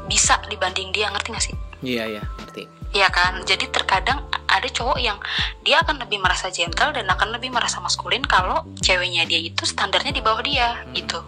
bisa 0.05 0.37
dibanding 0.47 0.93
dia 0.93 1.09
ngerti 1.09 1.29
gak 1.33 1.43
sih? 1.43 1.55
iya 1.81 2.05
iya 2.05 2.23
ngerti 2.39 2.79
Iya 2.89 3.05
kan, 3.13 3.45
jadi 3.45 3.69
terkadang 3.69 4.25
ada 4.49 4.65
cowok 4.65 4.97
yang 4.97 5.21
dia 5.61 5.77
akan 5.85 6.01
lebih 6.01 6.17
merasa 6.17 6.49
gentle 6.49 6.89
dan 6.89 7.05
akan 7.05 7.37
lebih 7.37 7.53
merasa 7.53 7.77
maskulin 7.77 8.25
kalau 8.25 8.65
ceweknya 8.81 9.29
dia 9.29 9.37
itu 9.37 9.61
standarnya 9.61 10.09
di 10.09 10.25
bawah 10.25 10.41
dia 10.41 10.81
gitu. 10.97 11.21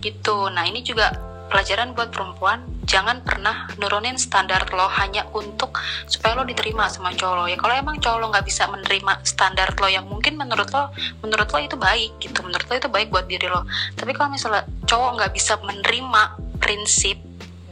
Gitu. 0.00 0.36
Nah 0.48 0.64
ini 0.64 0.80
juga 0.80 1.12
pelajaran 1.48 1.96
buat 1.96 2.12
perempuan, 2.12 2.64
jangan 2.84 3.24
pernah 3.24 3.68
nurunin 3.80 4.16
standar 4.20 4.68
lo 4.72 4.88
hanya 4.88 5.24
untuk 5.32 5.76
supaya 6.08 6.36
lo 6.36 6.44
diterima 6.44 6.88
sama 6.88 7.12
cowok 7.16 7.34
lo. 7.34 7.44
Ya 7.48 7.56
kalau 7.56 7.74
emang 7.74 7.96
cowok 7.98 8.18
lo 8.20 8.26
nggak 8.32 8.46
bisa 8.46 8.68
menerima 8.68 9.12
standar 9.24 9.72
lo 9.76 9.88
yang 9.88 10.04
mungkin 10.06 10.36
menurut 10.36 10.68
lo, 10.70 10.92
menurut 11.24 11.48
lo 11.50 11.58
itu 11.60 11.76
baik 11.76 12.12
gitu, 12.20 12.38
menurut 12.44 12.64
lo 12.68 12.74
itu 12.76 12.88
baik 12.88 13.08
buat 13.08 13.26
diri 13.26 13.48
lo. 13.48 13.64
Tapi 13.96 14.12
kalau 14.12 14.32
misalnya 14.32 14.68
cowok 14.84 15.10
nggak 15.20 15.32
bisa 15.32 15.56
menerima 15.64 16.22
prinsip 16.60 17.16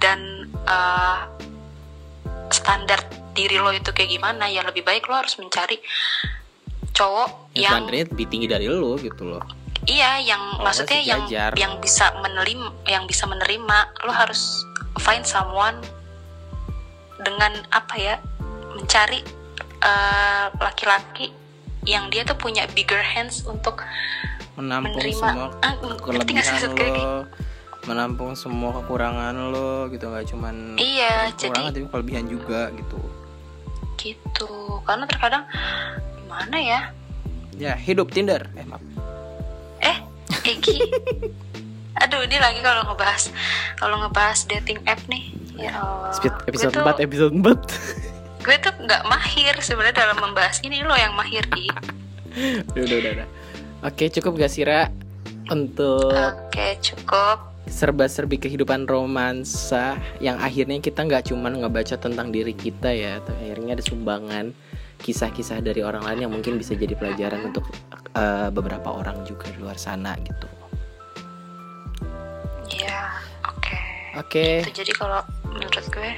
dan 0.01 0.51
eh, 0.69 1.21
standar 2.53 3.01
diri 3.37 3.61
lo 3.61 3.69
itu 3.73 3.93
kayak 3.93 4.09
gimana 4.09 4.49
ya 4.49 4.65
lebih 4.65 4.81
baik 4.81 5.05
lo 5.13 5.21
harus 5.21 5.37
mencari 5.37 5.77
cowok 6.97 7.53
ya, 7.53 7.69
yang 7.69 7.85
standarnya 7.85 8.05
lebih 8.09 8.27
tinggi 8.33 8.49
dari 8.49 8.67
lo 8.73 8.97
gitu 8.97 9.29
loh 9.29 9.66
iya 9.87 10.19
yang 10.19 10.43
Oh, 10.57 10.63
maksudnya 10.63 10.99
yang 10.99 11.23
jajar. 11.27 11.53
yang 11.55 11.79
bisa 11.79 12.11
menerima 12.17 12.67
yang 12.85 13.05
bisa 13.05 13.25
menerima 13.25 13.77
lo 14.03 14.13
harus 14.13 14.63
find 14.99 15.23
someone 15.23 15.79
dengan 17.19 17.53
apa 17.71 17.95
ya 17.95 18.15
mencari 18.73 19.23
eh, 19.79 20.47
laki-laki 20.55 21.33
yang 21.85 22.11
dia 22.11 22.23
tuh 22.23 22.35
punya 22.35 22.67
bigger 22.69 22.99
hands 22.99 23.47
untuk 23.47 23.81
menampung 24.55 24.97
Menerima. 24.97 25.21
semua 25.23 25.47
Ah, 25.61 25.73
kelebihan 25.79 26.43
gue, 26.67 26.75
Ki? 26.75 26.91
lo? 26.97 27.23
Menampung 27.87 28.33
semua 28.35 28.75
kekurangan 28.75 29.35
lo 29.47 29.87
gitu. 29.89 30.09
Nggak 30.09 30.27
cuman 30.27 30.75
iya 30.75 31.31
kekurangan 31.31 31.71
jadi 31.71 31.79
tapi 31.79 31.87
kelebihan 31.87 32.25
juga 32.27 32.61
gitu. 32.73 32.99
Gitu. 33.97 34.51
Karena 34.83 35.05
terkadang 35.07 35.45
gimana 36.19 36.57
ya? 36.57 36.81
Ya 37.55 37.73
hidup 37.73 38.11
Tinder. 38.11 38.51
Eh 38.53 38.67
maaf 38.67 38.83
Egi. 40.47 40.79
Aduh, 41.97 42.23
ini 42.23 42.37
lagi 42.37 42.61
kalau 42.61 42.85
ngebahas 42.85 43.33
kalau 43.75 43.97
ngebahas 43.99 44.45
dating 44.47 44.79
app 44.85 45.01
nih. 45.07 45.33
Ya 45.57 45.73
Allah. 45.75 46.13
Speed- 46.13 46.45
episode 46.47 46.77
4 46.77 47.01
episode 47.01 47.33
4 47.33 48.45
Gue 48.45 48.57
tuh 48.61 48.75
nggak 48.79 49.03
mahir 49.05 49.55
sebenarnya 49.59 49.97
dalam 49.99 50.19
membahas 50.21 50.61
ini 50.61 50.81
lo 50.81 50.93
yang 50.93 51.17
mahir 51.17 51.43
di. 51.51 51.67
udah 52.69 52.83
udah 52.85 52.97
udah 52.97 53.13
udah. 53.17 53.29
oke 53.83 54.05
cukup 54.13 54.37
gak 54.37 54.53
sih 54.53 54.63
Ra 54.63 54.93
untuk 55.49 56.13
Oke, 56.13 56.77
cukup. 56.79 57.39
serba-serbi 57.67 58.37
kehidupan 58.37 58.85
romansa 58.85 59.95
yang 60.19 60.37
akhirnya 60.37 60.77
kita 60.79 61.01
nggak 61.01 61.27
cuman 61.27 61.57
ngebaca 61.57 61.97
tentang 61.97 62.29
diri 62.29 62.53
kita 62.53 62.93
ya, 62.93 63.19
tapi 63.19 63.41
akhirnya 63.47 63.73
ada 63.73 63.83
sumbangan 63.83 64.53
kisah-kisah 65.01 65.61
dari 65.61 65.85
orang 65.85 66.03
lain 66.05 66.29
yang 66.29 66.33
mungkin 66.33 66.57
bisa 66.57 66.73
jadi 66.73 66.97
pelajaran 66.97 67.53
untuk 67.53 67.65
eh, 68.17 68.49
beberapa 68.51 68.91
orang 68.93 69.23
juga 69.29 69.49
di 69.53 69.59
luar 69.61 69.77
sana 69.77 70.17
gitu. 70.25 70.49
Ya, 72.73 73.21
oke. 73.47 73.79
Oke, 74.19 74.47
Itu 74.65 74.73
jadi 74.83 74.93
kalau 74.97 75.21
menurut 75.47 75.87
gue 75.93 76.11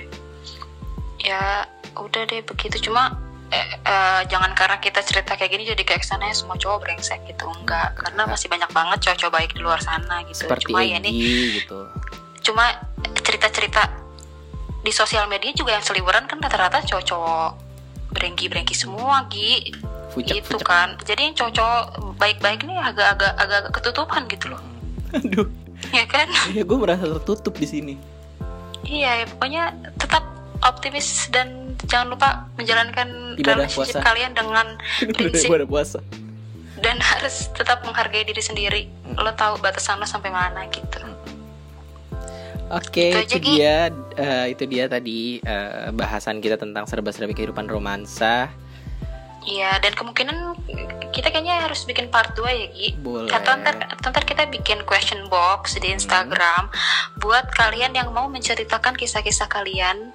ya 1.22 1.66
udah 1.98 2.22
deh 2.30 2.42
begitu 2.46 2.90
cuma 2.90 3.18
eh, 3.50 3.68
eh, 3.84 4.20
jangan 4.30 4.54
karena 4.54 4.78
kita 4.78 5.02
cerita 5.02 5.34
kayak 5.34 5.50
gini 5.50 5.64
jadi 5.66 5.82
kayak 5.82 6.02
kesannya 6.06 6.30
semua 6.30 6.54
cowok 6.54 6.86
brengsek 6.86 7.20
gitu 7.26 7.50
enggak 7.58 7.98
karena 7.98 8.22
masih 8.24 8.46
banyak 8.46 8.70
banget 8.70 8.98
cowok-cowok 9.02 9.34
baik 9.34 9.50
di 9.52 9.60
luar 9.60 9.80
sana 9.82 10.22
gitu 10.30 10.46
seperti 10.46 10.70
cuma 10.70 10.80
ya 10.86 10.98
nih 11.02 11.12
Egi 11.12 11.44
gitu. 11.62 11.78
cuma 12.50 12.64
cerita-cerita 13.18 13.82
di 14.84 14.92
sosial 14.94 15.26
media 15.26 15.50
juga 15.52 15.74
yang 15.74 15.84
seliweran 15.84 16.24
kan 16.30 16.38
rata-rata 16.38 16.86
cowok-cowok 16.86 17.67
brengki-brengki 18.10 18.72
semua 18.72 19.26
Gi 19.26 19.72
Fucek, 20.08 20.40
gitu 20.40 20.56
fucek. 20.56 20.64
kan 20.64 20.96
jadi 21.00 21.20
yang 21.22 21.34
cowok-cowok 21.34 21.84
baik-baik 22.16 22.60
ini 22.62 22.74
agak-agak 22.74 23.32
agak 23.36 23.62
ketutupan 23.70 24.24
gitu 24.26 24.50
loh 24.50 24.60
Aduh, 25.10 25.46
ya 25.90 26.04
kan 26.04 26.28
ya 26.56 26.62
gue 26.62 26.76
merasa 26.76 27.04
tertutup 27.06 27.54
di 27.54 27.64
sini. 27.64 27.94
iya 28.82 29.20
ya 29.20 29.26
pokoknya 29.26 29.64
tetap 29.94 30.24
optimis 30.60 31.28
dan 31.28 31.48
jangan 31.84 32.08
lupa 32.10 32.28
menjalankan 32.54 33.36
Ibadah 33.36 33.64
relationship 33.64 33.94
puasa. 33.94 34.04
kalian 34.04 34.32
dengan 34.32 34.66
prinsip 35.16 35.48
ada 35.50 35.64
puasa. 35.64 35.98
dan 36.78 36.96
harus 36.98 37.50
tetap 37.52 37.82
menghargai 37.82 38.22
diri 38.22 38.40
sendiri 38.40 38.82
Hmm. 39.08 39.16
lo 39.18 39.32
tahu 39.32 39.56
batasan 39.58 39.96
lo 39.96 40.04
sampai 40.04 40.28
mana 40.28 40.68
gitu 40.68 41.00
Oke, 42.68 43.16
Itu 43.16 43.16
itu, 43.16 43.24
aja, 43.24 43.36
Gi. 43.40 43.54
dia 43.56 43.76
eh, 44.20 44.46
itu 44.52 44.64
dia 44.68 44.84
tadi 44.92 45.40
eh, 45.40 45.88
bahasan 45.96 46.44
kita 46.44 46.60
tentang 46.60 46.84
serba-serbi 46.84 47.32
kehidupan 47.32 47.64
romansa. 47.64 48.52
Iya, 49.48 49.80
dan 49.80 49.96
kemungkinan 49.96 50.60
kita 51.08 51.32
kayaknya 51.32 51.64
harus 51.64 51.88
bikin 51.88 52.12
part 52.12 52.36
2 52.36 52.44
ya, 52.44 52.66
Gi. 52.68 52.88
Boleh. 53.00 53.32
Atau 53.32 53.56
ntar, 53.56 53.80
atau 53.80 54.12
ntar 54.12 54.28
kita 54.28 54.44
bikin 54.52 54.84
question 54.84 55.24
box 55.32 55.80
di 55.80 55.88
Instagram 55.88 56.68
buat 57.24 57.48
kalian 57.56 57.96
yang 57.96 58.12
mau 58.12 58.28
menceritakan 58.28 58.92
kisah-kisah 58.92 59.48
kalian. 59.48 60.12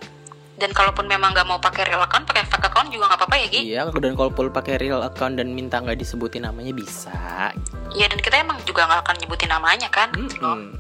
Dan 0.53 0.69
kalaupun 0.69 1.09
memang 1.09 1.33
nggak 1.33 1.49
mau 1.49 1.57
pakai 1.57 1.89
real 1.89 2.05
account, 2.05 2.29
pakai 2.29 2.45
fake 2.45 2.69
account 2.69 2.93
juga 2.93 3.09
nggak 3.09 3.25
apa-apa 3.25 3.35
ya, 3.41 3.47
Gi. 3.49 3.61
Iya, 3.73 3.81
dan 3.89 4.13
kalau 4.13 4.29
pul 4.29 4.53
pakai 4.53 4.77
real 4.77 5.01
account 5.01 5.41
dan 5.41 5.49
minta 5.49 5.81
nggak 5.81 5.97
disebutin 5.97 6.45
namanya 6.45 6.77
bisa. 6.77 7.49
Iya, 7.97 8.05
dan 8.13 8.21
kita 8.21 8.37
emang 8.45 8.61
juga 8.61 8.85
nggak 8.85 9.01
akan 9.01 9.15
nyebutin 9.17 9.49
namanya 9.49 9.89
kan. 9.89 10.13
Mm-mm. 10.13 10.77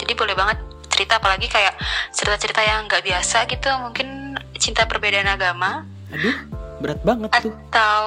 Jadi 0.00 0.12
boleh 0.16 0.32
banget 0.32 0.56
cerita 0.94 1.18
apalagi 1.18 1.50
kayak 1.50 1.74
cerita-cerita 2.14 2.62
yang 2.62 2.86
nggak 2.86 3.02
biasa 3.02 3.50
gitu, 3.50 3.66
mungkin 3.82 4.38
cinta 4.54 4.86
perbedaan 4.86 5.26
agama. 5.26 5.82
Aduh, 6.14 6.38
berat 6.78 7.02
banget 7.02 7.34
tuh. 7.42 7.50
atau 7.50 8.06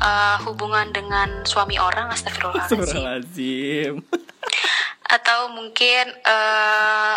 uh, 0.00 0.40
hubungan 0.48 0.88
dengan 0.88 1.44
suami 1.44 1.76
orang, 1.76 2.08
astagfirullahaladzim. 2.08 4.00
Atau 5.14 5.52
mungkin 5.52 6.08
eh 6.24 7.16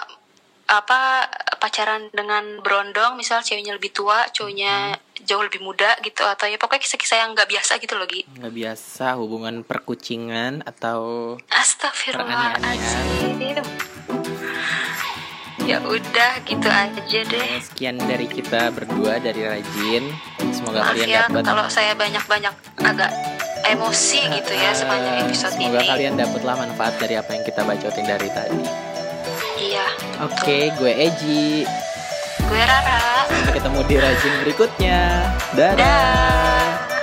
apa 0.67 1.23
pacaran 1.63 2.11
dengan 2.11 2.59
berondong 2.59 3.15
misal 3.15 3.39
ceweknya 3.39 3.79
lebih 3.79 3.95
tua 3.95 4.27
cowoknya 4.35 4.99
jauh 5.23 5.39
lebih 5.39 5.63
muda 5.63 5.95
gitu 6.03 6.27
atau 6.27 6.43
ya 6.43 6.59
pokoknya 6.59 6.83
kisah-kisah 6.83 7.23
yang 7.23 7.31
nggak 7.31 7.47
biasa 7.47 7.79
gitu 7.79 7.95
loh 7.95 8.03
Gi. 8.03 8.27
Nggak 8.35 8.51
biasa 8.51 9.15
hubungan 9.15 9.63
perkucingan 9.63 10.67
atau 10.67 11.39
Astagfirullahaladzim 11.47 13.63
ya 15.67 15.83
udah 15.83 16.33
gitu 16.41 16.63
aja 16.65 17.19
deh 17.27 17.49
sekian 17.59 17.99
dari 17.99 18.23
kita 18.25 18.71
berdua 18.71 19.19
dari 19.19 19.43
Rajin. 19.43 20.03
Semoga 20.49 20.79
maaf 20.81 20.95
kalian 20.95 21.07
ya 21.07 21.21
dapat 21.27 21.43
kalau 21.43 21.65
saya 21.67 21.91
banyak-banyak 21.93 22.53
agak 22.79 23.11
emosi 23.67 24.31
gitu 24.31 24.53
ya 24.53 24.71
sepanjang 24.71 25.15
Eh, 25.17 25.23
episode 25.27 25.53
Semoga 25.53 25.77
ini 25.77 25.87
kalian 25.91 26.13
dapatlah 26.15 26.55
manfaat 26.57 26.95
dari 26.95 27.15
apa 27.15 27.35
yang 27.35 27.43
kita 27.43 27.61
bacotin 27.61 28.07
dari 28.07 28.29
tadi. 28.31 28.63
iya 29.59 29.85
Oke, 30.23 30.71
gue 30.73 30.91
Eji. 30.93 31.67
gue 32.39 32.61
Rara 32.63 33.27
Sampai 33.27 33.53
ketemu 33.53 33.79
di 33.83 33.95
Rajin 33.99 34.33
berikutnya. 34.39 34.99
Dadah. 35.51 35.75
Dah. 35.75 36.96